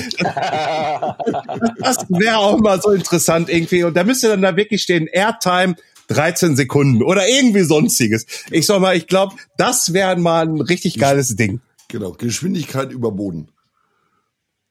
das 1.78 1.98
wäre 2.09 2.38
auch 2.38 2.59
mal 2.59 2.80
so 2.80 2.90
interessant 2.90 3.50
irgendwie. 3.50 3.85
Und 3.85 3.94
da 3.94 4.04
müsste 4.04 4.29
dann 4.29 4.42
da 4.42 4.56
wirklich 4.56 4.83
stehen, 4.83 5.06
Airtime 5.06 5.77
13 6.08 6.56
Sekunden 6.56 7.02
oder 7.02 7.29
irgendwie 7.29 7.62
sonstiges. 7.62 8.27
Ich 8.50 8.66
sag 8.66 8.81
mal, 8.81 8.96
ich 8.96 9.06
glaube, 9.06 9.37
das 9.56 9.92
wäre 9.92 10.16
mal 10.16 10.46
ein 10.46 10.60
richtig 10.60 10.98
geiles 10.98 11.37
Ding. 11.37 11.60
Genau, 11.88 12.12
Geschwindigkeit 12.12 12.90
über 12.90 13.12
Boden. 13.12 13.48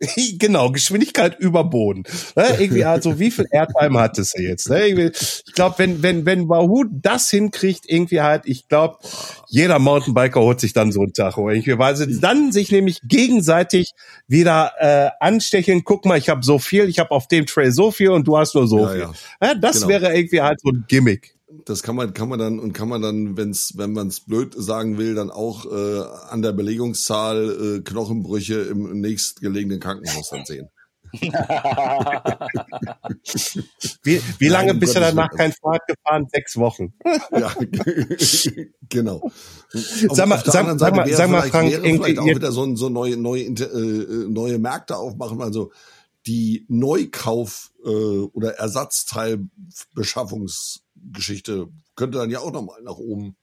genau, 0.40 0.72
Geschwindigkeit 0.72 1.40
über 1.40 1.64
Boden. 1.64 2.04
Ne? 2.36 2.46
Irgendwie 2.60 2.86
also, 2.86 3.20
wie 3.20 3.32
viel 3.32 3.46
Airtime 3.52 4.00
hat 4.00 4.18
es 4.18 4.34
jetzt? 4.38 4.70
Ne? 4.70 5.12
Ich 5.12 5.54
glaube, 5.54 5.76
wenn, 5.78 6.04
wenn, 6.04 6.26
wenn 6.26 6.50
Wahoo 6.50 6.86
das 6.90 7.30
hinkriegt, 7.30 7.86
irgendwie 7.88 8.22
halt, 8.22 8.44
ich 8.46 8.68
glaube, 8.68 8.98
jeder 9.48 9.80
Mountainbiker 9.80 10.42
holt 10.42 10.60
sich 10.60 10.74
dann 10.74 10.92
so 10.92 11.02
einen 11.02 11.14
Tacho. 11.14 11.50
Irgendwie, 11.50 11.78
weil 11.78 11.96
sie 11.96 12.20
dann 12.20 12.52
sich 12.52 12.72
nämlich 12.72 13.00
gegenseitig 13.04 13.92
wieder 14.28 14.72
äh, 14.80 15.10
anstecheln, 15.20 15.84
guck 15.84 16.06
mal, 16.06 16.18
ich 16.18 16.30
habe 16.30 16.44
so 16.44 16.60
viel, 16.60 16.90
ich 16.90 17.00
habe 17.00 17.12
auf 17.12 17.28
dem 17.28 17.46
Trail 17.46 17.72
so 17.72 17.92
viel 17.92 18.10
und 18.10 18.28
du 18.28 18.38
hast 18.38 18.56
nur 18.56 18.68
so 18.68 18.80
ja, 18.80 18.90
viel. 18.90 19.02
Ja. 19.02 19.14
Ja, 19.42 19.56
das 19.56 19.78
genau. 19.78 19.88
wäre 19.90 20.16
irgendwie 20.16 20.42
halt 20.42 20.60
so 20.62 20.70
ein 20.70 20.86
Gimmick. 20.88 21.33
Das 21.66 21.84
kann 21.84 21.96
man, 21.96 22.14
kann 22.14 22.30
man 22.30 22.40
dann 22.40 22.60
und 22.60 22.74
kann 22.74 22.90
man 22.90 23.02
dann, 23.02 23.38
wenn's, 23.38 23.74
wenn 23.78 23.94
man 23.94 24.08
es 24.08 24.20
blöd 24.22 24.54
sagen 24.58 24.98
will, 24.98 25.16
dann 25.16 25.32
auch 25.32 25.66
äh, 25.66 26.02
an 26.30 26.42
der 26.42 26.52
Belegungszahl 26.54 27.78
äh, 27.78 27.82
Knochenbrüche 27.82 28.56
im 28.62 29.00
nächstgelegenen 29.02 29.80
Krankenhaus 29.80 30.30
dann 30.30 30.46
sehen. 30.46 30.70
Wie, 34.04 34.20
wie 34.40 34.48
lange 34.48 34.70
Nein, 34.70 34.80
bist 34.80 34.96
du 34.96 35.00
danach 35.00 35.30
kein 35.30 35.52
Fahrrad 35.54 35.82
gefahren? 35.88 36.28
Sechs 36.34 36.58
Wochen. 36.58 36.94
Ja, 37.32 37.54
genau. 38.90 39.30
Sag 39.70 40.28
mal- 40.28 40.36
Auf 40.38 40.44
sag- 40.46 40.80
sag 40.80 40.96
mal- 40.96 41.08
sag 41.14 41.30
mal, 41.30 41.44
Frank, 41.50 41.72
vielleicht 41.74 42.20
auch 42.20 42.26
wieder 42.26 42.52
so, 42.52 42.76
so 42.76 42.90
neue, 42.90 43.18
neue, 43.18 43.44
äh, 43.44 44.28
neue 44.28 44.60
Märkte 44.60 44.98
aufmachen. 44.98 45.42
Also 45.42 45.72
die 46.26 46.66
Neukauf 46.68 47.72
äh, 47.86 47.90
oder 47.90 48.56
Ersatzteilbeschaffungsgeschichte 51.04 51.68
könnte 51.96 52.18
dann 52.18 52.30
ja 52.30 52.40
auch 52.40 52.52
nochmal 52.52 52.82
nach 52.84 52.98
oben, 52.98 53.36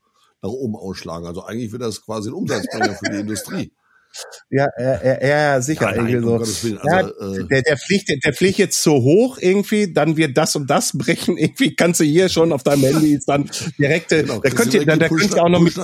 nach 0.42 0.50
oben 0.50 0.76
ausschlagen. 0.76 1.26
Also 1.26 1.44
eigentlich 1.44 1.72
wird 1.72 1.82
das 1.82 2.02
quasi 2.02 2.30
ein 2.30 2.34
Umsatzbringer 2.34 2.94
für 2.94 3.10
die 3.10 3.20
Industrie. 3.20 3.72
Ja, 4.50 4.66
ja, 4.76 5.24
ja, 5.24 5.62
sicher. 5.62 5.94
Ja, 5.94 6.02
nein, 6.02 6.20
so. 6.20 6.40
Willen, 6.40 6.80
ja, 6.82 6.96
also, 6.96 7.42
äh, 7.42 7.46
der, 7.46 7.62
der 7.62 7.76
fliegt, 7.76 8.08
der 8.24 8.32
fliegt 8.32 8.58
jetzt 8.58 8.82
zu 8.82 8.90
hoch 8.90 9.38
irgendwie, 9.40 9.92
dann 9.92 10.16
wird 10.16 10.36
das 10.36 10.56
und 10.56 10.68
das 10.68 10.98
brechen. 10.98 11.36
Irgendwie 11.38 11.76
kannst 11.76 12.00
du 12.00 12.04
hier 12.04 12.28
schon 12.28 12.50
auf 12.52 12.64
deinem 12.64 12.82
Handy 12.82 13.14
ist 13.14 13.28
dann 13.28 13.48
direkte, 13.78 14.22
Genau, 14.22 14.40
da 14.40 14.50
könnt 14.50 14.74
ihr, 14.74 14.84
da, 14.84 14.96
da 14.96 15.08
könnt 15.08 15.32
ihr 15.32 15.40
auch 15.40 15.48
noch 15.48 15.60
mit 15.60 15.76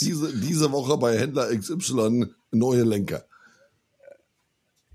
diese, 0.00 0.36
diese 0.36 0.72
Woche 0.72 0.98
bei 0.98 1.16
Händler 1.16 1.56
XY 1.56 2.26
neue 2.50 2.82
Lenker. 2.82 3.24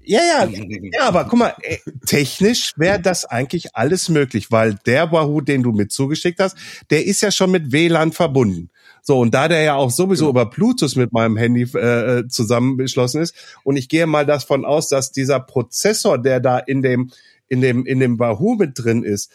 Ja, 0.06 0.22
ja, 0.22 0.50
ja, 0.94 1.08
aber 1.08 1.26
guck 1.26 1.40
mal, 1.40 1.56
äh, 1.62 1.78
technisch 2.06 2.74
wäre 2.78 3.00
das 3.00 3.26
eigentlich 3.26 3.76
alles 3.76 4.10
möglich, 4.10 4.52
weil 4.52 4.76
der 4.86 5.12
Wahoo, 5.12 5.42
den 5.42 5.64
du 5.64 5.72
mit 5.72 5.92
zugeschickt 5.92 6.40
hast, 6.40 6.56
der 6.90 7.06
ist 7.06 7.22
ja 7.22 7.32
schon 7.32 7.52
mit 7.52 7.72
WLAN 7.72 8.12
verbunden. 8.12 8.70
So, 9.02 9.20
und 9.20 9.34
da 9.34 9.48
der 9.48 9.62
ja 9.62 9.76
auch 9.76 9.92
sowieso 9.92 10.30
über 10.30 10.48
Bluetooth 10.48 10.96
mit 10.96 11.14
meinem 11.14 11.38
Handy 11.38 11.64
äh, 11.78 12.28
zusammengeschlossen 12.28 13.22
ist, 13.22 13.36
und 13.64 13.78
ich 13.78 13.90
gehe 13.90 14.08
mal 14.08 14.26
davon 14.26 14.66
aus, 14.66 14.90
dass 14.90 15.12
dieser 15.12 15.40
Prozessor, 15.40 16.18
der 16.18 16.40
da 16.40 16.58
in 16.58 16.82
dem, 16.82 17.12
in 17.48 17.62
dem, 17.62 17.86
in 17.86 18.00
dem 18.00 18.18
Wahoo 18.18 18.56
mit 18.56 18.72
drin 18.76 19.04
ist, 19.04 19.32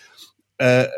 äh, 0.61 0.82
äh, 0.82 0.88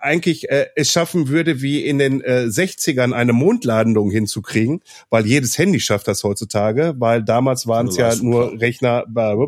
eigentlich 0.00 0.50
äh, 0.50 0.66
es 0.74 0.90
schaffen 0.90 1.28
würde, 1.28 1.62
wie 1.62 1.86
in 1.86 1.98
den 1.98 2.22
äh, 2.22 2.46
60ern 2.48 3.12
eine 3.12 3.32
Mondlandung 3.32 4.10
hinzukriegen, 4.10 4.80
weil 5.10 5.26
jedes 5.26 5.56
Handy 5.58 5.78
schafft 5.78 6.08
das 6.08 6.24
heutzutage, 6.24 6.94
weil 6.98 7.22
damals 7.22 7.68
waren 7.68 7.86
es 7.86 7.96
ja 7.96 8.12
nur. 8.16 8.60
Rechner 8.60 9.04
äh, 9.06 9.46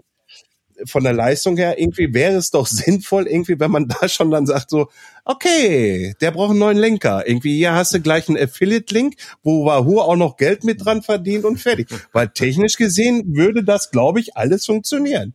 von 0.87 1.03
der 1.03 1.13
Leistung 1.13 1.57
her, 1.57 1.77
irgendwie 1.77 2.15
wäre 2.15 2.37
es 2.37 2.53
doch 2.53 2.67
sinnvoll, 2.69 3.27
irgendwie, 3.27 3.59
wenn 3.59 3.73
man 3.73 3.89
da 3.89 4.09
schon 4.09 4.31
dann 4.31 4.47
sagt, 4.47 4.71
so, 4.71 4.91
okay, 5.25 6.15
der 6.21 6.31
braucht 6.31 6.51
einen 6.51 6.61
neuen 6.61 6.79
Lenker. 6.79 7.27
Irgendwie, 7.27 7.57
hier 7.57 7.73
hast 7.73 7.95
du 7.95 8.01
gleich 8.01 8.29
einen 8.29 8.39
Affiliate-Link, 8.39 9.17
wo 9.43 9.65
Wahoo 9.67 9.99
auch 9.99 10.15
noch 10.15 10.37
Geld 10.37 10.63
mit 10.63 10.85
dran 10.85 11.03
verdient 11.03 11.45
und 11.45 11.59
fertig. 11.59 11.89
Weil 12.13 12.29
technisch 12.29 12.77
gesehen 12.77 13.35
würde 13.35 13.65
das, 13.65 13.91
glaube 13.91 14.21
ich, 14.21 14.37
alles 14.37 14.67
funktionieren. 14.67 15.35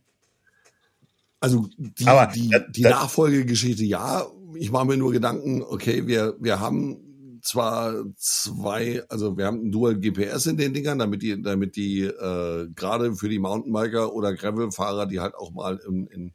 Also 1.40 1.68
die, 1.76 2.06
Aber 2.06 2.30
die, 2.32 2.48
das- 2.50 2.62
die 2.70 2.82
das- 2.82 2.92
Nachfolgegeschichte, 2.92 3.84
ja, 3.84 4.26
ich 4.54 4.70
mache 4.70 4.84
mir 4.86 4.96
nur 4.96 5.12
Gedanken, 5.12 5.62
okay, 5.62 6.06
wir, 6.06 6.36
wir 6.38 6.60
haben 6.60 7.38
zwar 7.42 7.94
zwei, 8.16 9.02
also 9.08 9.38
wir 9.38 9.46
haben 9.46 9.64
ein 9.68 9.72
Dual 9.72 9.98
GPS 9.98 10.44
in 10.46 10.58
den 10.58 10.74
Dingern, 10.74 10.98
damit 10.98 11.22
die, 11.22 11.40
damit 11.40 11.76
die 11.76 12.02
äh, 12.02 12.68
gerade 12.74 13.14
für 13.14 13.30
die 13.30 13.38
Mountainbiker 13.38 14.12
oder 14.12 14.34
Gravelfahrer, 14.34 15.06
die 15.06 15.20
halt 15.20 15.34
auch 15.34 15.50
mal 15.52 15.80
in, 15.88 16.06
in 16.08 16.32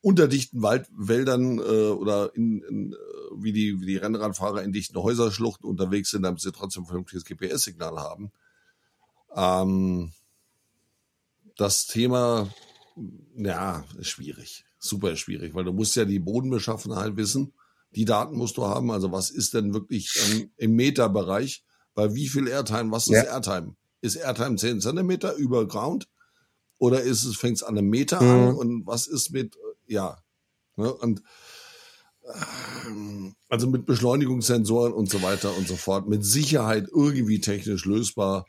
unterdichten 0.00 0.62
Waldwäldern 0.62 1.58
äh, 1.58 1.60
oder 1.90 2.34
in, 2.34 2.62
in 2.62 2.92
äh, 2.94 2.96
wie 3.36 3.52
die 3.52 3.78
wie 3.82 3.86
die 3.86 3.96
Rennradfahrer 3.98 4.62
in 4.62 4.72
dichten 4.72 4.96
Häuserschluchten 4.96 5.68
unterwegs 5.68 6.10
sind, 6.10 6.22
damit 6.22 6.40
sie 6.40 6.52
trotzdem 6.52 6.84
ein 6.84 6.86
vernünftiges 6.86 7.26
GPS-Signal 7.26 7.98
haben. 7.98 8.32
Ähm, 9.36 10.12
das 11.56 11.86
Thema 11.86 12.48
ja, 13.44 13.84
ist 13.98 14.08
schwierig. 14.08 14.64
Super 14.78 15.16
schwierig, 15.16 15.54
weil 15.54 15.64
du 15.64 15.72
musst 15.72 15.96
ja 15.96 16.04
die 16.04 16.18
Bodenbeschaffenheit 16.18 17.16
wissen. 17.16 17.52
Die 17.92 18.04
Daten 18.04 18.36
musst 18.36 18.56
du 18.56 18.64
haben. 18.66 18.90
Also 18.90 19.12
was 19.12 19.30
ist 19.30 19.54
denn 19.54 19.74
wirklich 19.74 20.10
ähm, 20.30 20.50
im 20.56 20.74
Meterbereich? 20.76 21.64
Bei 21.94 22.14
wie 22.14 22.28
viel 22.28 22.46
Airtime? 22.48 22.90
Was 22.92 23.04
ist 23.08 23.12
Ja. 23.14 23.24
Airtime? 23.24 23.74
Ist 24.00 24.16
Airtime 24.16 24.56
10 24.56 24.80
Zentimeter 24.80 25.34
über 25.34 25.66
Ground? 25.66 26.08
Oder 26.78 27.02
ist 27.02 27.24
es, 27.24 27.36
fängt 27.36 27.56
es 27.56 27.62
an 27.62 27.76
einem 27.76 27.88
Meter 27.90 28.22
Mhm. 28.22 28.30
an? 28.30 28.54
Und 28.54 28.86
was 28.86 29.06
ist 29.06 29.30
mit, 29.32 29.56
äh, 29.56 29.92
ja. 29.94 30.16
Ne? 30.76 30.92
Und 30.94 31.22
ähm, 32.86 33.34
also 33.48 33.66
mit 33.68 33.86
Beschleunigungssensoren 33.86 34.92
und 34.92 35.10
so 35.10 35.22
weiter 35.22 35.56
und 35.56 35.66
so 35.68 35.76
fort. 35.76 36.08
Mit 36.08 36.24
Sicherheit 36.24 36.88
irgendwie 36.94 37.40
technisch 37.40 37.84
lösbar. 37.84 38.46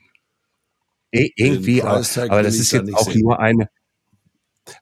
Eh, 1.14 1.30
Irgendwie, 1.36 1.82
aber, 1.82 2.06
aber 2.18 2.44
das 2.44 2.56
ist 2.56 2.72
da 2.72 2.78
jetzt 2.78 2.86
nicht 2.86 2.96
auch 2.98 3.12
sehen. 3.12 3.22
nur 3.22 3.38
eine. 3.40 3.70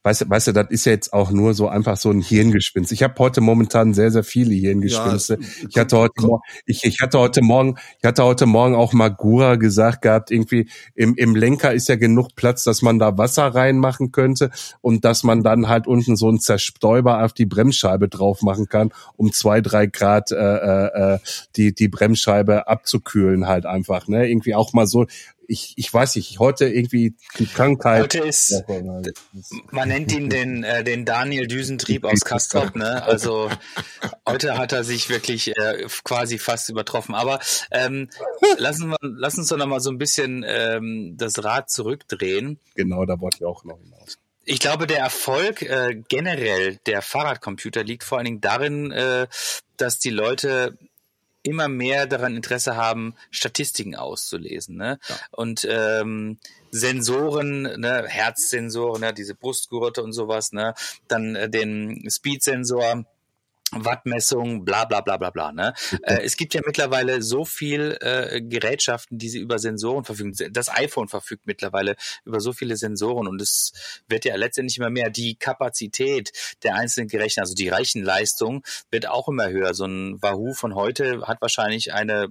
Weißt 0.03 0.21
du, 0.21 0.29
weißt 0.29 0.47
du, 0.47 0.51
das 0.53 0.67
ist 0.69 0.85
ja 0.85 0.91
jetzt 0.91 1.13
auch 1.13 1.31
nur 1.31 1.53
so 1.53 1.67
einfach 1.67 1.97
so 1.97 2.11
ein 2.11 2.21
Hirngespinst. 2.21 2.91
Ich 2.91 3.03
habe 3.03 3.15
heute 3.19 3.41
momentan 3.41 3.93
sehr, 3.93 4.11
sehr 4.11 4.23
viele 4.23 4.53
Hirngespinste. 4.53 5.37
Ja, 5.39 5.67
ich 5.69 5.77
hatte 5.77 5.97
heute, 5.97 6.13
ich, 6.65 6.83
ich 6.83 7.01
hatte 7.01 7.19
heute 7.19 7.41
Morgen, 7.41 7.75
ich 7.99 8.07
hatte 8.07 8.23
heute 8.23 8.45
Morgen 8.45 8.75
auch 8.75 8.93
Magura 8.93 9.55
gesagt 9.55 10.01
gehabt, 10.01 10.31
irgendwie 10.31 10.69
im, 10.95 11.15
im 11.15 11.35
Lenker 11.35 11.73
ist 11.73 11.87
ja 11.89 11.95
genug 11.95 12.35
Platz, 12.35 12.63
dass 12.63 12.81
man 12.81 12.99
da 12.99 13.17
Wasser 13.17 13.47
reinmachen 13.47 14.11
könnte 14.11 14.51
und 14.81 15.05
dass 15.05 15.23
man 15.23 15.43
dann 15.43 15.67
halt 15.67 15.87
unten 15.87 16.15
so 16.15 16.27
einen 16.27 16.39
Zerstäuber 16.39 17.23
auf 17.23 17.33
die 17.33 17.45
Bremsscheibe 17.45 18.09
drauf 18.09 18.41
machen 18.41 18.67
kann, 18.67 18.91
um 19.15 19.31
zwei, 19.31 19.61
drei 19.61 19.87
Grad 19.87 20.31
äh, 20.31 20.35
äh, 20.35 21.13
äh, 21.15 21.19
die 21.55 21.73
die 21.73 21.87
Bremsscheibe 21.87 22.67
abzukühlen 22.67 23.47
halt 23.47 23.65
einfach. 23.65 24.07
Ne, 24.07 24.29
irgendwie 24.29 24.55
auch 24.55 24.73
mal 24.73 24.87
so. 24.87 25.05
Ich, 25.51 25.73
ich 25.77 25.91
weiß 25.91 26.15
nicht, 26.15 26.37
heute 26.37 26.67
irgendwie 26.67 27.15
die 27.39 27.47
Krankheit. 27.47 28.03
Heute 28.03 28.19
ist, 28.19 28.63
man 29.71 29.87
nennt 29.87 30.11
ihn 30.11 30.29
den, 30.29 30.63
äh, 30.63 30.83
den 30.83 31.05
Daniel 31.05 31.47
Düsentrieb 31.47 32.05
aus 32.05 32.19
Kastrop, 32.19 32.75
ne? 32.75 33.01
Also 33.01 33.49
heute 34.27 34.59
hat 34.59 34.73
er 34.73 34.83
sich 34.83 35.09
wirklich 35.09 35.57
äh, 35.57 35.87
quasi 36.03 36.37
fast 36.37 36.69
übertroffen. 36.69 37.15
Aber 37.15 37.39
ähm, 37.71 38.09
lassen, 38.59 38.89
wir, 38.89 38.97
lassen 39.01 39.39
uns 39.39 39.49
doch 39.49 39.57
noch 39.57 39.65
mal 39.65 39.79
so 39.79 39.89
ein 39.89 39.97
bisschen 39.97 40.45
ähm, 40.47 41.15
das 41.17 41.43
Rad 41.43 41.71
zurückdrehen. 41.71 42.59
Genau, 42.75 43.05
da 43.05 43.19
wollte 43.19 43.37
ich 43.37 43.45
auch 43.45 43.63
noch 43.63 43.79
hinaus. 43.79 44.19
Ich 44.45 44.59
glaube, 44.59 44.85
der 44.85 44.99
Erfolg 44.99 45.63
äh, 45.63 45.99
generell 46.09 46.77
der 46.85 47.01
Fahrradcomputer 47.01 47.83
liegt 47.83 48.03
vor 48.03 48.19
allen 48.19 48.25
Dingen 48.25 48.41
darin, 48.41 48.91
äh, 48.91 49.25
dass 49.77 49.97
die 49.97 50.11
Leute 50.11 50.77
immer 51.43 51.67
mehr 51.67 52.05
daran 52.05 52.35
Interesse 52.35 52.75
haben, 52.75 53.15
Statistiken 53.31 53.95
auszulesen. 53.95 54.77
Ne? 54.77 54.99
Und 55.31 55.67
ähm, 55.69 56.39
Sensoren, 56.71 57.63
ne, 57.79 58.05
Herzsensoren, 58.07 59.01
ne, 59.01 59.13
diese 59.13 59.35
Brustgurte 59.35 60.03
und 60.03 60.13
sowas, 60.13 60.51
ne, 60.51 60.73
dann 61.07 61.35
äh, 61.35 61.49
den 61.49 62.07
Speedsensor. 62.09 63.05
Wattmessung, 63.71 64.65
bla 64.65 64.85
bla 64.85 65.01
bla 65.01 65.17
bla 65.17 65.29
bla. 65.29 65.51
Ne? 65.51 65.73
Äh, 66.03 66.21
es 66.23 66.37
gibt 66.37 66.53
ja 66.53 66.61
mittlerweile 66.65 67.21
so 67.21 67.45
viel 67.45 67.97
äh, 68.01 68.41
Gerätschaften, 68.41 69.17
die 69.17 69.29
sie 69.29 69.39
über 69.39 69.59
Sensoren 69.59 70.03
verfügen. 70.03 70.33
Das 70.51 70.69
iPhone 70.69 71.07
verfügt 71.07 71.45
mittlerweile 71.45 71.95
über 72.25 72.39
so 72.39 72.53
viele 72.53 72.75
Sensoren 72.77 73.27
und 73.27 73.41
es 73.41 73.73
wird 74.07 74.25
ja 74.25 74.35
letztendlich 74.35 74.77
immer 74.77 74.89
mehr. 74.89 75.09
Die 75.09 75.35
Kapazität 75.35 76.31
der 76.63 76.75
einzelnen 76.75 77.07
Geräte, 77.07 77.41
also 77.41 77.53
die 77.53 77.69
Rechenleistung, 77.69 78.63
wird 78.91 79.07
auch 79.07 79.27
immer 79.27 79.49
höher. 79.49 79.73
So 79.73 79.85
ein 79.85 80.21
Wahoo 80.21 80.53
von 80.53 80.75
heute 80.75 81.27
hat 81.27 81.41
wahrscheinlich 81.41 81.93
eine 81.93 82.29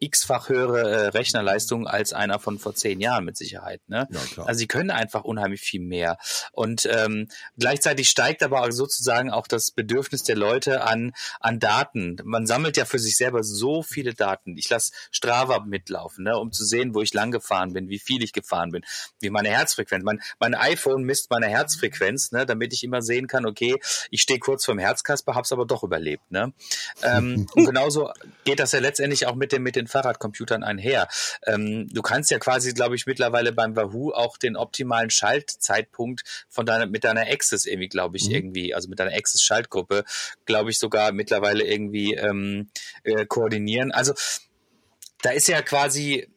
x-fach 0.00 0.48
höhere 0.48 0.90
äh, 0.90 1.06
Rechnerleistung 1.08 1.86
als 1.86 2.12
einer 2.12 2.38
von 2.38 2.58
vor 2.58 2.74
zehn 2.74 3.00
Jahren 3.00 3.24
mit 3.24 3.36
Sicherheit. 3.36 3.80
Ne? 3.86 4.08
Ja. 4.10 4.44
Also 4.44 4.58
sie 4.58 4.66
können 4.66 4.90
einfach 4.90 5.24
unheimlich 5.24 5.60
viel 5.60 5.80
mehr. 5.80 6.18
Und 6.52 6.88
ähm, 6.90 7.28
gleichzeitig 7.58 8.08
steigt 8.08 8.42
aber 8.42 8.72
sozusagen 8.72 9.30
auch 9.30 9.46
das 9.46 9.70
Bedürfnis 9.70 10.22
der 10.22 10.36
Leute 10.36 10.82
an, 10.82 11.12
an 11.38 11.58
Daten. 11.58 12.16
Man 12.24 12.46
sammelt 12.46 12.76
ja 12.76 12.86
für 12.86 12.98
sich 12.98 13.16
selber 13.16 13.44
so 13.44 13.82
viele 13.82 14.14
Daten. 14.14 14.56
Ich 14.56 14.70
lasse 14.70 14.92
Strava 15.10 15.60
mitlaufen, 15.60 16.24
ne, 16.24 16.36
um 16.38 16.50
zu 16.50 16.64
sehen, 16.64 16.94
wo 16.94 17.02
ich 17.02 17.12
lang 17.12 17.30
gefahren 17.30 17.72
bin, 17.74 17.88
wie 17.88 17.98
viel 17.98 18.22
ich 18.22 18.32
gefahren 18.32 18.72
bin, 18.72 18.82
wie 19.20 19.30
meine 19.30 19.50
Herzfrequenz. 19.50 20.02
Mein, 20.04 20.20
mein 20.38 20.54
iPhone 20.54 21.04
misst 21.04 21.30
meine 21.30 21.48
Herzfrequenz, 21.48 22.32
ne, 22.32 22.46
damit 22.46 22.72
ich 22.72 22.82
immer 22.84 23.02
sehen 23.02 23.26
kann, 23.26 23.44
okay, 23.44 23.78
ich 24.10 24.22
stehe 24.22 24.38
kurz 24.38 24.64
vorm 24.64 24.78
Herzkasper, 24.78 25.34
hab's 25.34 25.52
aber 25.52 25.66
doch 25.66 25.82
überlebt. 25.82 26.30
Ne? 26.30 26.54
Ähm, 27.02 27.46
und 27.54 27.66
genauso 27.66 28.10
geht 28.44 28.60
das 28.60 28.72
ja 28.72 28.80
letztendlich 28.80 29.26
auch 29.26 29.34
mit, 29.34 29.52
dem, 29.52 29.62
mit 29.62 29.76
den 29.76 29.89
Fahrradcomputern 29.90 30.62
einher. 30.62 31.08
Ähm, 31.46 31.88
du 31.88 32.02
kannst 32.02 32.30
ja 32.30 32.38
quasi, 32.38 32.72
glaube 32.72 32.96
ich, 32.96 33.06
mittlerweile 33.06 33.52
beim 33.52 33.76
Wahoo 33.76 34.12
auch 34.12 34.38
den 34.38 34.56
optimalen 34.56 35.10
Schaltzeitpunkt 35.10 36.22
von 36.48 36.66
deiner, 36.66 36.86
mit 36.86 37.04
deiner 37.04 37.22
Access 37.22 37.66
irgendwie, 37.66 37.88
glaube 37.88 38.16
ich, 38.16 38.30
irgendwie, 38.30 38.74
also 38.74 38.88
mit 38.88 38.98
deiner 38.98 39.12
Access-Schaltgruppe, 39.12 40.04
glaube 40.46 40.70
ich, 40.70 40.78
sogar 40.78 41.12
mittlerweile 41.12 41.64
irgendwie 41.64 42.14
ähm, 42.14 42.70
äh, 43.04 43.26
koordinieren. 43.26 43.92
Also 43.92 44.14
da 45.22 45.30
ist 45.30 45.48
ja 45.48 45.62
quasi 45.62 46.28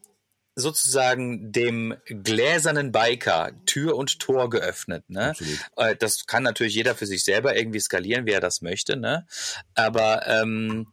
sozusagen 0.56 1.50
dem 1.50 1.96
gläsernen 2.06 2.92
Biker 2.92 3.52
Tür 3.66 3.96
und 3.96 4.20
Tor 4.20 4.50
geöffnet. 4.50 5.04
Ne? 5.08 5.30
Absolut. 5.30 5.58
Äh, 5.76 5.96
Das 5.96 6.26
kann 6.26 6.42
natürlich 6.42 6.74
jeder 6.74 6.94
für 6.94 7.06
sich 7.06 7.24
selber 7.24 7.56
irgendwie 7.56 7.80
skalieren, 7.80 8.26
wie 8.26 8.32
er 8.32 8.40
das 8.40 8.62
möchte. 8.62 8.96
Ne? 8.96 9.26
Aber 9.74 10.26
ähm, 10.28 10.86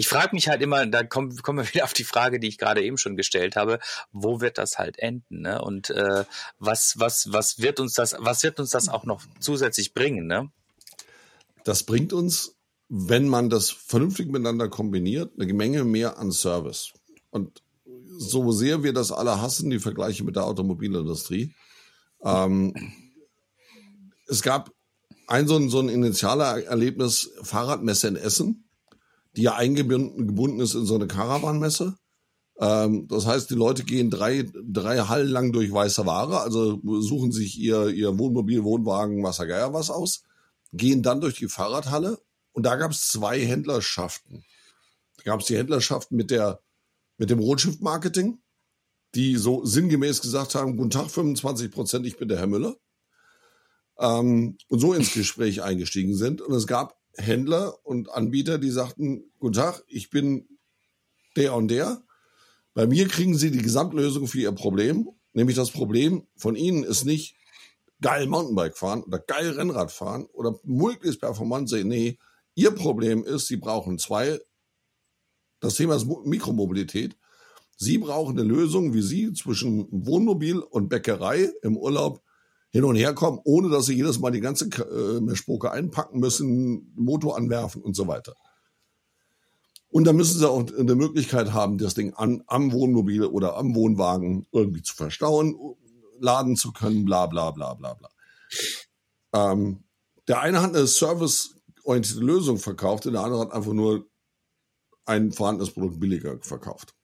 Ich 0.00 0.06
frage 0.06 0.30
mich 0.32 0.48
halt 0.48 0.62
immer, 0.62 0.86
da 0.86 1.02
kommen, 1.02 1.36
kommen 1.42 1.58
wir 1.58 1.68
wieder 1.74 1.84
auf 1.84 1.92
die 1.92 2.04
Frage, 2.04 2.38
die 2.38 2.46
ich 2.46 2.56
gerade 2.56 2.82
eben 2.82 2.98
schon 2.98 3.16
gestellt 3.16 3.56
habe, 3.56 3.80
wo 4.12 4.40
wird 4.40 4.56
das 4.56 4.78
halt 4.78 4.98
enden? 4.98 5.42
Ne? 5.42 5.60
Und 5.60 5.90
äh, 5.90 6.24
was, 6.58 6.94
was, 6.98 7.32
was 7.32 7.58
wird 7.58 7.80
uns 7.80 7.94
das, 7.94 8.14
was 8.18 8.44
wird 8.44 8.60
uns 8.60 8.70
das 8.70 8.88
auch 8.88 9.04
noch 9.04 9.22
zusätzlich 9.40 9.94
bringen? 9.94 10.28
Ne? 10.28 10.50
Das 11.64 11.82
bringt 11.82 12.12
uns, 12.12 12.54
wenn 12.88 13.26
man 13.26 13.50
das 13.50 13.70
vernünftig 13.70 14.28
miteinander 14.28 14.68
kombiniert, 14.68 15.32
eine 15.36 15.52
Menge 15.52 15.82
mehr 15.82 16.16
an 16.18 16.30
Service. 16.30 16.92
Und 17.30 17.62
so 18.16 18.52
sehr 18.52 18.84
wir 18.84 18.92
das 18.92 19.10
alle 19.10 19.42
hassen, 19.42 19.68
die 19.68 19.80
Vergleiche 19.80 20.22
mit 20.22 20.36
der 20.36 20.44
Automobilindustrie, 20.44 21.54
ähm, 22.22 22.72
es 24.28 24.42
gab 24.42 24.70
ein 25.26 25.48
so 25.48 25.56
ein, 25.56 25.70
so 25.70 25.80
ein 25.80 25.88
initialer 25.88 26.64
Erlebnis 26.64 27.30
Fahrradmesse 27.42 28.08
in 28.08 28.16
Essen 28.16 28.67
die 29.38 29.44
ja 29.44 29.54
eingebunden 29.54 30.58
ist 30.58 30.74
in 30.74 30.84
so 30.84 30.96
eine 30.96 31.06
Caravanmesse. 31.06 31.96
Ähm, 32.58 33.06
das 33.06 33.24
heißt, 33.24 33.48
die 33.50 33.54
Leute 33.54 33.84
gehen 33.84 34.10
drei, 34.10 34.50
drei 34.52 34.98
Hallen 34.98 35.28
lang 35.28 35.52
durch 35.52 35.72
weiße 35.72 36.04
Ware, 36.06 36.40
also 36.40 36.80
suchen 37.00 37.30
sich 37.30 37.56
ihr, 37.56 37.86
ihr 37.90 38.18
Wohnmobil, 38.18 38.64
Wohnwagen, 38.64 39.22
Wassergeier 39.22 39.72
was 39.72 39.90
aus, 39.90 40.24
gehen 40.72 41.04
dann 41.04 41.20
durch 41.20 41.36
die 41.36 41.46
Fahrradhalle 41.46 42.18
und 42.50 42.64
da 42.64 42.74
gab 42.74 42.90
es 42.90 43.06
zwei 43.06 43.38
Händlerschaften. 43.38 44.44
Da 45.18 45.22
gab 45.22 45.38
es 45.38 45.46
die 45.46 45.56
Händlerschaften 45.56 46.16
mit 46.16 46.32
der, 46.32 46.60
mit 47.16 47.30
dem 47.30 47.38
Rotschiff-Marketing, 47.38 48.40
die 49.14 49.36
so 49.36 49.64
sinngemäß 49.64 50.20
gesagt 50.20 50.56
haben, 50.56 50.76
guten 50.76 50.90
Tag, 50.90 51.12
25 51.12 51.70
Prozent, 51.70 52.06
ich 52.06 52.16
bin 52.16 52.26
der 52.26 52.38
Herr 52.38 52.48
Müller. 52.48 52.74
Ähm, 54.00 54.58
und 54.68 54.80
so 54.80 54.94
ins 54.94 55.14
Gespräch 55.14 55.62
eingestiegen 55.62 56.16
sind. 56.16 56.40
Und 56.40 56.54
es 56.54 56.66
gab 56.66 56.97
Händler 57.18 57.84
und 57.84 58.10
Anbieter, 58.10 58.58
die 58.58 58.70
sagten, 58.70 59.30
guten 59.38 59.54
Tag, 59.54 59.82
ich 59.88 60.10
bin 60.10 60.48
der 61.36 61.54
und 61.54 61.68
der. 61.68 62.02
Bei 62.74 62.86
mir 62.86 63.08
kriegen 63.08 63.36
Sie 63.36 63.50
die 63.50 63.62
Gesamtlösung 63.62 64.26
für 64.26 64.40
Ihr 64.40 64.52
Problem. 64.52 65.08
Nämlich 65.32 65.56
das 65.56 65.70
Problem 65.70 66.26
von 66.36 66.56
Ihnen 66.56 66.84
ist 66.84 67.04
nicht 67.04 67.36
geil 68.00 68.26
Mountainbike 68.26 68.76
fahren 68.76 69.02
oder 69.02 69.18
geil 69.18 69.50
Rennrad 69.50 69.90
fahren 69.90 70.26
oder 70.32 70.58
möglichst 70.62 71.20
performance. 71.20 71.76
Nee, 71.84 72.18
Ihr 72.54 72.70
Problem 72.70 73.24
ist, 73.24 73.46
Sie 73.46 73.56
brauchen 73.56 73.98
zwei. 73.98 74.40
Das 75.60 75.74
Thema 75.74 75.96
ist 75.96 76.06
Mikromobilität. 76.24 77.16
Sie 77.76 77.98
brauchen 77.98 78.38
eine 78.38 78.48
Lösung, 78.48 78.94
wie 78.94 79.02
Sie 79.02 79.32
zwischen 79.32 79.86
Wohnmobil 79.90 80.58
und 80.58 80.88
Bäckerei 80.88 81.52
im 81.62 81.76
Urlaub 81.76 82.22
hin 82.70 82.84
und 82.84 82.96
her 82.96 83.14
kommen, 83.14 83.40
ohne 83.44 83.70
dass 83.70 83.86
sie 83.86 83.94
jedes 83.94 84.18
Mal 84.18 84.30
die 84.30 84.40
ganze 84.40 84.66
äh, 84.66 85.20
Mischpoke 85.20 85.70
einpacken 85.70 86.20
müssen, 86.20 86.92
Motor 86.96 87.36
anwerfen 87.36 87.82
und 87.82 87.94
so 87.94 88.06
weiter. 88.06 88.34
Und 89.90 90.04
da 90.04 90.12
müssen 90.12 90.38
sie 90.38 90.48
auch 90.48 90.66
eine 90.78 90.94
Möglichkeit 90.94 91.52
haben, 91.52 91.78
das 91.78 91.94
Ding 91.94 92.12
an, 92.14 92.42
am 92.46 92.72
Wohnmobil 92.72 93.24
oder 93.24 93.56
am 93.56 93.74
Wohnwagen 93.74 94.46
irgendwie 94.52 94.82
zu 94.82 94.94
verstauen, 94.94 95.56
laden 96.20 96.56
zu 96.56 96.72
können, 96.72 97.06
bla 97.06 97.26
bla 97.26 97.50
bla 97.52 97.72
bla 97.74 97.94
bla. 97.94 98.08
Ähm, 99.32 99.84
der 100.26 100.40
eine 100.40 100.60
hat 100.60 100.74
eine 100.74 100.86
serviceorientierte 100.86 102.22
Lösung 102.22 102.58
verkauft, 102.58 103.06
der 103.06 103.20
andere 103.20 103.40
hat 103.40 103.52
einfach 103.52 103.72
nur 103.72 104.06
ein 105.06 105.32
vorhandenes 105.32 105.72
Produkt 105.72 106.00
billiger 106.00 106.38
verkauft. 106.42 106.94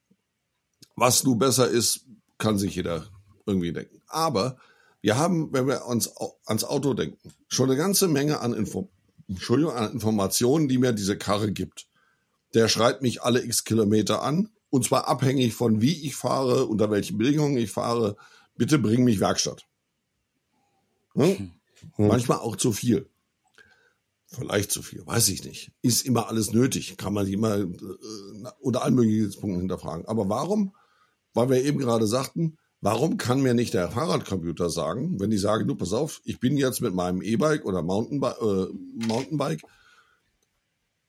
Was 0.95 1.25
nun 1.25 1.39
besser 1.39 1.69
ist, 1.69 2.05
kann 2.37 2.59
sich 2.59 2.77
jeder 2.77 3.07
irgendwie 3.47 3.73
denken. 3.73 4.03
Aber 4.07 4.59
wir 5.05 5.19
haben, 5.19 5.53
wenn 5.53 5.67
wir 5.67 5.85
uns 5.85 6.11
ans 6.47 6.65
Auto 6.65 6.95
denken, 6.95 7.31
schon 7.49 7.69
eine 7.69 7.77
ganze 7.77 8.09
Menge 8.09 8.41
an, 8.41 8.55
Info 8.55 8.89
Entschuldigung, 9.29 9.75
an 9.75 9.93
Informationen, 9.93 10.67
die 10.67 10.79
mir 10.79 10.93
diese 10.95 11.19
Karre 11.19 11.53
gibt. 11.53 11.89
Der 12.55 12.69
schreit 12.69 13.03
mich 13.03 13.21
alle 13.21 13.45
x 13.45 13.65
Kilometer 13.65 14.23
an 14.23 14.49
und 14.71 14.87
zwar 14.87 15.07
abhängig 15.07 15.53
von 15.53 15.83
wie 15.83 16.07
ich 16.07 16.17
fahre, 16.17 16.65
unter 16.65 16.91
welchen 16.91 17.19
Bedingungen 17.19 17.59
ich 17.59 17.71
fahre. 17.71 18.17
Bitte 18.57 18.79
bring 18.79 19.05
mich 19.05 19.21
Werkstatt. 19.21 19.67
Hm? 21.13 21.53
Hm. 21.97 22.09
Manchmal 22.09 22.39
auch 22.39 22.57
zu 22.57 22.73
viel. 22.73 23.11
Vielleicht 24.25 24.73
zu 24.73 24.81
viel, 24.83 25.07
weiß 25.07 25.29
ich 25.29 25.45
nicht. 25.45 25.71
Ist 25.83 26.07
immer 26.07 26.29
alles 26.29 26.53
nötig, 26.53 26.97
kann 26.97 27.13
man 27.13 27.27
sich 27.27 27.35
immer 27.35 27.59
äh, 27.59 27.67
unter 28.59 28.83
allen 28.83 28.95
möglichen 28.95 29.39
Punkten 29.39 29.61
hinterfragen. 29.61 30.07
Aber 30.07 30.31
warum? 30.31 30.75
Weil 31.35 31.51
wir 31.51 31.63
eben 31.63 31.79
gerade 31.79 32.07
sagten, 32.07 32.57
Warum 32.85 33.17
kann 33.17 33.41
mir 33.41 33.55
nicht 33.55 33.73
der 33.73 33.91
Fahrradcomputer 33.91 34.69
sagen, 34.69 35.19
wenn 35.19 35.33
ich 35.33 35.41
sage, 35.41 35.65
du 35.65 35.75
pass 35.75 35.95
auf, 35.95 36.21
ich 36.25 36.39
bin 36.39 36.59
jetzt 36.59 36.83
mit 36.83 36.93
meinem 36.93 37.23
E-Bike 37.23 37.65
oder 37.65 37.81
Mountainbike, 37.81 38.37
äh, 38.43 38.67
Mountainbike 39.07 39.63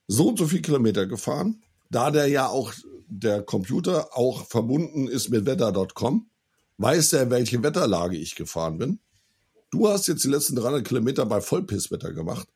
so 0.08 0.30
und 0.30 0.40
so 0.40 0.48
viel 0.48 0.62
Kilometer 0.62 1.06
gefahren, 1.06 1.62
da 1.90 2.12
der 2.12 2.28
ja 2.28 2.48
auch 2.48 2.72
der 3.10 3.42
Computer 3.42 4.18
auch 4.18 4.46
verbunden 4.46 5.10
ist 5.10 5.28
mit 5.28 5.46
wetter.com, 5.46 6.30
weiß 6.78 7.12
er, 7.12 7.30
welche 7.30 7.62
Wetterlage 7.62 8.16
ich 8.16 8.36
gefahren 8.36 8.78
bin. 8.78 9.00
Du 9.70 9.90
hast 9.90 10.08
jetzt 10.08 10.24
die 10.24 10.30
letzten 10.30 10.56
300 10.56 10.88
Kilometer 10.88 11.26
bei 11.26 11.42
Vollpisswetter 11.42 12.14
gemacht. 12.14 12.48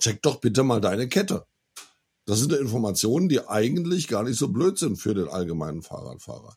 Check 0.00 0.20
doch 0.22 0.40
bitte 0.40 0.64
mal 0.64 0.80
deine 0.80 1.08
Kette. 1.08 1.46
Das 2.24 2.40
sind 2.40 2.52
Informationen, 2.52 3.28
die 3.28 3.46
eigentlich 3.46 4.08
gar 4.08 4.24
nicht 4.24 4.36
so 4.36 4.48
blöd 4.48 4.78
sind 4.78 4.96
für 4.96 5.14
den 5.14 5.28
allgemeinen 5.28 5.82
Fahrradfahrer. 5.82 6.56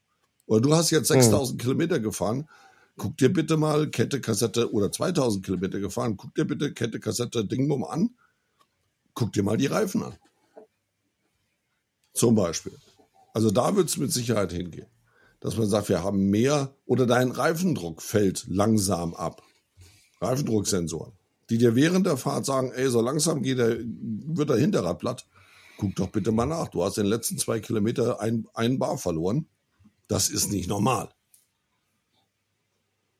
Oder 0.51 0.59
du 0.59 0.75
hast 0.75 0.89
jetzt 0.89 1.07
6000 1.07 1.51
hm. 1.51 1.57
Kilometer 1.63 2.01
gefahren. 2.01 2.45
Guck 2.97 3.15
dir 3.15 3.31
bitte 3.31 3.55
mal 3.55 3.89
Kette, 3.89 4.19
Kassette 4.19 4.73
oder 4.73 4.91
2000 4.91 5.45
Kilometer 5.45 5.79
gefahren. 5.79 6.17
Guck 6.17 6.35
dir 6.35 6.43
bitte 6.43 6.73
Kette, 6.73 6.99
Kassette, 6.99 7.45
Dingbum 7.45 7.85
an. 7.85 8.09
Guck 9.13 9.31
dir 9.31 9.43
mal 9.43 9.55
die 9.55 9.67
Reifen 9.67 10.03
an. 10.03 10.13
Zum 12.13 12.35
Beispiel. 12.35 12.73
Also 13.33 13.49
da 13.49 13.77
wird 13.77 13.87
es 13.87 13.95
mit 13.95 14.11
Sicherheit 14.11 14.51
hingehen. 14.51 14.87
Dass 15.39 15.55
man 15.55 15.69
sagt, 15.69 15.87
wir 15.87 16.03
haben 16.03 16.29
mehr 16.29 16.75
oder 16.85 17.05
dein 17.05 17.31
Reifendruck 17.31 18.01
fällt 18.01 18.45
langsam 18.49 19.13
ab. 19.13 19.41
Reifendrucksensoren. 20.19 21.13
Die 21.49 21.59
dir 21.59 21.75
während 21.75 22.05
der 22.05 22.17
Fahrt 22.17 22.45
sagen, 22.45 22.73
ey, 22.73 22.89
so 22.89 22.99
langsam 22.99 23.41
geht 23.41 23.57
der, 23.57 23.77
wird 23.79 24.49
der 24.49 24.57
Hinterrad 24.57 24.99
platt. 24.99 25.25
Guck 25.77 25.95
doch 25.95 26.09
bitte 26.09 26.33
mal 26.33 26.45
nach. 26.45 26.67
Du 26.67 26.83
hast 26.83 26.97
in 26.97 27.05
den 27.05 27.09
letzten 27.09 27.37
zwei 27.37 27.61
Kilometer 27.61 28.19
ein, 28.19 28.49
ein 28.53 28.79
Bar 28.79 28.97
verloren. 28.97 29.47
Das 30.11 30.27
ist 30.27 30.51
nicht 30.51 30.67
normal. 30.67 31.07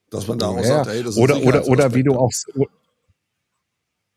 Dass 0.10 0.28
man 0.28 0.38
daraus 0.38 0.68
ja, 0.68 0.84
sagt, 0.84 0.88
ey, 0.90 1.04
das 1.04 1.16
ist 1.16 1.22
oder, 1.22 1.42
oder, 1.42 1.66
oder 1.70 1.94
wie 1.94 2.04
du 2.04 2.18
auch 2.18 2.30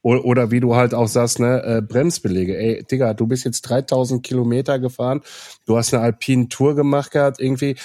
oder 0.03 0.51
wie 0.51 0.59
du 0.59 0.75
halt 0.75 0.93
auch 0.93 1.07
sagst, 1.07 1.39
ne, 1.39 1.63
äh, 1.63 1.81
Bremsbelege. 1.81 2.59
Ey, 2.59 2.83
Digga, 2.83 3.15
du 3.15 3.29
bist 3.29 3.45
jetzt 3.45 3.63
3000 3.63 4.27
Kilometer 4.27 4.81
gefahren, 4.81 5.23
du 5.67 5.77
hast 5.77 5.95
eine 5.95 6.03
Alpine 6.03 6.49
Tour 6.49 6.75
gemacht 6.75 7.13
gehabt, 7.13 7.39
irgendwie. 7.39 7.77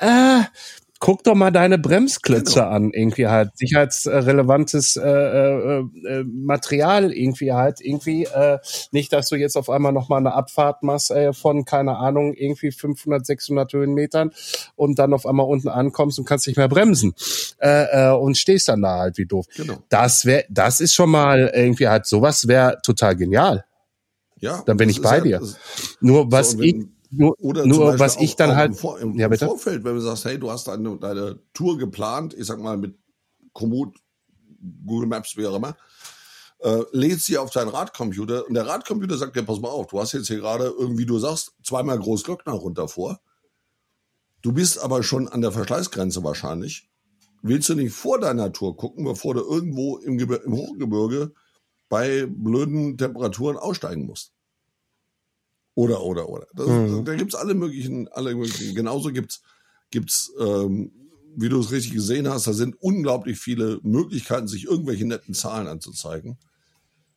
Äh, 0.00 0.44
guck 1.02 1.24
doch 1.24 1.34
mal 1.34 1.50
deine 1.50 1.78
Bremsklötze 1.78 2.60
genau. 2.60 2.68
an, 2.68 2.90
irgendwie 2.92 3.26
halt 3.26 3.50
sicherheitsrelevantes 3.58 4.94
äh, 4.94 5.02
äh, 5.02 5.80
äh, 5.80 6.24
Material 6.24 7.12
irgendwie 7.12 7.52
halt 7.52 7.80
irgendwie 7.80 8.22
äh, 8.26 8.60
nicht, 8.92 9.12
dass 9.12 9.28
du 9.28 9.34
jetzt 9.34 9.56
auf 9.56 9.68
einmal 9.68 9.92
noch 9.92 10.08
mal 10.08 10.18
eine 10.18 10.32
Abfahrt 10.32 10.84
machst 10.84 11.10
äh, 11.10 11.32
von 11.32 11.64
keine 11.64 11.96
Ahnung 11.96 12.34
irgendwie 12.34 12.70
500 12.70 13.26
600 13.26 13.72
Höhenmetern 13.72 14.30
und 14.76 14.96
dann 15.00 15.12
auf 15.12 15.26
einmal 15.26 15.46
unten 15.46 15.68
ankommst 15.68 16.20
und 16.20 16.24
kannst 16.24 16.46
nicht 16.46 16.56
mehr 16.56 16.68
bremsen 16.68 17.14
äh, 17.58 18.10
äh, 18.10 18.14
und 18.14 18.38
stehst 18.38 18.68
dann 18.68 18.80
da 18.82 18.98
halt 18.98 19.18
wie 19.18 19.26
doof. 19.26 19.46
Genau. 19.56 19.78
Das 19.88 20.24
wäre, 20.24 20.44
das 20.50 20.78
ist 20.78 20.94
schon 20.94 21.10
mal 21.10 21.50
irgendwie 21.52 21.88
halt 21.88 22.06
sowas 22.06 22.46
wäre 22.46 22.78
total 22.84 23.16
genial. 23.16 23.64
Ja, 24.38 24.62
dann 24.66 24.76
bin 24.76 24.88
ich 24.88 25.02
bei 25.02 25.20
dir. 25.20 25.42
Nur 26.00 26.30
was 26.30 26.52
so, 26.52 26.60
ich 26.60 26.76
nur, 27.12 27.36
Oder 27.40 27.66
nur 27.66 27.98
was 27.98 28.16
ich 28.16 28.36
dann 28.36 28.56
halt 28.56 28.72
im, 28.72 28.76
Vor 28.76 28.98
im, 28.98 29.14
ja, 29.18 29.28
bitte? 29.28 29.46
Vorfeld, 29.46 29.84
wenn 29.84 29.94
du 29.94 30.00
sagst, 30.00 30.24
hey, 30.24 30.38
du 30.38 30.50
hast 30.50 30.66
deine, 30.66 30.96
deine 30.98 31.38
Tour 31.52 31.76
geplant, 31.76 32.32
ich 32.32 32.46
sag 32.46 32.58
mal 32.58 32.78
mit 32.78 32.98
Komoot, 33.52 33.98
Google 34.86 35.08
Maps, 35.08 35.36
wie 35.36 35.46
auch 35.46 35.56
immer, 35.56 35.76
äh, 36.60 36.82
lädst 36.92 37.26
sie 37.26 37.36
auf 37.36 37.50
deinen 37.50 37.68
Radcomputer 37.68 38.46
und 38.48 38.54
der 38.54 38.66
Radcomputer 38.66 39.18
sagt 39.18 39.36
dir, 39.36 39.42
pass 39.42 39.60
mal 39.60 39.68
auf, 39.68 39.88
du 39.88 40.00
hast 40.00 40.12
jetzt 40.12 40.28
hier 40.28 40.38
gerade 40.38 40.64
irgendwie, 40.64 41.04
du 41.04 41.18
sagst, 41.18 41.52
zweimal 41.62 41.98
Großglockner 41.98 42.54
runter 42.54 42.88
vor. 42.88 43.20
Du 44.40 44.52
bist 44.52 44.78
aber 44.82 45.02
schon 45.02 45.28
an 45.28 45.42
der 45.42 45.52
Verschleißgrenze 45.52 46.24
wahrscheinlich. 46.24 46.88
Willst 47.42 47.68
du 47.68 47.74
nicht 47.74 47.92
vor 47.92 48.20
deiner 48.20 48.52
Tour 48.52 48.76
gucken, 48.76 49.04
bevor 49.04 49.34
du 49.34 49.40
irgendwo 49.40 49.98
im, 49.98 50.16
Gebir 50.16 50.44
im 50.44 50.54
Hochgebirge 50.54 51.32
bei 51.88 52.26
blöden 52.26 52.96
Temperaturen 52.96 53.56
aussteigen 53.58 54.06
musst? 54.06 54.32
Oder, 55.74 56.02
oder, 56.02 56.28
oder. 56.28 56.46
Das, 56.54 56.66
mhm. 56.66 57.04
Da 57.04 57.14
gibt's 57.14 57.34
alle 57.34 57.54
möglichen, 57.54 58.08
alle 58.08 58.34
möglichen. 58.34 58.74
Genauso 58.74 59.10
gibt's, 59.10 59.42
gibt's, 59.90 60.32
ähm, 60.38 60.92
wie 61.34 61.48
du 61.48 61.60
es 61.60 61.70
richtig 61.70 61.92
gesehen 61.92 62.28
hast, 62.28 62.46
da 62.46 62.52
sind 62.52 62.76
unglaublich 62.80 63.38
viele 63.38 63.80
Möglichkeiten, 63.82 64.48
sich 64.48 64.64
irgendwelche 64.64 65.06
netten 65.06 65.34
Zahlen 65.34 65.66
anzuzeigen. 65.66 66.36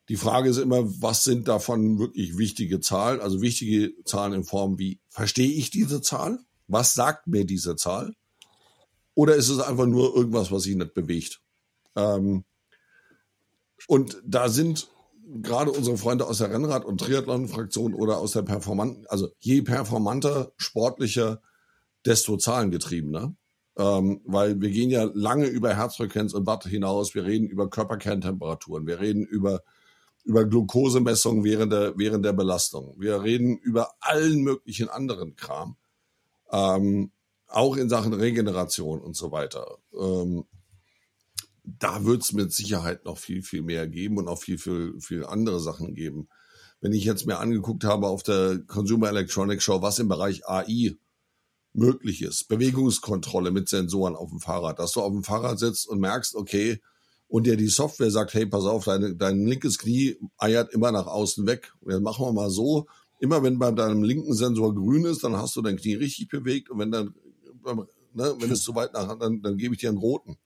Die 0.08 0.16
Frage 0.16 0.50
ist 0.50 0.58
immer, 0.58 0.84
was 1.02 1.24
sind 1.24 1.48
davon 1.48 2.00
wirklich 2.00 2.38
wichtige 2.38 2.80
Zahlen? 2.80 3.20
Also 3.20 3.42
wichtige 3.42 3.92
Zahlen 4.06 4.34
in 4.34 4.44
Form 4.44 4.78
wie, 4.78 5.00
verstehe 5.10 5.52
ich 5.52 5.72
diese 5.72 6.02
Zahl? 6.02 6.40
Was 6.68 6.94
sagt 6.94 7.28
mir 7.28 7.46
diese 7.46 7.76
Zahl? 7.76 8.14
Oder 9.16 9.36
ist 9.36 9.50
es 9.50 9.60
einfach 9.60 9.86
nur 9.86 10.16
irgendwas, 10.16 10.52
was 10.52 10.64
sich 10.64 10.76
nicht 10.76 10.94
bewegt? 10.94 11.42
Ähm, 11.96 12.44
und 13.88 14.22
da 14.26 14.50
sind 14.50 14.90
gerade 15.42 15.72
unsere 15.72 15.98
Freunde 15.98 16.28
aus 16.28 16.40
der 16.40 16.52
Rennrad- 16.52 16.86
und 16.86 17.00
Triathlon-Fraktion 17.02 17.94
oder 17.94 18.18
aus 18.18 18.32
der 18.34 18.44
Performant, 18.44 19.10
also 19.10 19.30
je 19.40 19.62
performanter, 19.62 20.52
sportlicher, 20.58 21.42
desto 22.06 22.38
zahlengetriebener. 22.38 23.36
Ähm, 23.78 24.22
weil 24.24 24.62
wir 24.62 24.70
gehen 24.70 24.90
ja 24.90 25.10
lange 25.14 25.48
über 25.48 25.76
Herzfrequenz 25.76 26.34
und 26.34 26.48
Watt 26.48 26.64
hinaus. 26.64 27.14
Wir 27.14 27.26
reden 27.26 27.48
über 27.48 27.70
Körperkerntemperaturen. 27.70 28.88
Wir 28.88 29.02
reden 29.02 29.26
über, 29.26 29.64
über 30.24 30.46
Glukosemessungen 30.46 31.44
während 31.44 31.74
der, 31.74 31.98
während 31.98 32.24
der 32.24 32.32
Belastung. 32.32 32.96
Wir 32.98 33.22
reden 33.22 33.58
über 33.58 33.92
allen 34.00 34.44
möglichen 34.44 34.88
anderen 34.88 35.36
Kram. 35.36 35.76
Ähm, 36.52 37.12
auch 37.48 37.76
in 37.76 37.90
Sachen 37.90 38.14
Regeneration 38.14 39.02
und 39.02 39.16
so 39.18 39.32
weiter. 39.32 39.78
Ähm, 39.94 40.46
da 41.66 42.06
wird 42.06 42.22
es 42.22 42.34
mit 42.34 42.52
Sicherheit 42.52 43.06
noch 43.06 43.18
viel, 43.18 43.42
viel 43.42 43.62
mehr 43.62 43.88
geben 43.88 44.18
und 44.18 44.28
auch 44.28 44.40
viel, 44.40 44.58
viel, 44.58 45.00
viel 45.00 45.26
andere 45.26 45.60
Sachen 45.60 45.94
geben. 45.94 46.28
Wenn 46.82 46.94
ich 46.94 47.06
jetzt 47.06 47.26
mir 47.26 47.40
angeguckt 47.40 47.84
habe 47.84 48.08
auf 48.08 48.24
der 48.24 48.60
Consumer 48.68 49.10
Electronics 49.10 49.64
Show, 49.64 49.82
was 49.82 50.00
im 50.00 50.08
Bereich 50.08 50.48
AI 50.48 50.96
möglich 51.74 52.22
ist, 52.22 52.48
Bewegungskontrolle 52.48 53.52
mit 53.52 53.68
Sensoren 53.68 54.16
auf 54.16 54.30
dem 54.30 54.40
Fahrrad, 54.40 54.80
dass 54.80 54.94
du 54.94 55.02
auf 55.02 55.12
dem 55.12 55.24
Fahrrad 55.24 55.60
sitzt 55.60 55.88
und 55.88 56.00
merkst, 56.00 56.36
okay, 56.36 56.82
und 57.28 57.48
dir 57.48 57.58
die 57.58 57.68
Software 57.68 58.12
sagt, 58.12 58.34
hey, 58.34 58.46
pass 58.46 58.66
auf, 58.66 58.86
dein, 58.86 59.18
dein 59.18 59.46
linkes 59.46 59.80
Knie 59.80 60.18
eiert 60.38 60.72
immer 60.74 60.92
nach 60.92 61.08
außen 61.08 61.48
weg. 61.48 61.74
Und 61.82 61.92
jetzt 61.92 62.04
machen 62.04 62.26
wir 62.26 62.34
mal 62.34 62.52
so, 62.52 62.86
immer 63.20 63.42
wenn 63.42 63.58
bei 63.58 63.72
deinem 63.72 64.04
linken 64.04 64.34
Sensor 64.34 64.76
grün 64.76 65.06
ist, 65.06 65.24
dann 65.24 65.36
hast 65.36 65.56
du 65.56 65.62
dein 65.62 65.78
Knie 65.78 65.96
richtig 65.96 66.28
bewegt 66.28 66.70
und 66.70 66.80
wenn 66.80 66.92
dann, 66.92 67.16
ne, 68.14 68.36
wenn 68.40 68.52
es 68.52 68.62
zu 68.62 68.76
weit 68.76 68.94
nach, 68.94 69.18
dann, 69.18 69.42
dann 69.42 69.58
gebe 69.58 69.74
ich 69.74 69.82
dir 69.82 69.90
einen 69.90 69.98
roten 69.98 70.38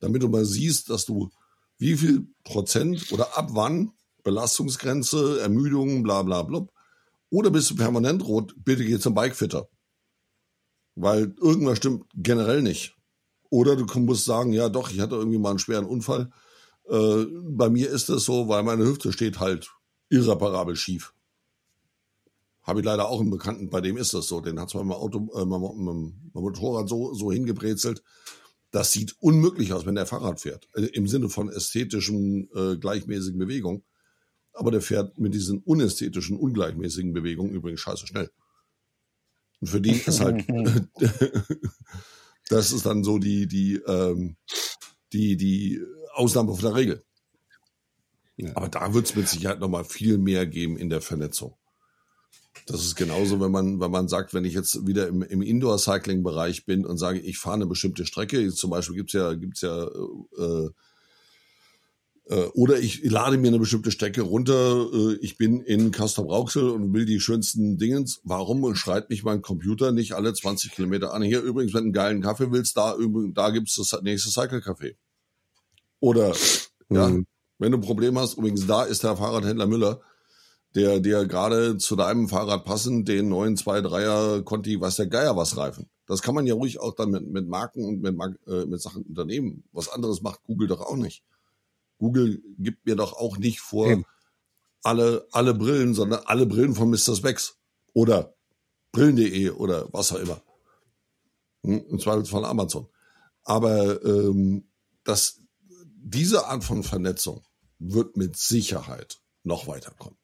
damit 0.00 0.22
du 0.22 0.28
mal 0.28 0.44
siehst, 0.44 0.90
dass 0.90 1.04
du 1.04 1.30
wie 1.78 1.96
viel 1.96 2.28
Prozent 2.44 3.12
oder 3.12 3.36
ab 3.36 3.50
wann 3.52 3.92
Belastungsgrenze, 4.22 5.40
Ermüdung, 5.40 6.02
bla 6.02 6.22
bla 6.22 6.42
bla. 6.42 6.66
Oder 7.30 7.50
bist 7.50 7.70
du 7.70 7.76
permanent 7.76 8.24
rot, 8.24 8.54
bitte 8.56 8.84
geh 8.84 8.98
zum 8.98 9.14
Bikefitter. 9.14 9.68
Weil 10.94 11.34
irgendwas 11.40 11.78
stimmt 11.78 12.04
generell 12.14 12.62
nicht. 12.62 12.96
Oder 13.50 13.76
du 13.76 13.86
musst 14.00 14.24
sagen, 14.24 14.52
ja 14.52 14.68
doch, 14.68 14.90
ich 14.90 15.00
hatte 15.00 15.16
irgendwie 15.16 15.38
mal 15.38 15.50
einen 15.50 15.58
schweren 15.58 15.84
Unfall. 15.84 16.30
Äh, 16.88 17.26
bei 17.50 17.70
mir 17.70 17.90
ist 17.90 18.08
das 18.08 18.24
so, 18.24 18.48
weil 18.48 18.62
meine 18.62 18.84
Hüfte 18.84 19.12
steht 19.12 19.40
halt 19.40 19.70
irreparabel 20.10 20.76
schief. 20.76 21.14
Habe 22.62 22.80
ich 22.80 22.86
leider 22.86 23.08
auch 23.08 23.20
einen 23.20 23.30
Bekannten, 23.30 23.68
bei 23.68 23.80
dem 23.80 23.96
ist 23.96 24.14
das 24.14 24.26
so. 24.26 24.40
Den 24.40 24.58
hat 24.58 24.74
Auto, 24.74 25.28
äh, 25.34 25.44
mein, 25.44 25.60
mein, 25.60 26.30
mein 26.32 26.42
Motorrad 26.42 26.88
so, 26.88 27.12
so 27.14 27.30
hingebrezelt, 27.30 28.02
das 28.74 28.90
sieht 28.90 29.14
unmöglich 29.20 29.72
aus, 29.72 29.86
wenn 29.86 29.94
der 29.94 30.04
Fahrrad 30.04 30.40
fährt. 30.40 30.68
Also 30.72 30.88
Im 30.88 31.06
Sinne 31.06 31.28
von 31.28 31.48
ästhetischen, 31.48 32.48
äh, 32.56 32.76
gleichmäßigen 32.76 33.38
Bewegung. 33.38 33.84
Aber 34.52 34.72
der 34.72 34.80
fährt 34.80 35.16
mit 35.16 35.32
diesen 35.32 35.58
unästhetischen, 35.60 36.36
ungleichmäßigen 36.36 37.12
Bewegungen 37.12 37.54
übrigens 37.54 37.80
scheiße 37.80 38.08
schnell. 38.08 38.32
Und 39.60 39.68
für 39.68 39.80
die 39.80 39.92
ist 39.92 40.18
halt, 40.18 40.44
das 42.48 42.72
ist 42.72 42.84
dann 42.84 43.04
so 43.04 43.18
die, 43.18 43.46
die, 43.46 43.76
ähm, 43.86 44.36
die, 45.12 45.36
die 45.36 45.80
Ausnahme 46.12 46.52
von 46.52 46.64
der 46.64 46.74
Regel. 46.74 47.04
Ja. 48.36 48.56
Aber 48.56 48.68
da 48.68 48.92
wird 48.92 49.06
es 49.06 49.14
mit 49.14 49.28
Sicherheit 49.28 49.60
noch 49.60 49.68
mal 49.68 49.84
viel 49.84 50.18
mehr 50.18 50.48
geben 50.48 50.76
in 50.76 50.90
der 50.90 51.00
Vernetzung. 51.00 51.56
Das 52.66 52.84
ist 52.84 52.96
genauso, 52.96 53.40
wenn 53.40 53.50
man, 53.50 53.80
wenn 53.80 53.90
man 53.90 54.08
sagt, 54.08 54.32
wenn 54.32 54.44
ich 54.44 54.54
jetzt 54.54 54.86
wieder 54.86 55.06
im, 55.08 55.22
im 55.22 55.42
Indoor-Cycling-Bereich 55.42 56.64
bin 56.64 56.86
und 56.86 56.96
sage, 56.96 57.20
ich 57.20 57.38
fahre 57.38 57.56
eine 57.56 57.66
bestimmte 57.66 58.06
Strecke, 58.06 58.50
zum 58.52 58.70
Beispiel 58.70 58.96
gibt's 58.96 59.12
ja, 59.12 59.34
gibt's 59.34 59.60
ja 59.60 59.84
äh, 59.84 60.70
äh, 62.26 62.46
oder 62.54 62.78
ich 62.78 63.04
lade 63.04 63.36
mir 63.36 63.48
eine 63.48 63.58
bestimmte 63.58 63.90
Strecke 63.90 64.22
runter, 64.22 64.88
äh, 64.92 65.14
ich 65.20 65.36
bin 65.36 65.60
in 65.60 65.90
Castor 65.90 66.26
Brauxel 66.26 66.70
und 66.70 66.94
will 66.94 67.04
die 67.04 67.20
schönsten 67.20 67.76
Dingens. 67.76 68.20
Warum 68.24 68.74
schreit 68.74 69.10
mich 69.10 69.24
mein 69.24 69.42
Computer 69.42 69.92
nicht 69.92 70.12
alle 70.12 70.32
20 70.32 70.72
Kilometer 70.72 71.12
an? 71.12 71.22
Hier 71.22 71.42
übrigens, 71.42 71.74
wenn 71.74 71.80
du 71.80 71.86
einen 71.86 71.92
geilen 71.92 72.22
Kaffee 72.22 72.50
willst, 72.50 72.78
da, 72.78 72.96
da 73.32 73.50
gibt's 73.50 73.74
das 73.74 74.00
nächste 74.02 74.30
Cycle-Café. 74.30 74.94
Oder, 76.00 76.34
mhm. 76.88 76.96
ja, 76.96 77.12
wenn 77.58 77.72
du 77.72 77.78
ein 77.78 77.82
Problem 77.82 78.18
hast, 78.18 78.38
übrigens, 78.38 78.66
da 78.66 78.84
ist 78.84 79.04
der 79.04 79.16
Fahrradhändler 79.16 79.66
Müller 79.66 80.00
der 80.74 81.00
dir 81.00 81.26
gerade 81.26 81.78
zu 81.78 81.94
deinem 81.94 82.28
Fahrrad 82.28 82.64
passen, 82.64 83.04
den 83.04 83.28
neuen 83.28 83.56
2-3er 83.56 84.42
Conti, 84.42 84.80
was 84.80 84.96
der 84.96 85.06
Geier 85.06 85.36
was 85.36 85.56
Reifen. 85.56 85.88
Das 86.06 86.20
kann 86.20 86.34
man 86.34 86.46
ja 86.46 86.54
ruhig 86.54 86.80
auch 86.80 86.94
dann 86.94 87.10
mit, 87.10 87.26
mit 87.28 87.48
Marken 87.48 87.84
und 87.84 88.02
mit, 88.02 88.14
äh, 88.46 88.66
mit 88.66 88.80
Sachen 88.80 89.02
unternehmen. 89.04 89.64
Was 89.72 89.88
anderes 89.88 90.20
macht 90.20 90.42
Google 90.44 90.68
doch 90.68 90.80
auch 90.80 90.96
nicht. 90.96 91.22
Google 91.98 92.42
gibt 92.58 92.84
mir 92.86 92.96
doch 92.96 93.12
auch 93.14 93.38
nicht 93.38 93.60
vor 93.60 93.86
Eben. 93.86 94.04
alle, 94.82 95.26
alle 95.30 95.54
Brillen, 95.54 95.94
sondern 95.94 96.22
alle 96.26 96.46
Brillen 96.46 96.74
von 96.74 96.90
Mr. 96.90 97.14
Specs 97.14 97.56
oder 97.92 98.34
Brillen.de 98.92 99.50
oder 99.50 99.88
was 99.92 100.12
auch 100.12 100.18
immer. 100.18 100.42
Hm, 101.62 101.84
Im 101.88 101.98
Zweifelsfall 102.00 102.44
Amazon. 102.44 102.88
Aber 103.44 104.04
ähm, 104.04 104.68
das, 105.04 105.40
diese 105.96 106.46
Art 106.46 106.64
von 106.64 106.82
Vernetzung 106.82 107.44
wird 107.78 108.16
mit 108.16 108.36
Sicherheit 108.36 109.20
noch 109.44 109.66
weiterkommen. 109.66 110.18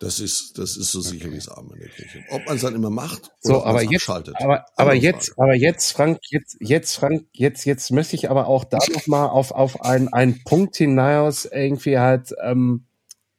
Das 0.00 0.20
ist, 0.20 0.58
das 0.58 0.76
ist 0.76 0.92
so 0.92 1.00
sicher 1.00 1.30
wie 1.32 1.36
das 1.36 1.48
Abend 1.48 1.72
in 1.72 1.80
der 1.80 1.88
Kirche. 1.88 2.22
Ob 2.30 2.46
man 2.46 2.54
es 2.54 2.62
dann 2.62 2.76
immer 2.76 2.90
macht 2.90 3.32
oder 3.42 3.54
so, 3.54 3.64
aber 3.64 3.82
jetzt, 3.82 4.08
abschaltet. 4.08 4.36
Aber, 4.38 4.64
aber 4.76 4.94
jetzt, 4.94 5.36
aber 5.36 5.54
jetzt, 5.54 5.90
Frank, 5.90 6.20
jetzt, 6.30 6.56
jetzt, 6.60 6.94
Frank, 6.94 7.26
jetzt, 7.32 7.64
jetzt 7.64 7.90
möchte 7.90 8.14
ich 8.14 8.30
aber 8.30 8.46
auch 8.46 8.64
da 8.64 8.78
noch 8.94 9.08
mal 9.08 9.26
auf, 9.26 9.50
auf 9.50 9.82
einen, 9.82 10.06
einen 10.12 10.44
Punkt 10.44 10.76
hinaus 10.76 11.46
irgendwie 11.46 11.98
halt, 11.98 12.32
ähm, 12.40 12.86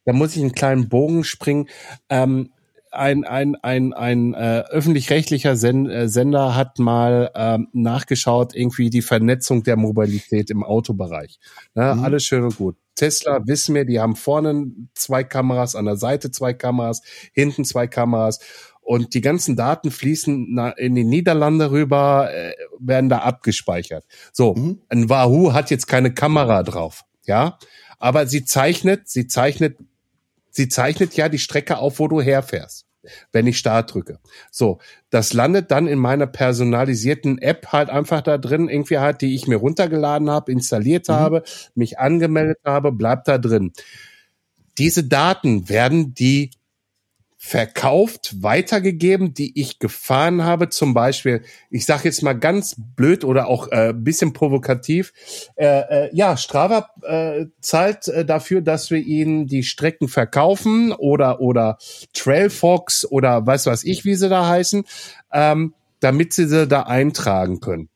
da 0.04 0.12
muss 0.12 0.36
ich 0.36 0.42
einen 0.42 0.52
kleinen 0.52 0.90
Bogen 0.90 1.24
springen. 1.24 1.70
Ähm, 2.10 2.52
ein, 2.92 3.24
ein, 3.24 3.56
ein, 3.56 3.94
ein 3.94 4.34
äh, 4.34 4.64
öffentlich-rechtlicher 4.70 5.56
Sen 5.56 5.90
äh, 5.90 6.10
Sender 6.10 6.56
hat 6.56 6.80
mal 6.80 7.32
ähm, 7.36 7.68
nachgeschaut, 7.72 8.56
irgendwie 8.56 8.90
die 8.90 9.02
Vernetzung 9.02 9.64
der 9.64 9.78
Mobilität 9.78 10.50
im 10.50 10.64
Autobereich. 10.64 11.40
Ne? 11.76 11.96
Mhm. 11.96 12.04
Alles 12.04 12.24
schön 12.24 12.44
und 12.44 12.58
gut. 12.58 12.76
Tesla 13.00 13.40
wissen 13.46 13.76
wir, 13.76 13.86
die 13.86 14.00
haben 14.00 14.16
vorne 14.16 14.72
zwei 14.94 15.24
Kameras, 15.24 15.76
an 15.76 15.86
der 15.86 15.96
Seite 15.96 16.32
zwei 16.32 16.54
Kameras, 16.54 17.02
hinten 17.34 17.64
zwei 17.66 17.88
Kameras. 17.88 18.40
Und 18.82 19.14
die 19.14 19.22
ganzen 19.22 19.56
Daten 19.56 19.92
fließen 19.92 20.74
in 20.78 20.96
die 20.96 21.04
Niederlande 21.04 21.72
rüber, 21.72 22.30
äh, 22.34 22.54
werden 22.80 23.10
da 23.10 23.20
abgespeichert. 23.20 24.06
So, 24.34 24.56
mhm. 24.56 24.82
ein 24.90 25.10
Wahoo 25.10 25.54
hat 25.54 25.70
jetzt 25.70 25.88
keine 25.88 26.14
Kamera 26.14 26.64
drauf, 26.64 27.04
ja, 27.26 27.58
aber 28.00 28.28
sie 28.28 28.46
zeichnet, 28.46 29.08
sie 29.08 29.28
zeichnet 29.28 29.78
sie 30.52 30.68
zeichnet 30.68 31.16
ja 31.16 31.30
die 31.30 31.40
Strecke 31.40 31.78
auf, 31.78 32.00
wo 32.00 32.08
du 32.08 32.22
herfährst, 32.22 32.86
wenn 33.32 33.48
ich 33.48 33.58
Start 33.58 33.94
drücke. 33.94 34.20
So, 34.52 34.80
das 35.10 35.34
landet 35.34 35.72
dann 35.72 35.88
in 35.88 36.00
meiner 36.00 36.28
personalisierten 36.28 37.38
App 37.40 37.68
halt 37.72 37.90
einfach 37.90 38.22
da 38.22 38.38
drin, 38.38 38.70
irgendwie 38.70 39.00
halt, 39.00 39.22
die 39.22 39.36
ich 39.36 39.48
mir 39.48 39.58
runtergeladen 39.58 40.30
habe, 40.30 40.52
installiert 40.52 41.08
mhm. 41.08 41.14
habe, 41.14 41.44
mich 41.76 42.00
angemeldet 42.00 42.60
habe, 42.66 42.92
bleibt 42.92 43.28
da 43.28 43.38
drin. 43.38 43.72
Diese 44.78 45.04
Daten 45.04 45.70
werden 45.70 46.14
die 46.14 46.52
verkauft, 47.42 48.36
weitergegeben, 48.42 49.34
die 49.34 49.60
ich 49.60 49.80
gefahren 49.80 50.44
habe. 50.44 50.68
Zum 50.68 50.94
Beispiel, 50.94 51.42
ich 51.70 51.86
sage 51.86 52.04
jetzt 52.04 52.22
mal 52.22 52.34
ganz 52.34 52.76
blöd 52.78 53.24
oder 53.24 53.48
auch 53.48 53.72
äh, 53.72 53.94
bisschen 53.96 54.34
provokativ, 54.34 55.14
äh, 55.56 55.66
äh, 55.66 56.10
ja, 56.14 56.36
Strava 56.36 56.90
äh, 57.02 57.46
zahlt 57.62 58.10
äh, 58.10 58.26
dafür, 58.26 58.60
dass 58.60 58.92
wir 58.92 59.00
ihnen 59.00 59.48
die 59.48 59.64
Strecken 59.64 60.10
verkaufen 60.10 60.92
oder 60.92 61.40
oder 61.40 61.78
Trailfox 62.14 63.10
oder 63.10 63.48
was 63.48 63.66
weiß 63.66 63.86
ich, 63.86 64.04
wie 64.04 64.16
sie 64.16 64.28
da 64.28 64.46
heißen, 64.46 64.84
ähm, 65.32 65.74
damit 66.02 66.34
sie 66.34 66.46
sie 66.46 66.68
da 66.68 66.84
eintragen 66.84 67.62
können. 67.62 67.88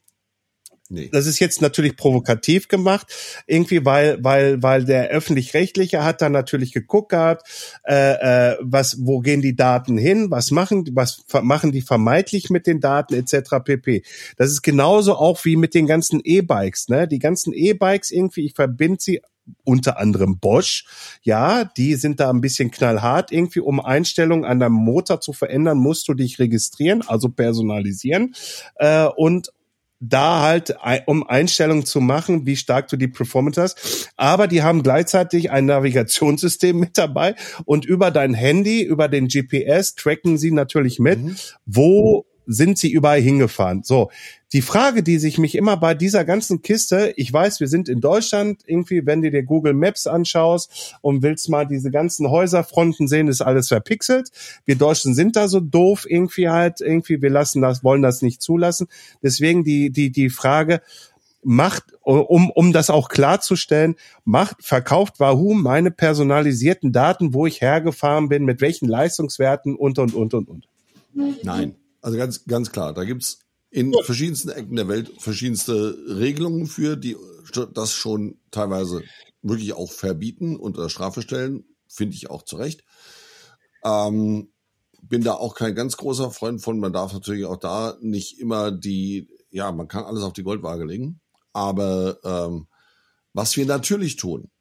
Nee. 0.89 1.09
Das 1.11 1.27
ist 1.27 1.39
jetzt 1.39 1.61
natürlich 1.61 1.95
provokativ 1.95 2.67
gemacht, 2.67 3.07
irgendwie, 3.47 3.85
weil, 3.85 4.21
weil, 4.23 4.61
weil 4.61 4.83
der 4.83 5.07
öffentlich-rechtliche 5.09 6.03
hat 6.03 6.21
da 6.21 6.29
natürlich 6.29 6.73
geguckt 6.73 7.09
gehabt, 7.09 7.47
äh, 7.83 8.51
äh, 8.51 8.57
was, 8.61 8.97
wo 8.99 9.19
gehen 9.19 9.41
die 9.41 9.55
Daten 9.55 9.97
hin, 9.97 10.29
was 10.29 10.51
machen, 10.51 10.89
was 10.93 11.23
machen 11.41 11.71
die 11.71 11.81
vermeintlich 11.81 12.49
mit 12.49 12.67
den 12.67 12.81
Daten 12.81 13.13
etc. 13.13 13.63
pp. 13.63 14.03
Das 14.37 14.51
ist 14.51 14.61
genauso 14.61 15.15
auch 15.15 15.43
wie 15.45 15.55
mit 15.55 15.73
den 15.73 15.87
ganzen 15.87 16.19
E-Bikes, 16.23 16.89
ne? 16.89 17.07
Die 17.07 17.19
ganzen 17.19 17.53
E-Bikes 17.53 18.11
irgendwie, 18.11 18.45
ich 18.45 18.53
verbinde 18.53 18.97
sie 18.99 19.21
unter 19.63 19.97
anderem 19.97 20.37
Bosch. 20.39 20.85
Ja, 21.21 21.65
die 21.65 21.95
sind 21.95 22.19
da 22.19 22.29
ein 22.29 22.41
bisschen 22.41 22.71
knallhart. 22.71 23.31
Irgendwie, 23.31 23.59
um 23.59 23.79
Einstellungen 23.79 24.45
an 24.45 24.59
deinem 24.59 24.73
Motor 24.73 25.21
zu 25.21 25.33
verändern, 25.33 25.77
musst 25.77 26.07
du 26.07 26.13
dich 26.13 26.39
registrieren, 26.39 27.01
also 27.01 27.29
personalisieren. 27.29 28.35
Äh, 28.75 29.07
und 29.15 29.51
da 30.09 30.41
halt, 30.41 30.75
um 31.05 31.25
Einstellungen 31.25 31.85
zu 31.85 32.01
machen, 32.01 32.45
wie 32.45 32.55
stark 32.55 32.87
du 32.89 32.97
die 32.97 33.07
Performance 33.07 33.61
hast. 33.61 34.09
Aber 34.17 34.47
die 34.47 34.61
haben 34.61 34.83
gleichzeitig 34.83 35.51
ein 35.51 35.65
Navigationssystem 35.65 36.77
mit 36.79 36.97
dabei 36.97 37.35
und 37.65 37.85
über 37.85 38.11
dein 38.11 38.33
Handy, 38.33 38.83
über 38.83 39.07
den 39.07 39.27
GPS 39.27 39.95
tracken 39.95 40.37
sie 40.37 40.51
natürlich 40.51 40.99
mit, 40.99 41.19
mhm. 41.19 41.35
wo 41.65 42.25
sind 42.45 42.77
sie 42.77 42.91
überall 42.91 43.21
hingefahren. 43.21 43.83
So, 43.83 44.09
die 44.53 44.61
Frage, 44.61 45.01
die 45.01 45.17
sich 45.17 45.37
mich 45.37 45.55
immer 45.55 45.77
bei 45.77 45.95
dieser 45.95 46.25
ganzen 46.25 46.61
Kiste, 46.61 47.13
ich 47.17 47.31
weiß, 47.31 47.59
wir 47.59 47.67
sind 47.67 47.89
in 47.89 48.01
Deutschland, 48.01 48.61
irgendwie, 48.65 49.05
wenn 49.05 49.21
du 49.21 49.31
dir 49.31 49.43
Google 49.43 49.73
Maps 49.73 50.05
anschaust 50.05 50.95
und 51.01 51.23
willst 51.23 51.49
mal 51.49 51.65
diese 51.65 51.89
ganzen 51.89 52.29
Häuserfronten 52.29 53.07
sehen, 53.07 53.27
ist 53.27 53.41
alles 53.41 53.69
verpixelt. 53.69 54.29
Wir 54.65 54.75
Deutschen 54.75 55.15
sind 55.15 55.35
da 55.35 55.47
so 55.47 55.59
doof, 55.59 56.05
irgendwie 56.07 56.49
halt, 56.49 56.81
irgendwie, 56.81 57.21
wir 57.21 57.31
lassen 57.31 57.61
das, 57.61 57.83
wollen 57.83 58.01
das 58.01 58.21
nicht 58.21 58.41
zulassen. 58.41 58.87
Deswegen 59.23 59.63
die, 59.63 59.89
die, 59.89 60.11
die 60.11 60.29
Frage, 60.29 60.81
macht, 61.43 61.83
um, 62.01 62.49
um 62.51 62.73
das 62.73 62.89
auch 62.89 63.09
klarzustellen, 63.09 63.95
macht, 64.23 64.63
verkauft 64.63 65.19
Wahoo 65.19 65.53
meine 65.53 65.91
personalisierten 65.91 66.91
Daten, 66.91 67.33
wo 67.33 67.45
ich 67.45 67.61
hergefahren 67.61 68.29
bin, 68.29 68.45
mit 68.45 68.61
welchen 68.61 68.87
Leistungswerten 68.87 69.75
und, 69.75 69.99
und, 69.99 70.13
und, 70.13 70.33
und, 70.33 70.49
und. 70.49 70.67
Nein. 71.43 71.75
Also 72.03 72.17
ganz, 72.17 72.45
ganz 72.45 72.71
klar, 72.71 72.93
da 72.93 73.05
gibt's 73.05 73.39
in 73.69 73.93
verschiedensten 74.03 74.49
Ecken 74.49 74.75
der 74.75 74.87
Welt 74.87 75.11
verschiedenste 75.17 75.97
Regelungen 76.07 76.67
für, 76.67 76.95
die 76.95 77.15
das 77.73 77.93
schon 77.93 78.37
teilweise 78.51 79.01
wirklich 79.41 79.73
auch 79.73 79.91
verbieten 79.91 80.55
und 80.55 80.77
unter 80.77 80.89
Strafe 80.89 81.21
stellen, 81.21 81.65
finde 81.87 82.15
ich 82.15 82.29
auch 82.29 82.43
zu 82.43 82.57
Recht. 82.57 82.83
Ähm, 83.83 84.51
bin 85.01 85.23
da 85.23 85.33
auch 85.33 85.55
kein 85.55 85.75
ganz 85.75 85.97
großer 85.97 86.29
Freund 86.31 86.61
von. 86.61 86.79
Man 86.79 86.93
darf 86.93 87.13
natürlich 87.13 87.45
auch 87.45 87.57
da 87.57 87.97
nicht 87.99 88.39
immer 88.39 88.71
die, 88.71 89.29
ja, 89.49 89.71
man 89.71 89.87
kann 89.87 90.03
alles 90.03 90.23
auf 90.23 90.33
die 90.33 90.43
Goldwaage 90.43 90.85
legen. 90.85 91.19
Aber 91.51 92.19
ähm, 92.23 92.67
was 93.33 93.55
wir 93.57 93.65
natürlich 93.65 94.17
tun, 94.17 94.51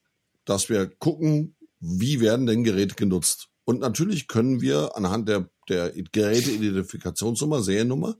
dass 0.45 0.69
wir 0.69 0.87
gucken, 0.87 1.57
wie 1.81 2.21
werden 2.21 2.47
denn 2.47 2.65
Geräte 2.65 2.95
genutzt. 2.95 3.49
Und 3.65 3.81
natürlich 3.81 4.27
können 4.27 4.61
wir 4.61 4.97
anhand 4.97 5.29
der, 5.29 5.51
der 5.69 5.91
Geräteidentifikationsnummer, 5.91 7.63
Seriennummer, 7.63 8.17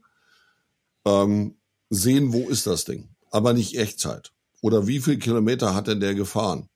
ähm, 1.05 1.57
sehen, 1.89 2.33
wo 2.33 2.49
ist 2.49 2.67
das 2.67 2.85
Ding. 2.85 3.09
Aber 3.31 3.53
nicht 3.53 3.77
Echtzeit. 3.77 4.31
Oder 4.61 4.87
wie 4.87 4.99
viel 4.99 5.17
Kilometer 5.17 5.75
hat 5.75 5.87
denn 5.87 5.99
der 5.99 6.15
gefahren? 6.15 6.69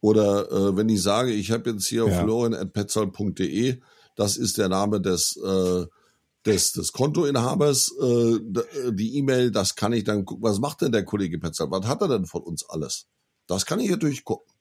Oder 0.00 0.50
äh, 0.50 0.76
wenn 0.76 0.88
ich 0.88 1.02
sage, 1.02 1.32
ich 1.32 1.50
habe 1.50 1.70
jetzt 1.70 1.86
hier 1.86 2.06
ja. 2.06 2.22
florian.petzold.de, 2.22 3.80
das 4.14 4.36
ist 4.36 4.58
der 4.58 4.68
Name 4.68 5.00
des 5.00 5.36
äh, 5.36 5.86
des, 6.46 6.72
des 6.72 6.92
Kontoinhabers 6.92 7.92
äh, 8.00 8.38
die 8.92 9.16
E-Mail, 9.18 9.50
das 9.50 9.74
kann 9.74 9.92
ich 9.92 10.04
dann 10.04 10.24
gucken, 10.24 10.44
was 10.44 10.60
macht 10.60 10.80
denn 10.80 10.92
der 10.92 11.04
Kollege 11.04 11.38
Petzer, 11.38 11.70
was 11.70 11.86
hat 11.86 12.00
er 12.00 12.08
denn 12.08 12.26
von 12.26 12.42
uns 12.42 12.64
alles? 12.68 13.06
Das 13.46 13.66
kann 13.66 13.80
ich 13.80 13.90
natürlich 13.90 14.24
gucken. 14.24 14.52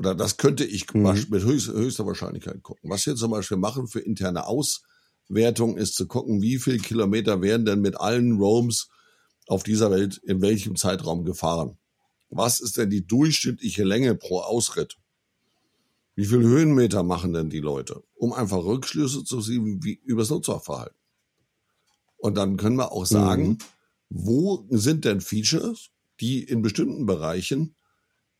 Oder 0.00 0.14
das 0.14 0.38
könnte 0.38 0.64
ich 0.64 0.90
mhm. 0.94 1.26
mit 1.28 1.44
höchst, 1.44 1.68
höchster 1.68 2.06
Wahrscheinlichkeit 2.06 2.62
gucken. 2.62 2.88
Was 2.90 3.04
wir 3.04 3.16
zum 3.16 3.32
Beispiel 3.32 3.58
machen 3.58 3.86
für 3.86 4.00
interne 4.00 4.46
Auswertung 4.46 5.76
ist 5.76 5.94
zu 5.94 6.06
gucken, 6.06 6.40
wie 6.40 6.56
viel 6.56 6.78
Kilometer 6.78 7.42
werden 7.42 7.66
denn 7.66 7.82
mit 7.82 8.00
allen 8.00 8.38
Roams 8.38 8.88
auf 9.46 9.62
dieser 9.62 9.90
Welt 9.90 10.16
in 10.24 10.40
welchem 10.40 10.76
Zeitraum 10.76 11.26
gefahren. 11.26 11.76
Was 12.30 12.60
ist 12.60 12.78
denn 12.78 12.88
die 12.88 13.06
durchschnittliche 13.06 13.84
Länge 13.84 14.14
pro 14.14 14.40
Ausritt? 14.40 14.96
Wie 16.14 16.24
viel 16.24 16.40
Höhenmeter 16.40 17.02
machen 17.02 17.34
denn 17.34 17.50
die 17.50 17.60
Leute? 17.60 18.02
Um 18.14 18.32
einfach 18.32 18.64
Rückschlüsse 18.64 19.22
zu 19.22 19.42
sehen, 19.42 19.84
wie 19.84 20.00
übers 20.02 20.30
Nutzerverhalten. 20.30 20.96
Und 22.16 22.38
dann 22.38 22.56
können 22.56 22.76
wir 22.76 22.92
auch 22.92 23.04
sagen, 23.04 23.48
mhm. 23.48 23.58
wo 24.08 24.66
sind 24.70 25.04
denn 25.04 25.20
Features, 25.20 25.90
die 26.20 26.42
in 26.42 26.62
bestimmten 26.62 27.04
Bereichen 27.04 27.76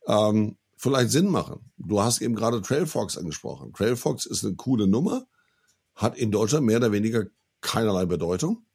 ähm, 0.07 0.57
vielleicht 0.81 1.11
Sinn 1.11 1.29
machen. 1.29 1.71
Du 1.77 2.01
hast 2.01 2.21
eben 2.21 2.35
gerade 2.35 2.59
Trailfox 2.61 3.15
angesprochen. 3.15 3.71
Trailfox 3.73 4.25
ist 4.25 4.43
eine 4.43 4.55
coole 4.55 4.87
Nummer, 4.87 5.27
hat 5.93 6.17
in 6.17 6.31
Deutschland 6.31 6.65
mehr 6.65 6.77
oder 6.77 6.91
weniger 6.91 7.25
keinerlei 7.61 8.07
Bedeutung, 8.07 8.65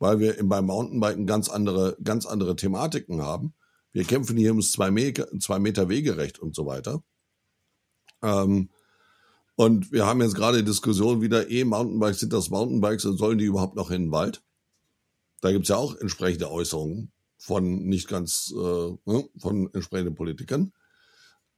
weil 0.00 0.18
wir 0.18 0.36
beim 0.48 0.66
Mountainbiken 0.66 1.26
ganz 1.26 1.48
andere, 1.48 1.96
ganz 2.02 2.26
andere 2.26 2.56
Thematiken 2.56 3.22
haben. 3.22 3.54
Wir 3.92 4.02
kämpfen 4.02 4.36
hier 4.36 4.50
ums 4.50 4.72
zwei 4.72 4.90
Meter, 4.90 5.28
zwei 5.38 5.60
Meter 5.60 5.88
Wegerecht 5.88 6.40
und 6.40 6.56
so 6.56 6.66
weiter. 6.66 7.04
Ähm, 8.20 8.70
und 9.54 9.92
wir 9.92 10.06
haben 10.06 10.20
jetzt 10.22 10.34
gerade 10.34 10.58
die 10.58 10.64
Diskussion 10.64 11.20
wieder, 11.20 11.48
E-Mountainbikes, 11.48 12.18
sind 12.18 12.32
das 12.32 12.50
Mountainbikes 12.50 13.04
und 13.04 13.16
sollen 13.16 13.38
die 13.38 13.44
überhaupt 13.44 13.76
noch 13.76 13.92
in 13.92 14.06
den 14.06 14.10
Wald? 14.10 14.42
Da 15.40 15.52
gibt's 15.52 15.68
ja 15.68 15.76
auch 15.76 15.94
entsprechende 15.94 16.50
Äußerungen 16.50 17.12
von 17.38 17.84
nicht 17.84 18.08
ganz, 18.08 18.52
äh, 18.56 18.90
ne, 19.04 19.28
von 19.38 19.72
entsprechenden 19.72 20.16
Politikern. 20.16 20.72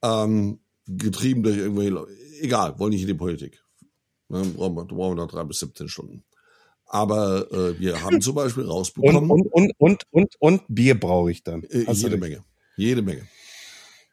Ähm, 0.03 0.61
getrieben 0.87 1.43
durch 1.43 1.57
irgendwelche, 1.57 2.07
egal, 2.41 2.79
wollen 2.79 2.91
nicht 2.91 3.03
in 3.03 3.09
die 3.09 3.15
Politik. 3.15 3.63
Ne, 4.29 4.43
brauchen, 4.57 4.77
wir, 4.77 4.85
brauchen 4.85 5.17
wir 5.17 5.23
noch 5.25 5.31
drei 5.31 5.45
bis 5.45 5.61
17 5.61 5.89
Stunden. 5.89 6.25
Aber 6.87 7.51
äh, 7.53 7.79
wir 7.79 8.03
haben 8.03 8.21
zum 8.21 8.35
Beispiel 8.35 8.65
rausbekommen. 8.65 9.31
Und, 9.31 9.47
und, 9.53 9.73
und, 9.79 10.03
und, 10.11 10.35
und, 10.39 10.63
Bier 10.69 10.99
brauche 10.99 11.31
ich 11.31 11.43
dann. 11.43 11.65
Äh, 11.65 11.91
jede 11.93 12.17
Menge. 12.17 12.45
Jede 12.77 13.03
Menge. 13.03 13.27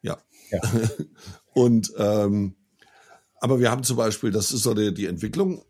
Ja. 0.02 0.18
ja. 0.52 0.62
und 1.54 1.94
ähm, 1.98 2.56
aber 3.40 3.60
wir 3.60 3.70
haben 3.70 3.84
zum 3.84 3.98
Beispiel, 3.98 4.32
das 4.32 4.52
ist 4.52 4.64
so 4.64 4.74
die, 4.74 4.94
die 4.94 5.06
Entwicklung, 5.06 5.66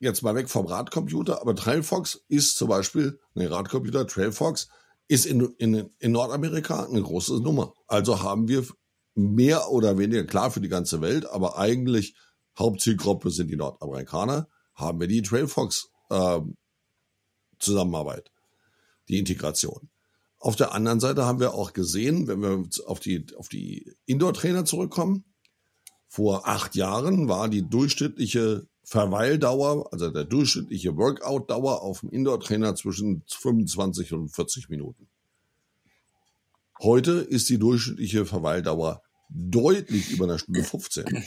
jetzt 0.00 0.22
mal 0.22 0.34
weg 0.34 0.48
vom 0.48 0.66
Radcomputer, 0.66 1.40
aber 1.42 1.54
Trailfox 1.54 2.24
ist 2.28 2.56
zum 2.56 2.68
Beispiel, 2.68 3.20
ne, 3.34 3.50
Radcomputer, 3.50 4.06
Trailfox 4.06 4.68
ist 5.06 5.26
in, 5.26 5.42
in, 5.58 5.90
in 5.98 6.12
Nordamerika 6.12 6.84
eine 6.84 7.02
große 7.02 7.40
Nummer. 7.40 7.74
Also 7.86 8.22
haben 8.22 8.48
wir 8.48 8.64
mehr 9.14 9.70
oder 9.70 9.98
weniger, 9.98 10.24
klar 10.24 10.50
für 10.50 10.60
die 10.60 10.68
ganze 10.68 11.00
Welt, 11.00 11.26
aber 11.26 11.58
eigentlich 11.58 12.14
Hauptzielgruppe 12.58 13.30
sind 13.30 13.48
die 13.48 13.56
Nordamerikaner, 13.56 14.48
haben 14.74 15.00
wir 15.00 15.08
die 15.08 15.22
Trailfox 15.22 15.90
äh, 16.10 16.40
Zusammenarbeit, 17.58 18.30
die 19.08 19.18
Integration. 19.18 19.88
Auf 20.38 20.56
der 20.56 20.72
anderen 20.72 21.00
Seite 21.00 21.24
haben 21.24 21.40
wir 21.40 21.54
auch 21.54 21.72
gesehen, 21.72 22.26
wenn 22.28 22.42
wir 22.42 22.68
auf 22.86 23.00
die, 23.00 23.24
auf 23.36 23.48
die 23.48 23.94
Indoor-Trainer 24.06 24.64
zurückkommen, 24.64 25.24
vor 26.06 26.46
acht 26.46 26.76
Jahren 26.76 27.28
war 27.28 27.48
die 27.48 27.68
durchschnittliche 27.68 28.68
Verweildauer, 28.84 29.90
also 29.92 30.10
der 30.10 30.24
durchschnittliche 30.24 30.96
Workout-Dauer 30.96 31.82
auf 31.82 32.00
dem 32.00 32.10
Indoor-Trainer 32.10 32.74
zwischen 32.74 33.24
25 33.26 34.12
und 34.12 34.28
40 34.28 34.68
Minuten. 34.68 35.08
Heute 36.82 37.12
ist 37.12 37.48
die 37.48 37.58
durchschnittliche 37.58 38.26
Verweildauer 38.26 39.02
deutlich 39.28 40.10
über 40.10 40.24
einer 40.24 40.38
Stunde 40.38 40.62
15. 40.62 41.24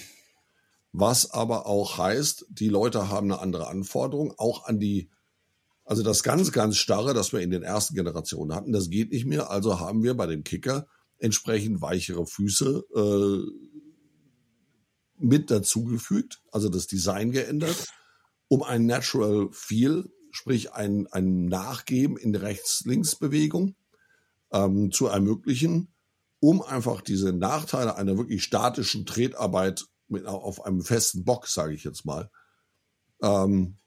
Was 0.92 1.32
aber 1.32 1.66
auch 1.68 1.98
heißt, 1.98 2.46
die 2.50 2.70
Leute 2.70 3.10
haben 3.10 3.32
eine 3.32 3.42
andere 3.42 3.68
Anforderung, 3.68 4.34
auch 4.38 4.66
an 4.66 4.80
die, 4.80 5.10
also 5.84 6.04
das 6.04 6.24
ganz, 6.24 6.52
ganz 6.52 6.78
starre, 6.78 7.14
das 7.14 7.34
wir 7.34 7.42
in 7.42 7.52
den 7.52 7.64
ersten 7.64 7.96
Generationen 7.96 8.54
hatten, 8.54 8.72
das 8.72 8.90
geht 8.90 9.12
nicht 9.12 9.26
mehr. 9.26 9.52
Also 9.52 9.80
haben 9.80 10.04
wir 10.04 10.16
bei 10.16 10.26
dem 10.26 10.44
Kicker 10.44 10.88
entsprechend 11.20 11.82
weichere 11.82 12.26
Füße, 12.26 12.84
äh, 12.96 13.68
mit 15.20 15.50
dazugefügt, 15.50 16.42
also 16.52 16.70
das 16.70 16.88
Design 16.88 17.32
geändert, 17.32 17.88
um 18.48 18.64
ein 18.64 18.86
Natural 18.86 19.50
Feel, 19.52 20.10
sprich 20.32 20.74
ein, 20.74 21.08
ein 21.08 21.46
Nachgeben 21.46 22.18
in 22.18 22.36
Rechts-Links-Bewegung 22.36 23.76
ähm, 24.52 24.92
zu 24.92 25.08
ermöglichen, 25.08 25.94
um 26.40 26.62
einfach 26.62 27.02
diese 27.02 27.34
Nachteile 27.34 27.96
einer 27.96 28.18
wirklich 28.18 28.44
statischen 28.44 29.06
Tretarbeit 29.06 29.86
mit, 30.08 30.26
auf 30.26 30.66
einem 30.66 30.82
festen 30.82 31.24
Bock, 31.24 31.48
sage 31.48 31.74
ich 31.74 31.84
jetzt 31.84 32.06
mal, 32.06 32.30
ähm, 33.22 33.78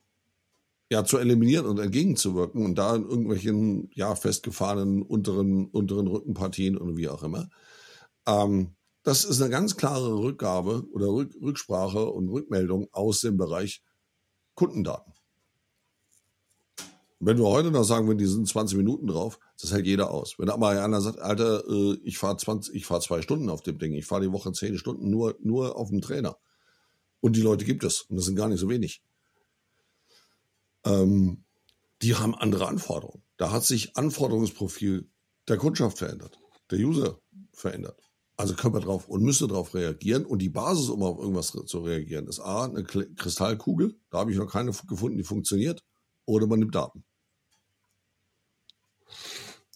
ja, 0.91 1.05
zu 1.05 1.19
eliminieren 1.19 1.67
und 1.67 1.79
entgegenzuwirken 1.79 2.65
und 2.65 2.75
da 2.75 2.97
in 2.97 3.09
irgendwelchen 3.09 3.91
ja 3.95 4.17
festgefahrenen 4.17 5.03
unteren 5.03 5.67
unteren 5.67 6.09
Rückenpartien 6.09 6.77
und 6.77 6.97
wie 6.97 7.09
auch 7.09 7.23
immer. 7.23 7.49
Ähm, 8.27 8.75
das 9.05 9.25
ist 9.25 9.41
eine 9.41 9.51
ganz 9.51 9.77
klare 9.77 10.19
Rückgabe 10.19 10.85
oder 10.93 11.07
Rück 11.07 11.35
Rücksprache 11.41 12.07
und 12.07 12.29
Rückmeldung 12.29 12.89
aus 12.93 13.21
dem 13.21 13.37
Bereich 13.37 13.83
Kundendaten. 14.55 15.10
Wenn 17.23 17.37
wir 17.37 17.49
heute 17.49 17.71
noch 17.71 17.85
sagen, 17.85 18.09
wenn 18.09 18.17
die 18.17 18.27
sind 18.27 18.49
20 18.49 18.79
Minuten 18.79 19.07
drauf, 19.07 19.39
das 19.61 19.73
hält 19.73 19.87
jeder 19.87 20.11
aus. 20.11 20.39
Wenn 20.39 20.49
aber 20.49 20.71
einer 20.71 21.03
sagt, 21.03 21.19
Alter, 21.19 21.63
äh, 21.69 21.99
ich 22.03 22.17
fahre 22.17 22.39
20, 22.39 22.75
ich 22.75 22.87
fahre 22.87 23.03
zwei 23.03 23.21
Stunden 23.21 23.51
auf 23.51 23.63
dem 23.63 23.79
Ding, 23.79 23.93
ich 23.93 24.07
fahre 24.07 24.23
die 24.23 24.33
Woche 24.33 24.53
10 24.53 24.79
Stunden 24.79 25.11
nur, 25.11 25.37
nur 25.43 25.77
auf 25.77 25.91
dem 25.91 26.01
Trainer. 26.01 26.39
Und 27.21 27.37
die 27.37 27.43
Leute 27.43 27.67
gibt 27.67 27.85
es. 27.85 28.03
Und 28.03 28.17
das 28.17 28.25
sind 28.25 28.37
gar 28.37 28.49
nicht 28.49 28.59
so 28.59 28.71
wenig. 28.71 29.03
Ähm, 30.87 31.45
die 32.01 32.15
haben 32.15 32.35
andere 32.35 32.67
Anforderungen. 32.69 33.23
Da 33.37 33.53
hat 33.53 33.65
sich 33.65 33.99
Anforderungsprofil 33.99 35.11
der 35.47 35.59
Kundschaft 35.59 35.99
verändert, 35.99 36.39
der 36.71 36.79
User 36.79 37.21
verändert. 37.53 38.01
Also 38.39 38.55
können 38.55 38.73
wir 38.73 38.81
drauf 38.81 39.11
und 39.11 39.23
müssen 39.23 39.49
darauf 39.49 39.75
reagieren. 39.75 40.25
Und 40.25 40.39
die 40.39 40.49
Basis, 40.49 40.89
um 40.89 41.03
auf 41.03 41.19
irgendwas 41.19 41.49
zu 41.49 41.81
reagieren, 41.81 42.27
ist 42.29 42.41
A, 42.41 42.65
eine 42.65 42.85
Kristallkugel. 42.85 44.01
Da 44.09 44.21
habe 44.21 44.33
ich 44.33 44.39
noch 44.39 44.51
keine 44.51 44.73
gefunden, 44.73 45.19
die 45.19 45.25
funktioniert. 45.25 45.85
Oder 46.25 46.47
man 46.47 46.61
nimmt 46.61 46.75
Daten. 46.75 47.05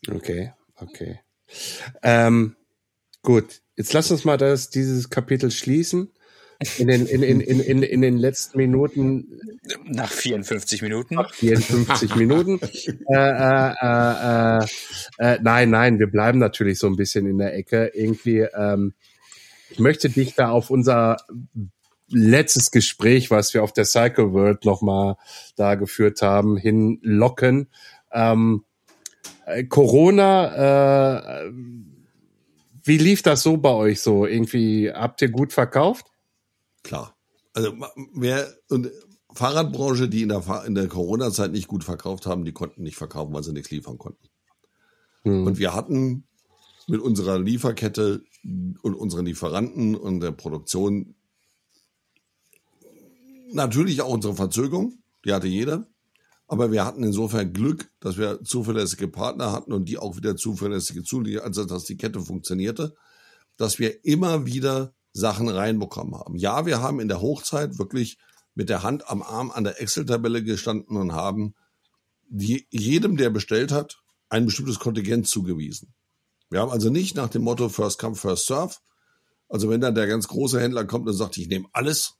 Okay, 0.08 0.52
okay. 0.76 1.20
Ähm, 2.02 2.56
gut, 3.22 3.62
jetzt 3.76 3.92
lass 3.92 4.10
uns 4.10 4.24
mal 4.24 4.36
das, 4.36 4.70
dieses 4.70 5.10
Kapitel 5.10 5.50
schließen. 5.50 6.10
in 6.78 6.88
den, 6.88 7.06
in, 7.06 7.22
in, 7.22 7.40
in, 7.40 7.60
in, 7.60 7.82
in 7.82 8.00
den 8.00 8.16
letzten 8.16 8.58
Minuten. 8.58 9.40
Nach 9.84 10.10
54 10.10 10.82
Minuten. 10.82 11.14
Nach 11.16 11.32
54 11.34 12.16
Minuten. 12.16 12.60
Äh, 13.06 13.14
äh, 13.16 13.74
äh, 13.82 14.58
äh, 14.58 14.66
äh, 15.18 15.38
nein, 15.42 15.70
nein, 15.70 15.98
wir 15.98 16.06
bleiben 16.06 16.38
natürlich 16.38 16.78
so 16.78 16.86
ein 16.86 16.96
bisschen 16.96 17.26
in 17.26 17.38
der 17.38 17.54
Ecke. 17.54 17.90
Irgendwie, 17.94 18.40
ähm, 18.40 18.94
ich 19.70 19.78
möchte 19.78 20.08
dich 20.08 20.34
da 20.34 20.50
auf 20.50 20.70
unser 20.70 21.18
letztes 22.08 22.70
Gespräch, 22.70 23.30
was 23.30 23.54
wir 23.54 23.62
auf 23.62 23.72
der 23.72 23.84
Cycle 23.84 24.32
World 24.32 24.64
nochmal 24.64 25.16
da 25.56 25.74
geführt 25.74 26.22
haben, 26.22 26.56
hinlocken. 26.56 27.68
Ähm, 28.12 28.64
äh, 28.64 28.73
Corona, 29.68 31.42
äh, 31.42 31.52
wie 32.84 32.98
lief 32.98 33.22
das 33.22 33.42
so 33.42 33.56
bei 33.56 33.70
euch 33.70 34.00
so? 34.00 34.26
Irgendwie 34.26 34.90
habt 34.90 35.22
ihr 35.22 35.30
gut 35.30 35.52
verkauft? 35.52 36.06
Klar. 36.82 37.16
Also 37.52 37.72
wer 38.14 38.46
und 38.68 38.90
Fahrradbranche, 39.32 40.08
die 40.08 40.22
in 40.22 40.28
der, 40.28 40.64
in 40.66 40.74
der 40.74 40.88
Corona-Zeit 40.88 41.52
nicht 41.52 41.68
gut 41.68 41.84
verkauft 41.84 42.26
haben, 42.26 42.44
die 42.44 42.52
konnten 42.52 42.82
nicht 42.82 42.96
verkaufen, 42.96 43.32
weil 43.32 43.42
sie 43.42 43.52
nichts 43.52 43.70
liefern 43.70 43.98
konnten. 43.98 44.28
Hm. 45.22 45.46
Und 45.46 45.58
wir 45.58 45.74
hatten 45.74 46.26
mit 46.86 47.00
unserer 47.00 47.38
Lieferkette 47.38 48.22
und 48.44 48.94
unseren 48.94 49.26
Lieferanten 49.26 49.94
und 49.94 50.20
der 50.20 50.32
Produktion 50.32 51.14
natürlich 53.52 54.02
auch 54.02 54.10
unsere 54.10 54.34
Verzögerung, 54.34 54.98
die 55.24 55.32
hatte 55.32 55.46
jeder. 55.46 55.86
Aber 56.54 56.70
wir 56.70 56.84
hatten 56.84 57.02
insofern 57.02 57.52
Glück, 57.52 57.90
dass 57.98 58.16
wir 58.16 58.44
zuverlässige 58.44 59.08
Partner 59.08 59.50
hatten 59.50 59.72
und 59.72 59.88
die 59.88 59.98
auch 59.98 60.16
wieder 60.16 60.36
zuverlässige 60.36 61.02
Zulieferer, 61.02 61.44
also 61.44 61.64
dass 61.64 61.82
die 61.82 61.96
Kette 61.96 62.20
funktionierte, 62.20 62.94
dass 63.56 63.80
wir 63.80 64.04
immer 64.04 64.46
wieder 64.46 64.94
Sachen 65.12 65.48
reinbekommen 65.48 66.14
haben. 66.14 66.36
Ja, 66.36 66.64
wir 66.64 66.80
haben 66.80 67.00
in 67.00 67.08
der 67.08 67.20
Hochzeit 67.20 67.76
wirklich 67.80 68.18
mit 68.54 68.68
der 68.68 68.84
Hand 68.84 69.10
am 69.10 69.20
Arm 69.20 69.50
an 69.50 69.64
der 69.64 69.80
Excel-Tabelle 69.80 70.44
gestanden 70.44 70.96
und 70.96 71.12
haben 71.12 71.56
die, 72.28 72.68
jedem, 72.70 73.16
der 73.16 73.30
bestellt 73.30 73.72
hat, 73.72 74.00
ein 74.28 74.46
bestimmtes 74.46 74.78
Kontingent 74.78 75.26
zugewiesen. 75.26 75.92
Wir 76.50 76.60
haben 76.60 76.70
also 76.70 76.88
nicht 76.88 77.16
nach 77.16 77.30
dem 77.30 77.42
Motto 77.42 77.68
First 77.68 77.98
Come, 77.98 78.14
First 78.14 78.46
Serve. 78.46 78.76
Also 79.48 79.68
wenn 79.70 79.80
dann 79.80 79.96
der 79.96 80.06
ganz 80.06 80.28
große 80.28 80.60
Händler 80.60 80.84
kommt 80.84 81.08
und 81.08 81.14
sagt, 81.14 81.36
ich 81.36 81.48
nehme 81.48 81.66
alles, 81.72 82.14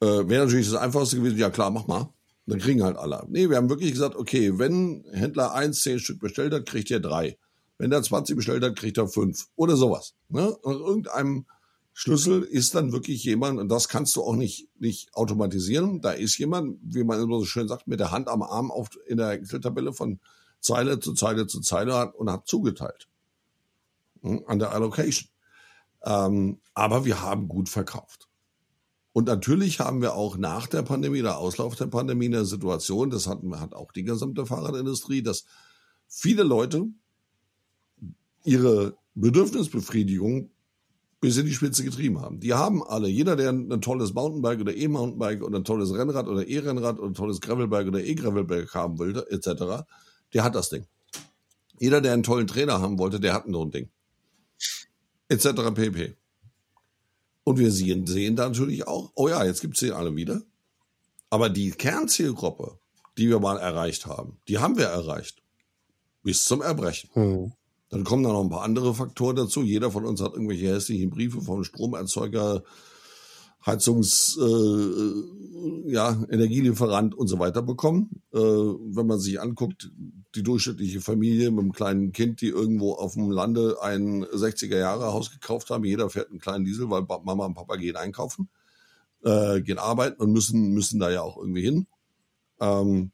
äh, 0.00 0.06
wäre 0.06 0.44
natürlich 0.44 0.70
das 0.70 0.80
Einfachste 0.80 1.16
gewesen, 1.16 1.38
ja 1.38 1.50
klar, 1.50 1.72
mach 1.72 1.88
mal. 1.88 2.12
Dann 2.46 2.60
kriegen 2.60 2.84
halt 2.84 2.96
alle. 2.96 3.24
Nee, 3.28 3.50
wir 3.50 3.56
haben 3.56 3.68
wirklich 3.68 3.92
gesagt, 3.92 4.14
okay, 4.14 4.58
wenn 4.58 5.04
Händler 5.12 5.52
eins 5.52 5.80
zehn 5.80 5.98
Stück 5.98 6.20
bestellt 6.20 6.52
hat, 6.52 6.66
kriegt 6.66 6.90
er 6.90 7.00
drei. 7.00 7.38
Wenn 7.78 7.90
der 7.90 8.02
20 8.02 8.36
bestellt 8.36 8.62
hat, 8.62 8.76
kriegt 8.76 8.98
er 8.98 9.08
fünf. 9.08 9.48
Oder 9.56 9.76
sowas. 9.76 10.14
Ne? 10.28 10.56
Und 10.58 10.76
irgendeinem 10.76 11.46
Schlüssel 11.92 12.42
ist 12.42 12.74
dann 12.74 12.92
wirklich 12.92 13.24
jemand, 13.24 13.58
und 13.58 13.68
das 13.68 13.88
kannst 13.88 14.14
du 14.16 14.22
auch 14.22 14.36
nicht, 14.36 14.68
nicht 14.78 15.14
automatisieren. 15.14 16.00
Da 16.00 16.12
ist 16.12 16.38
jemand, 16.38 16.78
wie 16.82 17.04
man 17.04 17.20
immer 17.20 17.38
so 17.38 17.44
schön 17.44 17.68
sagt, 17.68 17.86
mit 17.88 18.00
der 18.00 18.12
Hand 18.12 18.28
am 18.28 18.42
Arm 18.42 18.70
auf, 18.70 18.88
in 19.06 19.16
der 19.16 19.30
Excel-Tabelle 19.30 19.92
von 19.92 20.20
Zeile 20.60 21.00
zu 21.00 21.14
Zeile 21.14 21.46
zu 21.46 21.60
Zeile 21.60 22.12
und 22.12 22.30
hat 22.30 22.46
zugeteilt. 22.46 23.08
Hm, 24.22 24.44
an 24.46 24.58
der 24.58 24.72
Allocation. 24.72 25.28
Ähm, 26.04 26.60
aber 26.74 27.04
wir 27.04 27.22
haben 27.22 27.48
gut 27.48 27.68
verkauft. 27.68 28.28
Und 29.16 29.28
natürlich 29.28 29.80
haben 29.80 30.02
wir 30.02 30.12
auch 30.12 30.36
nach 30.36 30.66
der 30.66 30.82
Pandemie, 30.82 31.22
der 31.22 31.38
Auslauf 31.38 31.74
der 31.74 31.86
Pandemie, 31.86 32.26
eine 32.26 32.44
Situation, 32.44 33.08
das 33.08 33.26
hat, 33.26 33.38
hat 33.52 33.72
auch 33.72 33.90
die 33.90 34.04
gesamte 34.04 34.44
Fahrradindustrie, 34.44 35.22
dass 35.22 35.46
viele 36.06 36.42
Leute 36.42 36.88
ihre 38.44 38.98
Bedürfnisbefriedigung 39.14 40.50
bis 41.18 41.38
in 41.38 41.46
die 41.46 41.54
Spitze 41.54 41.82
getrieben 41.82 42.20
haben. 42.20 42.40
Die 42.40 42.52
haben 42.52 42.84
alle, 42.84 43.08
jeder, 43.08 43.36
der 43.36 43.52
ein, 43.52 43.80
tolles 43.80 44.12
Mountainbike 44.12 44.60
oder 44.60 44.76
E-Mountainbike 44.76 45.42
oder 45.42 45.60
ein 45.60 45.64
tolles 45.64 45.94
Rennrad 45.94 46.28
oder 46.28 46.46
E-Rennrad 46.46 46.98
oder 46.98 47.08
ein 47.08 47.14
tolles 47.14 47.40
Gravelbike 47.40 47.88
oder 47.88 48.04
E-Gravelbike 48.04 48.74
haben 48.74 48.98
wollte, 48.98 49.30
etc., 49.30 49.86
der 50.34 50.44
hat 50.44 50.54
das 50.54 50.68
Ding. 50.68 50.84
Jeder, 51.78 52.02
der 52.02 52.12
einen 52.12 52.22
tollen 52.22 52.46
Trainer 52.46 52.82
haben 52.82 52.98
wollte, 52.98 53.18
der 53.18 53.32
hat 53.32 53.44
so 53.50 53.62
ein 53.62 53.70
Ding. 53.70 53.88
Etc. 55.30 55.46
pp. 55.74 56.18
Und 57.46 57.60
wir 57.60 57.70
sehen, 57.70 58.08
sehen 58.08 58.34
da 58.34 58.48
natürlich 58.48 58.88
auch, 58.88 59.12
oh 59.14 59.28
ja, 59.28 59.44
jetzt 59.44 59.60
gibt's 59.60 59.78
sie 59.78 59.92
alle 59.92 60.16
wieder. 60.16 60.42
Aber 61.30 61.48
die 61.48 61.70
Kernzielgruppe, 61.70 62.80
die 63.16 63.28
wir 63.28 63.38
mal 63.38 63.56
erreicht 63.58 64.04
haben, 64.04 64.40
die 64.48 64.58
haben 64.58 64.76
wir 64.76 64.86
erreicht. 64.86 65.44
Bis 66.24 66.44
zum 66.44 66.60
Erbrechen. 66.60 67.08
Hm. 67.12 67.52
Dann 67.88 68.02
kommen 68.02 68.24
da 68.24 68.30
noch 68.32 68.42
ein 68.42 68.50
paar 68.50 68.64
andere 68.64 68.92
Faktoren 68.94 69.36
dazu. 69.36 69.62
Jeder 69.62 69.92
von 69.92 70.04
uns 70.04 70.20
hat 70.20 70.32
irgendwelche 70.32 70.74
hässlichen 70.74 71.08
Briefe 71.08 71.40
vom 71.40 71.62
Stromerzeuger, 71.62 72.64
Heizungs, 73.66 74.38
äh, 74.40 75.90
ja, 75.90 76.16
Energielieferant 76.30 77.14
und 77.14 77.26
so 77.26 77.38
weiter 77.40 77.62
bekommen. 77.62 78.22
Äh, 78.32 78.38
wenn 78.38 79.06
man 79.06 79.18
sich 79.18 79.40
anguckt, 79.40 79.90
die 80.36 80.42
durchschnittliche 80.42 81.00
Familie 81.00 81.50
mit 81.50 81.60
einem 81.60 81.72
kleinen 81.72 82.12
Kind, 82.12 82.40
die 82.40 82.48
irgendwo 82.48 82.92
auf 82.92 83.14
dem 83.14 83.30
Lande 83.30 83.76
ein 83.82 84.24
60er 84.24 84.78
Jahre 84.78 85.12
Haus 85.12 85.32
gekauft 85.32 85.70
haben, 85.70 85.84
jeder 85.84 86.10
fährt 86.10 86.30
einen 86.30 86.38
kleinen 86.38 86.64
Diesel, 86.64 86.90
weil 86.90 87.02
Mama 87.02 87.46
und 87.46 87.54
Papa 87.54 87.76
gehen 87.76 87.96
einkaufen, 87.96 88.48
äh, 89.24 89.60
gehen 89.60 89.78
arbeiten 89.78 90.22
und 90.22 90.32
müssen, 90.32 90.72
müssen 90.72 91.00
da 91.00 91.10
ja 91.10 91.22
auch 91.22 91.36
irgendwie 91.36 91.62
hin. 91.62 91.86
Ähm, 92.60 93.10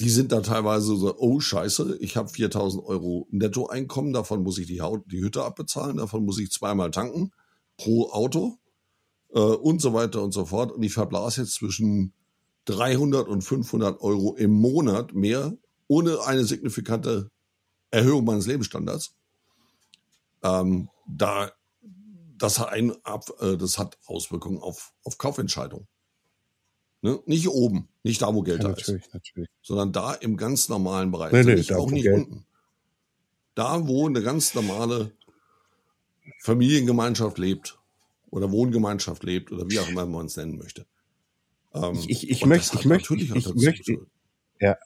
die 0.00 0.10
sind 0.10 0.32
da 0.32 0.40
teilweise 0.40 0.96
so, 0.96 1.14
oh 1.18 1.40
scheiße, 1.40 1.98
ich 2.00 2.16
habe 2.16 2.28
4000 2.28 2.82
Euro 2.84 3.26
Nettoeinkommen, 3.30 4.14
davon 4.14 4.42
muss 4.42 4.58
ich 4.58 4.66
die, 4.66 4.80
Haut, 4.80 5.02
die 5.10 5.20
Hütte 5.20 5.44
abbezahlen, 5.44 5.98
davon 5.98 6.24
muss 6.24 6.38
ich 6.38 6.50
zweimal 6.50 6.90
tanken 6.90 7.32
pro 7.76 8.10
Auto 8.10 8.58
äh, 9.32 9.38
und 9.38 9.80
so 9.80 9.92
weiter 9.94 10.22
und 10.22 10.32
so 10.32 10.46
fort. 10.46 10.72
Und 10.72 10.82
ich 10.82 10.92
verblase 10.92 11.42
jetzt 11.42 11.54
zwischen 11.54 12.12
300 12.66 13.28
und 13.28 13.42
500 13.42 14.00
Euro 14.00 14.34
im 14.36 14.52
Monat 14.52 15.14
mehr, 15.14 15.56
ohne 15.88 16.24
eine 16.24 16.44
signifikante 16.44 17.30
Erhöhung 17.90 18.24
meines 18.24 18.46
Lebensstandards. 18.46 19.14
Ähm, 20.42 20.88
da, 21.06 21.52
das 22.38 22.58
hat, 22.58 22.70
ein, 22.70 22.90
äh, 22.90 23.56
das 23.56 23.78
hat 23.78 23.98
Auswirkungen 24.06 24.58
auf, 24.58 24.92
auf 25.04 25.18
Kaufentscheidungen. 25.18 25.86
Ne? 27.00 27.20
Nicht 27.26 27.48
oben, 27.48 27.88
nicht 28.04 28.22
da, 28.22 28.32
wo 28.32 28.42
Geld 28.42 28.58
ja, 28.58 28.68
da 28.68 28.68
natürlich, 28.70 29.04
ist. 29.04 29.14
Natürlich. 29.14 29.48
Sondern 29.62 29.92
da 29.92 30.14
im 30.14 30.36
ganz 30.36 30.68
normalen 30.68 31.10
Bereich. 31.10 31.32
Nee, 31.32 31.42
nee, 31.42 31.54
nicht, 31.56 31.72
auch 31.72 31.90
nicht 31.90 32.04
Geld. 32.04 32.16
unten. 32.16 32.46
Da, 33.54 33.86
wo 33.86 34.06
eine 34.06 34.22
ganz 34.22 34.54
normale 34.54 35.12
Familiengemeinschaft 36.40 37.38
lebt 37.38 37.81
oder 38.32 38.50
Wohngemeinschaft 38.50 39.22
lebt 39.22 39.52
oder 39.52 39.70
wie 39.70 39.78
auch 39.78 39.88
immer 39.88 40.06
man 40.06 40.26
es 40.26 40.36
nennen 40.36 40.56
möchte. 40.56 40.86
Ähm, 41.74 42.00
ich, 42.08 42.28
ich, 42.28 42.44
möchte, 42.44 42.78
ich 42.78 42.86
möchte, 42.86 43.14
ich, 43.14 43.34
ich 43.34 43.54
möchte, 43.54 43.98
ja. 44.58 44.76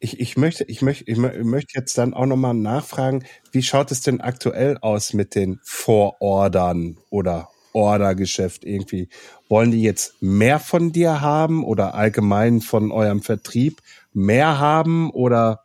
Ich, 0.00 0.18
ich 0.18 0.36
möchte, 0.36 0.64
ich 0.64 0.82
möchte, 0.82 1.04
ich 1.04 1.16
möchte 1.16 1.78
jetzt 1.78 1.96
dann 1.96 2.14
auch 2.14 2.26
nochmal 2.26 2.54
nachfragen, 2.54 3.24
wie 3.52 3.62
schaut 3.62 3.92
es 3.92 4.00
denn 4.00 4.20
aktuell 4.20 4.78
aus 4.78 5.12
mit 5.12 5.36
den 5.36 5.60
Vorordern 5.62 6.98
oder 7.10 7.50
Ordergeschäft 7.72 8.64
irgendwie? 8.64 9.08
Wollen 9.48 9.70
die 9.70 9.82
jetzt 9.82 10.20
mehr 10.20 10.58
von 10.58 10.90
dir 10.90 11.20
haben 11.20 11.62
oder 11.62 11.94
allgemein 11.94 12.60
von 12.60 12.90
eurem 12.90 13.22
Vertrieb 13.22 13.82
mehr 14.12 14.58
haben 14.58 15.10
oder 15.10 15.64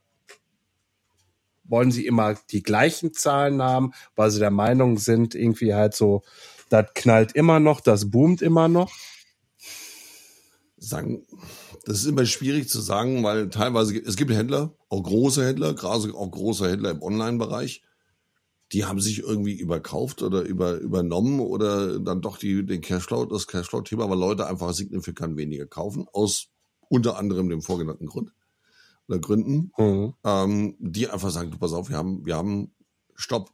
wollen 1.63 1.91
sie 1.91 2.05
immer 2.05 2.36
die 2.51 2.61
gleichen 2.61 3.13
Zahlen 3.13 3.63
haben, 3.63 3.93
weil 4.15 4.30
sie 4.30 4.39
der 4.39 4.51
Meinung 4.51 4.97
sind, 4.97 5.34
irgendwie 5.34 5.73
halt 5.73 5.95
so, 5.95 6.21
das 6.70 6.88
knallt 6.95 7.34
immer 7.34 7.59
noch, 7.59 7.82
das 7.82 8.09
boomt 8.09 8.41
immer 8.41 8.68
noch? 8.68 8.91
Sagen, 10.78 11.26
das 11.86 11.99
ist 11.99 12.05
immer 12.05 12.26
schwierig 12.26 12.70
zu 12.70 12.82
sagen, 12.82 13.24
weil 13.24 13.49
teilweise, 13.49 13.97
es 13.97 14.16
gibt 14.16 14.32
Händler, 14.32 14.74
auch 14.89 15.01
große 15.01 15.45
Händler, 15.45 15.74
gerade 15.74 16.13
auch 16.13 16.30
große 16.30 16.70
Händler 16.70 16.91
im 16.91 17.01
Online-Bereich, 17.01 17.82
die 18.72 18.86
haben 18.86 18.99
sich 18.99 19.20
irgendwie 19.20 19.53
überkauft 19.53 20.22
oder 20.22 20.41
über, 20.41 20.78
übernommen 20.80 21.39
oder 21.39 21.99
dann 21.99 22.22
doch 22.22 22.38
die, 22.38 22.66
den 22.66 22.82
Cashflow, 22.82 23.26
das 23.26 23.47
Cashflow-Thema, 23.47 24.09
weil 24.09 24.18
Leute 24.18 24.47
einfach 24.47 24.74
signifikant 24.74 25.38
weniger 25.38 25.68
kaufen, 25.68 26.07
aus 26.11 26.47
unter 26.89 27.18
anderem 27.18 27.49
dem 27.49 27.61
vorgenannten 27.61 28.07
Grund 28.07 28.34
oder 29.07 29.20
Gründen, 29.20 29.72
mhm. 29.78 30.13
ähm, 30.24 30.76
die 30.80 31.07
einfach 31.07 31.30
sagen, 31.30 31.51
du 31.51 31.57
pass 31.57 31.74
auf, 31.74 31.89
wir 31.89 31.97
haben, 31.97 32.26
wir 32.26 32.36
haben 32.36 32.74
Stopp, 33.16 33.51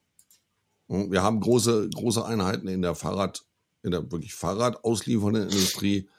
wir 0.91 1.23
haben 1.23 1.39
große, 1.39 1.89
große 1.89 2.25
Einheiten 2.25 2.67
in 2.67 2.81
der 2.81 2.95
Fahrrad, 2.95 3.45
in 3.81 3.91
der 3.91 4.11
wirklich 4.11 4.33
Fahrradausliefernden 4.33 5.43
Industrie, 5.43 6.09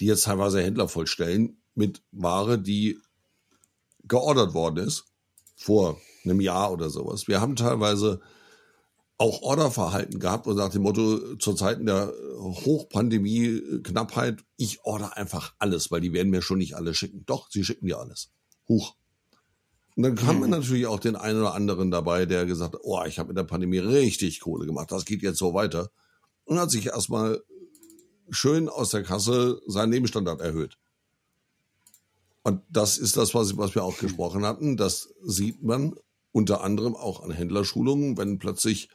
die 0.00 0.06
jetzt 0.06 0.24
teilweise 0.24 0.62
Händler 0.62 0.88
vollstellen 0.88 1.60
mit 1.74 2.02
Ware, 2.12 2.58
die 2.58 2.98
geordert 4.04 4.54
worden 4.54 4.86
ist 4.86 5.04
vor 5.54 6.00
einem 6.24 6.40
Jahr 6.40 6.72
oder 6.72 6.90
sowas. 6.90 7.28
Wir 7.28 7.40
haben 7.40 7.56
teilweise 7.56 8.20
auch 9.18 9.42
Orderverhalten 9.42 10.20
gehabt 10.20 10.46
und 10.46 10.56
nach 10.56 10.70
dem 10.70 10.82
Motto, 10.82 11.36
zu 11.36 11.54
Zeiten 11.54 11.86
der 11.86 12.12
Hochpandemie, 12.38 13.80
Knappheit, 13.82 14.44
ich 14.56 14.84
order 14.84 15.16
einfach 15.16 15.54
alles, 15.58 15.90
weil 15.90 16.00
die 16.00 16.12
werden 16.12 16.30
mir 16.30 16.42
schon 16.42 16.58
nicht 16.58 16.76
alles 16.76 16.96
schicken. 16.96 17.24
Doch, 17.26 17.50
sie 17.50 17.64
schicken 17.64 17.86
dir 17.86 17.98
alles. 17.98 18.30
Huch. 18.68 18.94
Und 19.96 20.02
dann 20.02 20.14
kam 20.14 20.40
mhm. 20.40 20.50
natürlich 20.50 20.86
auch 20.86 21.00
den 21.00 21.16
einen 21.16 21.40
oder 21.40 21.54
anderen 21.54 21.90
dabei, 21.90 22.26
der 22.26 22.44
gesagt 22.44 22.74
hat, 22.74 22.80
oh, 22.84 23.02
ich 23.06 23.18
habe 23.18 23.30
in 23.30 23.36
der 23.36 23.44
Pandemie 23.44 23.78
richtig 23.78 24.40
Kohle 24.40 24.66
gemacht, 24.66 24.92
das 24.92 25.06
geht 25.06 25.22
jetzt 25.22 25.38
so 25.38 25.54
weiter. 25.54 25.90
und 26.44 26.58
hat 26.58 26.70
sich 26.70 26.86
erstmal 26.86 27.42
schön 28.30 28.68
aus 28.68 28.90
der 28.90 29.02
Kasse 29.02 29.60
seinen 29.66 29.92
Lebensstandard 29.92 30.40
erhöht. 30.40 30.78
Und 32.42 32.62
das 32.70 32.98
ist 32.98 33.16
das, 33.16 33.34
was, 33.34 33.56
was 33.56 33.74
wir 33.74 33.82
auch 33.82 33.98
gesprochen 33.98 34.44
hatten. 34.44 34.76
Das 34.76 35.08
sieht 35.24 35.62
man 35.62 35.96
unter 36.30 36.62
anderem 36.62 36.94
auch 36.94 37.22
an 37.24 37.30
Händlerschulungen, 37.30 38.18
wenn 38.18 38.38
plötzlich 38.38 38.88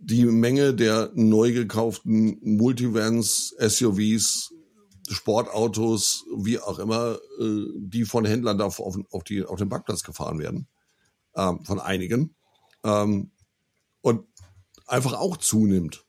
die 0.00 0.24
Menge 0.24 0.74
der 0.74 1.10
neu 1.14 1.52
gekauften 1.52 2.38
Multivans, 2.42 3.54
SUVs, 3.58 4.52
Sportautos, 5.08 6.24
wie 6.36 6.58
auch 6.58 6.78
immer, 6.78 7.18
äh, 7.38 7.66
die 7.76 8.04
von 8.04 8.24
Händlern 8.24 8.60
auf, 8.60 8.80
auf, 8.80 9.24
die, 9.24 9.44
auf 9.44 9.58
den 9.58 9.68
Parkplatz 9.68 10.02
gefahren 10.02 10.38
werden, 10.38 10.68
ähm, 11.34 11.64
von 11.64 11.80
einigen, 11.80 12.34
ähm, 12.84 13.30
und 14.02 14.26
einfach 14.86 15.14
auch 15.14 15.36
zunimmt. 15.36 16.04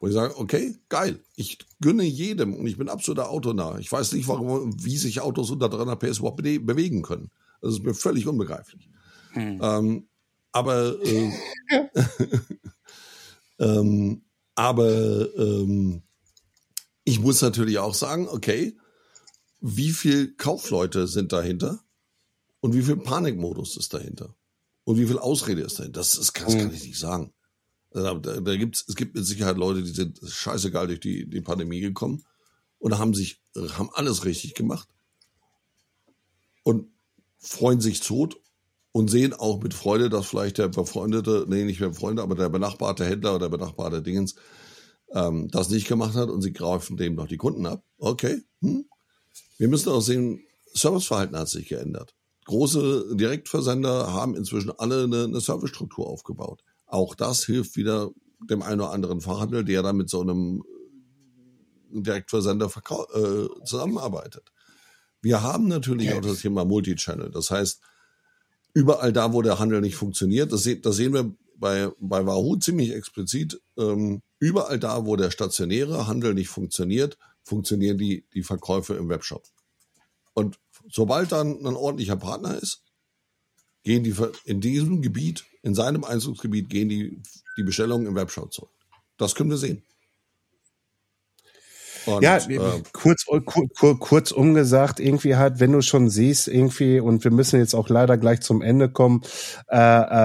Wo 0.00 0.08
ich 0.08 0.14
sage, 0.14 0.36
okay, 0.36 0.74
geil, 0.88 1.20
ich 1.36 1.58
gönne 1.80 2.02
jedem 2.02 2.54
und 2.56 2.66
ich 2.66 2.76
bin 2.76 2.88
absoluter 2.88 3.30
autonah. 3.30 3.78
Ich 3.78 3.90
weiß 3.92 4.12
nicht, 4.14 4.26
warum, 4.26 4.84
wie 4.84 4.96
sich 4.96 5.20
Autos 5.20 5.50
unter 5.50 5.68
300 5.68 5.98
PS 5.98 6.18
überhaupt 6.18 6.42
bewegen 6.42 7.02
können. 7.02 7.30
Das 7.60 7.74
ist 7.74 7.84
mir 7.84 7.94
völlig 7.94 8.26
unbegreiflich. 8.26 8.90
Hm. 9.30 9.60
Ähm, 9.62 10.08
aber 10.50 10.96
äh, 11.04 11.32
ähm, 13.60 14.22
aber 14.56 15.34
ähm, 15.36 16.02
ich 17.04 17.20
muss 17.20 17.42
natürlich 17.42 17.78
auch 17.78 17.94
sagen, 17.94 18.28
okay, 18.28 18.76
wie 19.60 19.90
viel 19.90 20.34
Kaufleute 20.34 21.06
sind 21.06 21.32
dahinter 21.32 21.80
und 22.60 22.74
wie 22.74 22.82
viel 22.82 22.96
Panikmodus 22.96 23.76
ist 23.76 23.94
dahinter 23.94 24.34
und 24.84 24.98
wie 24.98 25.06
viel 25.06 25.18
Ausrede 25.18 25.62
ist 25.62 25.78
dahinter? 25.78 26.00
Das, 26.00 26.32
kann, 26.32 26.46
das 26.46 26.54
kann 26.56 26.68
hm. 26.68 26.74
ich 26.74 26.84
nicht 26.84 26.98
sagen. 26.98 27.32
Also, 27.90 28.18
da, 28.18 28.40
da 28.40 28.56
gibt's, 28.56 28.84
es 28.88 28.96
gibt 28.96 29.14
mit 29.14 29.26
Sicherheit 29.26 29.56
Leute, 29.56 29.82
die 29.82 29.92
sind 29.92 30.20
scheißegal 30.24 30.86
durch 30.86 31.00
die, 31.00 31.28
die 31.28 31.40
Pandemie 31.40 31.80
gekommen 31.80 32.24
und 32.78 32.98
haben 32.98 33.14
sich, 33.14 33.40
haben 33.54 33.90
alles 33.92 34.24
richtig 34.24 34.54
gemacht 34.54 34.88
und 36.62 36.88
freuen 37.38 37.80
sich 37.80 38.00
tot 38.00 38.40
und 38.92 39.10
sehen 39.10 39.32
auch 39.32 39.60
mit 39.62 39.74
Freude, 39.74 40.08
dass 40.08 40.26
vielleicht 40.26 40.58
der 40.58 40.68
befreundete, 40.68 41.46
nee, 41.48 41.64
nicht 41.64 41.80
mehr 41.80 41.90
befreundete, 41.90 42.22
aber 42.22 42.34
der 42.34 42.48
benachbarte 42.48 43.04
Händler 43.04 43.36
oder 43.36 43.48
der 43.48 43.56
benachbarte 43.56 44.02
Dingens 44.02 44.36
ähm, 45.14 45.48
das 45.50 45.70
nicht 45.70 45.88
gemacht 45.88 46.14
hat 46.14 46.28
und 46.28 46.42
sie 46.42 46.52
greifen 46.52 46.96
dem 46.96 47.14
noch 47.14 47.26
die 47.26 47.36
Kunden 47.36 47.66
ab. 47.66 47.84
Okay, 47.98 48.42
hm. 48.60 48.86
wir 49.58 49.68
müssen 49.68 49.90
auch 49.90 50.00
sehen, 50.00 50.40
Serviceverhalten 50.74 51.36
hat 51.36 51.48
sich 51.48 51.68
geändert. 51.68 52.14
Große 52.46 53.14
Direktversender 53.16 54.12
haben 54.12 54.34
inzwischen 54.34 54.72
alle 54.76 55.04
eine, 55.04 55.24
eine 55.24 55.40
Servicestruktur 55.40 56.08
aufgebaut. 56.08 56.62
Auch 56.86 57.14
das 57.14 57.44
hilft 57.44 57.76
wieder 57.76 58.10
dem 58.50 58.62
einen 58.62 58.80
oder 58.80 58.90
anderen 58.90 59.20
Fachhandel, 59.20 59.64
der 59.64 59.82
dann 59.82 59.96
mit 59.96 60.10
so 60.10 60.20
einem 60.20 60.62
Direktversender 61.90 62.66
äh, 62.66 63.64
zusammenarbeitet. 63.64 64.52
Wir 65.20 65.42
haben 65.42 65.68
natürlich 65.68 66.08
ja. 66.08 66.16
auch 66.16 66.22
das 66.22 66.40
Thema 66.40 66.64
Multichannel. 66.64 67.30
Das 67.30 67.50
heißt, 67.50 67.80
überall 68.74 69.12
da, 69.12 69.32
wo 69.32 69.42
der 69.42 69.58
Handel 69.58 69.80
nicht 69.80 69.96
funktioniert, 69.96 70.52
das, 70.52 70.68
das 70.82 70.96
sehen 70.96 71.12
wir 71.12 71.32
bei, 71.62 71.92
bei 72.00 72.26
Wahoo 72.26 72.56
ziemlich 72.56 72.90
explizit, 72.90 73.62
ähm, 73.78 74.20
überall 74.40 74.80
da, 74.80 75.06
wo 75.06 75.14
der 75.14 75.30
stationäre 75.30 76.08
Handel 76.08 76.34
nicht 76.34 76.48
funktioniert, 76.48 77.16
funktionieren 77.44 77.96
die, 77.96 78.26
die 78.34 78.42
Verkäufe 78.42 78.94
im 78.94 79.08
Webshop. 79.08 79.44
Und 80.34 80.58
sobald 80.90 81.30
dann 81.30 81.64
ein 81.64 81.76
ordentlicher 81.76 82.16
Partner 82.16 82.60
ist, 82.60 82.82
gehen 83.84 84.02
die 84.02 84.12
in 84.44 84.60
diesem 84.60 85.02
Gebiet, 85.02 85.44
in 85.62 85.76
seinem 85.76 86.02
Einzugsgebiet, 86.02 86.68
gehen 86.68 86.88
die, 86.88 87.22
die 87.56 87.62
Bestellungen 87.62 88.08
im 88.08 88.16
Webshop 88.16 88.52
zurück. 88.52 88.70
Das 89.16 89.36
können 89.36 89.50
wir 89.50 89.56
sehen. 89.56 89.84
Und, 92.06 92.22
ja, 92.22 92.36
äh, 92.36 92.82
kurz, 92.92 93.24
kur, 93.24 93.98
kurz 93.98 94.32
umgesagt, 94.32 95.00
irgendwie 95.00 95.36
halt, 95.36 95.60
wenn 95.60 95.72
du 95.72 95.82
schon 95.82 96.08
siehst, 96.08 96.48
irgendwie, 96.48 97.00
und 97.00 97.24
wir 97.24 97.30
müssen 97.30 97.58
jetzt 97.58 97.74
auch 97.74 97.88
leider 97.88 98.18
gleich 98.18 98.40
zum 98.40 98.62
Ende 98.62 98.88
kommen, 98.88 99.22
äh, 99.68 99.78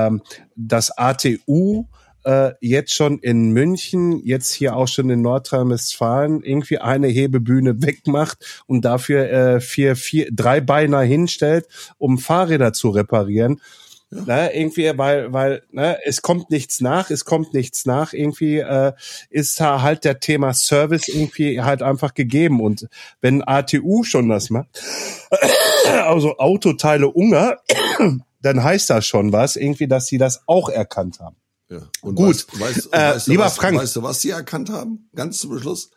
ähm, 0.08 0.22
das 0.56 0.98
ATU 0.98 1.86
äh, 2.28 2.54
jetzt 2.60 2.94
schon 2.94 3.20
in 3.20 3.52
München, 3.52 4.22
jetzt 4.26 4.52
hier 4.52 4.76
auch 4.76 4.88
schon 4.88 5.10
in 5.10 5.22
Nordrhein-Westfalen 5.22 6.44
irgendwie 6.44 6.80
eine 6.80 7.08
Hebebühne 7.08 7.82
wegmacht 7.82 8.64
und 8.68 8.84
dafür 8.84 9.30
äh, 9.32 9.62
vier, 9.62 9.96
vier, 9.96 10.28
drei 10.32 10.60
Beiner 10.60 11.02
hinstellt, 11.02 11.68
um 11.98 12.18
Fahrräder 12.18 12.74
zu 12.74 12.90
reparieren. 12.90 13.62
Ja. 14.10 14.22
Ne, 14.22 14.56
irgendwie, 14.56 14.98
weil, 14.98 15.34
weil 15.34 15.64
ne, 15.72 15.98
es 16.06 16.22
kommt 16.22 16.50
nichts 16.50 16.80
nach, 16.80 17.10
es 17.10 17.26
kommt 17.26 17.54
nichts 17.54 17.86
nach. 17.86 18.14
Irgendwie 18.14 18.60
äh, 18.60 18.94
ist 19.30 19.60
da 19.60 19.82
halt 19.82 20.06
der 20.06 20.22
Thema 20.22 20.54
Service 20.54 21.10
irgendwie 21.10 21.62
halt 21.62 21.82
einfach 21.82 22.14
gegeben. 22.14 22.62
Und 22.62 22.88
wenn 23.20 23.44
ATU 23.44 24.04
schon 24.04 24.30
das 24.30 24.50
macht, 24.50 24.82
also 26.06 26.38
Autoteile 26.38 27.10
Unger, 27.10 27.58
dann 28.42 28.64
heißt 28.64 28.90
das 28.90 29.06
schon 29.06 29.34
was, 29.34 29.58
irgendwie, 29.58 29.90
dass 29.90 30.08
sie 30.08 30.18
das 30.18 30.42
auch 30.48 30.70
erkannt 30.70 31.20
haben. 31.20 31.36
Ja. 31.70 31.82
Und 32.02 32.16
Gut, 32.16 32.48
weißt, 32.54 32.60
weißt, 32.60 32.94
äh, 32.94 33.16
weißt 33.16 33.28
lieber 33.28 33.46
was, 33.46 33.58
Frank, 33.58 33.78
weißt 33.78 33.98
du, 33.98 34.04
was 34.04 34.22
sie 34.22 34.30
erkannt 34.30 34.70
haben? 34.70 35.10
Ganz 35.16 35.40
zum 35.40 35.60
Schluss. 35.60 35.92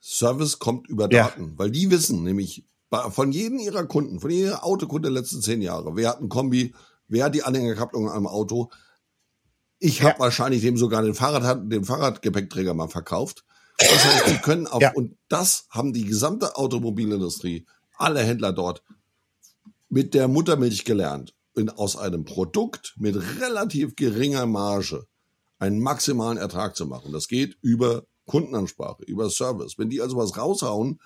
Service 0.00 0.60
kommt 0.60 0.88
über 0.88 1.08
Daten, 1.08 1.42
ja. 1.42 1.52
weil 1.56 1.70
die 1.72 1.90
wissen 1.90 2.22
nämlich 2.22 2.64
von 3.10 3.32
jedem 3.32 3.58
ihrer 3.58 3.86
Kunden, 3.86 4.20
von 4.20 4.30
jeder 4.30 4.64
Autokunde 4.64 5.10
der 5.10 5.20
letzten 5.20 5.42
zehn 5.42 5.62
Jahre, 5.62 5.94
wer 5.96 6.10
hat 6.10 6.20
ein 6.20 6.28
Kombi, 6.28 6.74
Wer 7.10 7.24
hat 7.24 7.34
die 7.34 7.42
Anhängerkupplung 7.42 8.08
am 8.08 8.26
Auto? 8.26 8.70
Ich 9.78 10.02
habe 10.02 10.14
ja. 10.14 10.18
wahrscheinlich 10.20 10.62
dem 10.62 10.76
sogar 10.76 11.02
den 11.02 11.14
Fahrrad, 11.14 11.70
den 11.70 11.84
Fahrradgepäckträger 11.84 12.72
mal 12.72 12.88
verkauft. 12.88 13.44
Das 13.78 14.04
heißt, 14.04 14.28
die 14.28 14.38
können 14.38 14.66
auch, 14.66 14.80
ja. 14.80 14.92
und 14.94 15.16
das 15.28 15.66
haben 15.70 15.92
die 15.92 16.04
gesamte 16.04 16.56
Automobilindustrie, 16.56 17.66
alle 17.96 18.20
Händler 18.20 18.52
dort, 18.52 18.82
mit 19.88 20.14
der 20.14 20.28
Muttermilch 20.28 20.84
gelernt, 20.84 21.34
in, 21.56 21.68
aus 21.68 21.96
einem 21.96 22.24
Produkt 22.24 22.94
mit 22.96 23.16
relativ 23.40 23.96
geringer 23.96 24.46
Marge 24.46 25.06
einen 25.58 25.80
maximalen 25.80 26.38
Ertrag 26.38 26.76
zu 26.76 26.86
machen. 26.86 27.12
Das 27.12 27.26
geht 27.26 27.58
über 27.60 28.04
Kundenansprache, 28.26 29.02
über 29.04 29.30
Service. 29.30 29.78
Wenn 29.78 29.90
die 29.90 30.00
also 30.00 30.16
was 30.16 30.36
raushauen, 30.36 31.00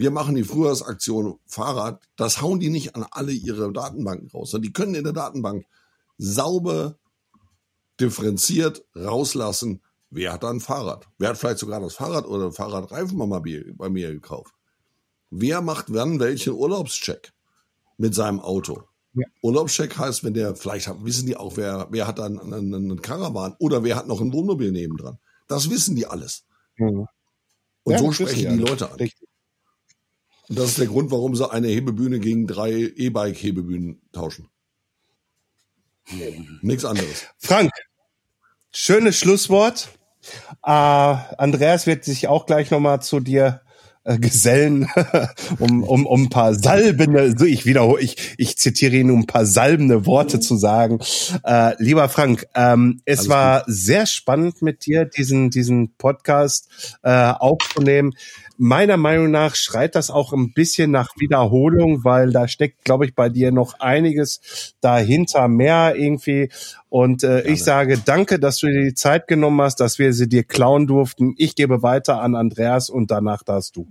wir 0.00 0.10
machen 0.10 0.34
die 0.34 0.44
Frühjahrsaktion 0.44 1.38
Fahrrad, 1.44 2.02
das 2.16 2.40
hauen 2.40 2.58
die 2.58 2.70
nicht 2.70 2.96
an 2.96 3.04
alle 3.10 3.32
ihre 3.32 3.70
Datenbanken 3.70 4.30
raus, 4.30 4.50
sondern 4.50 4.68
die 4.68 4.72
können 4.72 4.94
in 4.94 5.04
der 5.04 5.12
Datenbank 5.12 5.66
sauber 6.16 6.98
differenziert 8.00 8.82
rauslassen, 8.96 9.82
wer 10.08 10.32
hat 10.32 10.42
da 10.42 10.48
ein 10.48 10.60
Fahrrad? 10.60 11.06
Wer 11.18 11.28
hat 11.28 11.36
vielleicht 11.36 11.58
sogar 11.58 11.80
das 11.80 11.96
Fahrrad 11.96 12.24
oder 12.24 12.50
Fahrradreifen 12.50 13.18
mal 13.18 13.42
bei 13.42 13.90
mir 13.90 14.10
gekauft? 14.10 14.54
Wer 15.28 15.60
macht 15.60 15.92
wann 15.92 16.18
welchen 16.18 16.54
Urlaubscheck 16.54 17.34
mit 17.98 18.14
seinem 18.14 18.40
Auto? 18.40 18.84
Ja. 19.12 19.26
Urlaubscheck 19.42 19.98
heißt, 19.98 20.24
wenn 20.24 20.32
der, 20.32 20.56
vielleicht 20.56 20.88
hat, 20.88 21.04
wissen 21.04 21.26
die 21.26 21.36
auch, 21.36 21.58
wer, 21.58 21.88
wer 21.90 22.06
hat 22.06 22.18
da 22.18 22.24
einen, 22.24 22.72
einen, 22.72 23.02
Karawan 23.02 23.54
oder 23.58 23.84
wer 23.84 23.96
hat 23.96 24.06
noch 24.06 24.22
ein 24.22 24.32
Wohnmobil 24.32 24.72
nebendran. 24.72 25.18
Das 25.46 25.68
wissen 25.68 25.94
die 25.94 26.06
alles. 26.06 26.46
Mhm. 26.78 27.06
Und 27.82 27.92
ja, 27.92 27.98
so 27.98 28.12
sprechen 28.12 28.56
die 28.56 28.64
Leute 28.64 28.90
an. 28.90 28.96
Richtig. 28.96 29.29
Und 30.50 30.58
das 30.58 30.70
ist 30.70 30.78
der 30.78 30.88
Grund, 30.88 31.12
warum 31.12 31.36
sie 31.36 31.48
eine 31.48 31.68
Hebebühne 31.68 32.18
gegen 32.18 32.48
drei 32.48 32.72
E-Bike-Hebebühnen 32.72 34.02
tauschen. 34.10 34.48
Nichts 36.60 36.84
anderes. 36.84 37.26
Frank, 37.38 37.70
schönes 38.72 39.16
Schlusswort. 39.16 39.90
Äh, 40.64 40.70
Andreas 40.70 41.86
wird 41.86 42.04
sich 42.04 42.26
auch 42.26 42.46
gleich 42.46 42.72
nochmal 42.72 43.00
zu 43.00 43.20
dir 43.20 43.60
äh, 44.02 44.18
Gesellen, 44.18 44.88
um, 45.60 45.84
um, 45.84 46.04
um 46.04 46.24
ein 46.24 46.30
paar 46.30 46.54
salbende, 46.54 47.32
so 47.38 47.44
ich 47.44 47.64
wiederhole, 47.64 48.02
ich, 48.02 48.34
ich 48.36 48.58
zitiere 48.58 48.96
ihn, 48.96 49.12
um 49.12 49.20
ein 49.20 49.26
paar 49.26 49.46
salbende 49.46 50.04
Worte 50.04 50.40
zu 50.40 50.56
sagen. 50.56 50.98
Äh, 51.44 51.74
lieber 51.78 52.08
Frank, 52.08 52.46
ähm, 52.56 53.02
es 53.04 53.20
Alles 53.20 53.28
war 53.28 53.64
gut. 53.64 53.74
sehr 53.74 54.06
spannend 54.06 54.62
mit 54.62 54.84
dir, 54.84 55.04
diesen, 55.04 55.50
diesen 55.50 55.94
Podcast 55.96 56.98
äh, 57.04 57.10
aufzunehmen 57.10 58.14
meiner 58.60 58.98
Meinung 58.98 59.30
nach 59.30 59.54
schreit 59.54 59.94
das 59.94 60.10
auch 60.10 60.34
ein 60.34 60.52
bisschen 60.52 60.90
nach 60.90 61.08
Wiederholung, 61.16 62.04
weil 62.04 62.30
da 62.30 62.46
steckt, 62.46 62.84
glaube 62.84 63.06
ich, 63.06 63.14
bei 63.14 63.30
dir 63.30 63.52
noch 63.52 63.80
einiges 63.80 64.74
dahinter 64.82 65.48
mehr 65.48 65.94
irgendwie. 65.96 66.50
Und 66.90 67.24
äh, 67.24 67.40
ich 67.48 67.64
sage 67.64 67.98
danke, 68.04 68.38
dass 68.38 68.58
du 68.58 68.66
dir 68.66 68.82
die 68.82 68.94
Zeit 68.94 69.28
genommen 69.28 69.62
hast, 69.62 69.80
dass 69.80 69.98
wir 69.98 70.12
sie 70.12 70.28
dir 70.28 70.44
klauen 70.44 70.86
durften. 70.86 71.34
Ich 71.38 71.54
gebe 71.54 71.82
weiter 71.82 72.20
an 72.20 72.34
Andreas 72.34 72.90
und 72.90 73.10
danach 73.10 73.42
darfst 73.42 73.76
du. 73.76 73.88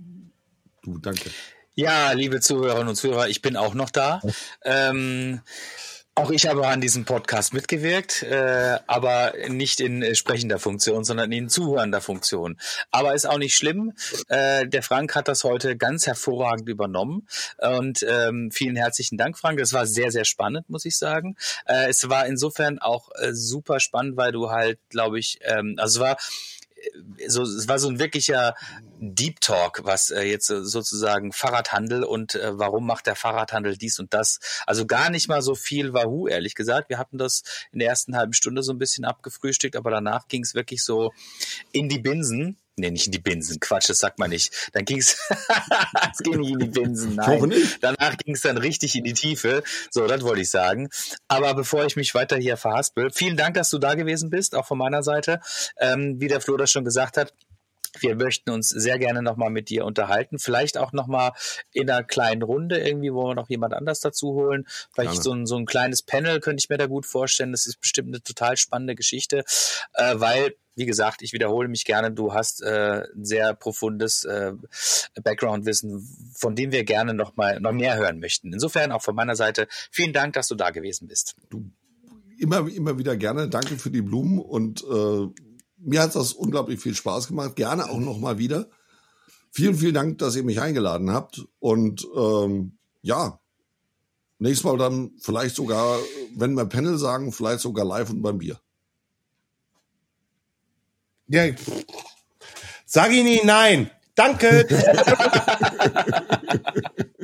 Du, 0.82 0.98
danke. 0.98 1.30
Ja, 1.74 2.12
liebe 2.12 2.40
Zuhörerinnen 2.40 2.88
und 2.88 2.94
Zuhörer, 2.94 3.28
ich 3.28 3.42
bin 3.42 3.56
auch 3.56 3.74
noch 3.74 3.90
da. 3.90 4.20
Ähm, 4.64 5.40
auch 6.14 6.30
ich 6.30 6.46
habe 6.46 6.66
an 6.66 6.80
diesem 6.80 7.04
Podcast 7.04 7.54
mitgewirkt, 7.54 8.22
äh, 8.22 8.78
aber 8.86 9.32
nicht 9.48 9.80
in 9.80 10.02
äh, 10.02 10.14
sprechender 10.14 10.58
Funktion, 10.58 11.04
sondern 11.04 11.32
in 11.32 11.48
zuhörender 11.48 12.00
Funktion. 12.00 12.58
Aber 12.90 13.14
ist 13.14 13.26
auch 13.26 13.38
nicht 13.38 13.54
schlimm. 13.54 13.92
Äh, 14.28 14.66
der 14.66 14.82
Frank 14.82 15.14
hat 15.14 15.28
das 15.28 15.44
heute 15.44 15.76
ganz 15.76 16.06
hervorragend 16.06 16.68
übernommen. 16.68 17.26
Und 17.58 18.04
ähm, 18.08 18.50
vielen 18.50 18.76
herzlichen 18.76 19.18
Dank, 19.18 19.38
Frank. 19.38 19.60
Es 19.60 19.72
war 19.72 19.86
sehr, 19.86 20.10
sehr 20.10 20.24
spannend, 20.24 20.68
muss 20.68 20.84
ich 20.84 20.98
sagen. 20.98 21.36
Äh, 21.66 21.88
es 21.88 22.08
war 22.08 22.26
insofern 22.26 22.78
auch 22.80 23.10
äh, 23.14 23.32
super 23.32 23.80
spannend, 23.80 24.16
weil 24.16 24.32
du 24.32 24.50
halt, 24.50 24.78
glaube 24.88 25.18
ich, 25.18 25.38
ähm, 25.42 25.76
also 25.78 26.00
es 26.00 26.06
war 26.06 26.16
so, 27.26 27.42
es 27.42 27.68
war 27.68 27.78
so 27.78 27.88
ein 27.88 27.98
wirklicher 27.98 28.54
Deep 29.00 29.40
Talk, 29.40 29.80
was 29.84 30.10
äh, 30.10 30.22
jetzt 30.22 30.46
sozusagen 30.46 31.32
Fahrradhandel 31.32 32.04
und 32.04 32.34
äh, 32.34 32.58
warum 32.58 32.86
macht 32.86 33.06
der 33.06 33.16
Fahrradhandel 33.16 33.76
dies 33.76 33.98
und 33.98 34.12
das. 34.14 34.40
Also 34.66 34.86
gar 34.86 35.10
nicht 35.10 35.28
mal 35.28 35.42
so 35.42 35.54
viel 35.54 35.92
Wahoo, 35.92 36.28
ehrlich 36.28 36.54
gesagt. 36.54 36.90
Wir 36.90 36.98
hatten 36.98 37.18
das 37.18 37.42
in 37.72 37.78
der 37.78 37.88
ersten 37.88 38.16
halben 38.16 38.32
Stunde 38.32 38.62
so 38.62 38.72
ein 38.72 38.78
bisschen 38.78 39.04
abgefrühstückt, 39.04 39.76
aber 39.76 39.90
danach 39.90 40.28
ging 40.28 40.42
es 40.42 40.54
wirklich 40.54 40.84
so 40.84 41.12
in 41.72 41.88
die 41.88 41.98
Binsen. 41.98 42.56
Nee, 42.76 42.90
nicht 42.90 43.06
in 43.06 43.12
die 43.12 43.18
Binsen. 43.18 43.60
Quatsch, 43.60 43.90
das 43.90 43.98
sagt 43.98 44.18
man 44.18 44.30
nicht. 44.30 44.70
Dann 44.72 44.84
ging's, 44.84 45.18
es 46.12 46.18
ging 46.18 46.40
nicht 46.40 46.52
in 46.52 46.58
die 46.58 46.68
Binsen. 46.68 47.14
Nein. 47.16 47.52
Danach 47.80 48.16
ging 48.16 48.34
es 48.34 48.42
dann 48.42 48.56
richtig 48.56 48.96
in 48.96 49.04
die 49.04 49.12
Tiefe. 49.12 49.62
So, 49.90 50.06
das 50.06 50.22
wollte 50.22 50.42
ich 50.42 50.50
sagen. 50.50 50.88
Aber 51.28 51.54
bevor 51.54 51.84
ich 51.84 51.96
mich 51.96 52.14
weiter 52.14 52.36
hier 52.36 52.56
verhaspel, 52.56 53.10
vielen 53.10 53.36
Dank, 53.36 53.54
dass 53.54 53.70
du 53.70 53.78
da 53.78 53.94
gewesen 53.94 54.30
bist, 54.30 54.54
auch 54.54 54.66
von 54.66 54.78
meiner 54.78 55.02
Seite. 55.02 55.40
Ähm, 55.78 56.20
wie 56.20 56.28
der 56.28 56.40
Flo 56.40 56.56
das 56.56 56.70
schon 56.70 56.84
gesagt 56.84 57.16
hat, 57.16 57.34
wir 57.98 58.14
möchten 58.14 58.50
uns 58.50 58.68
sehr 58.68 58.98
gerne 58.98 59.22
nochmal 59.22 59.50
mit 59.50 59.68
dir 59.68 59.84
unterhalten. 59.84 60.38
Vielleicht 60.38 60.78
auch 60.78 60.92
nochmal 60.92 61.32
in 61.72 61.90
einer 61.90 62.04
kleinen 62.04 62.42
Runde 62.42 62.78
irgendwie, 62.78 63.12
wo 63.12 63.28
wir 63.28 63.34
noch 63.34 63.48
jemand 63.48 63.74
anders 63.74 64.00
dazu 64.00 64.28
holen. 64.34 64.66
Vielleicht 64.92 65.22
so 65.22 65.32
ein, 65.32 65.46
so 65.46 65.56
ein 65.56 65.66
kleines 65.66 66.02
Panel 66.02 66.40
könnte 66.40 66.60
ich 66.62 66.70
mir 66.70 66.78
da 66.78 66.86
gut 66.86 67.04
vorstellen. 67.04 67.52
Das 67.52 67.66
ist 67.66 67.80
bestimmt 67.80 68.08
eine 68.08 68.22
total 68.22 68.56
spannende 68.56 68.94
Geschichte, 68.94 69.44
äh, 69.94 70.14
weil 70.14 70.54
wie 70.74 70.86
gesagt, 70.86 71.22
ich 71.22 71.32
wiederhole 71.32 71.68
mich 71.68 71.84
gerne, 71.84 72.12
du 72.12 72.32
hast 72.32 72.62
äh, 72.62 73.02
ein 73.14 73.24
sehr 73.24 73.54
profundes 73.54 74.24
äh, 74.24 74.52
Background-Wissen, 75.22 76.32
von 76.34 76.54
dem 76.54 76.72
wir 76.72 76.84
gerne 76.84 77.14
noch 77.14 77.36
mal 77.36 77.60
noch 77.60 77.72
mehr 77.72 77.96
hören 77.96 78.20
möchten. 78.20 78.52
Insofern 78.52 78.92
auch 78.92 79.02
von 79.02 79.14
meiner 79.14 79.36
Seite 79.36 79.66
vielen 79.90 80.12
Dank, 80.12 80.34
dass 80.34 80.48
du 80.48 80.54
da 80.54 80.70
gewesen 80.70 81.08
bist. 81.08 81.36
Du 81.50 81.70
immer 82.38 82.66
immer 82.68 82.98
wieder 82.98 83.16
gerne. 83.16 83.48
Danke 83.48 83.76
für 83.76 83.90
die 83.90 84.02
Blumen 84.02 84.38
und 84.38 84.82
äh, 84.84 85.26
mir 85.78 86.02
hat 86.02 86.14
das 86.14 86.32
unglaublich 86.32 86.80
viel 86.80 86.94
Spaß 86.94 87.28
gemacht. 87.28 87.56
Gerne 87.56 87.88
auch 87.88 87.98
noch 87.98 88.18
mal 88.18 88.38
wieder. 88.38 88.68
Vielen, 89.50 89.74
vielen 89.74 89.94
Dank, 89.94 90.18
dass 90.18 90.36
ihr 90.36 90.44
mich 90.44 90.60
eingeladen 90.60 91.10
habt. 91.10 91.44
Und 91.58 92.06
ähm, 92.16 92.78
ja, 93.02 93.40
nächstes 94.38 94.64
Mal 94.64 94.78
dann 94.78 95.12
vielleicht 95.20 95.56
sogar, 95.56 95.98
wenn 96.36 96.54
wir 96.54 96.66
Panel 96.66 96.98
sagen, 96.98 97.32
vielleicht 97.32 97.60
sogar 97.60 97.84
live 97.84 98.10
und 98.10 98.22
beim 98.22 98.38
Bier. 98.38 98.60
Ja. 101.30 101.44
Sag 102.86 103.12
ich 103.12 103.22
nie 103.22 103.40
nein. 103.44 103.88
Danke. 104.16 104.66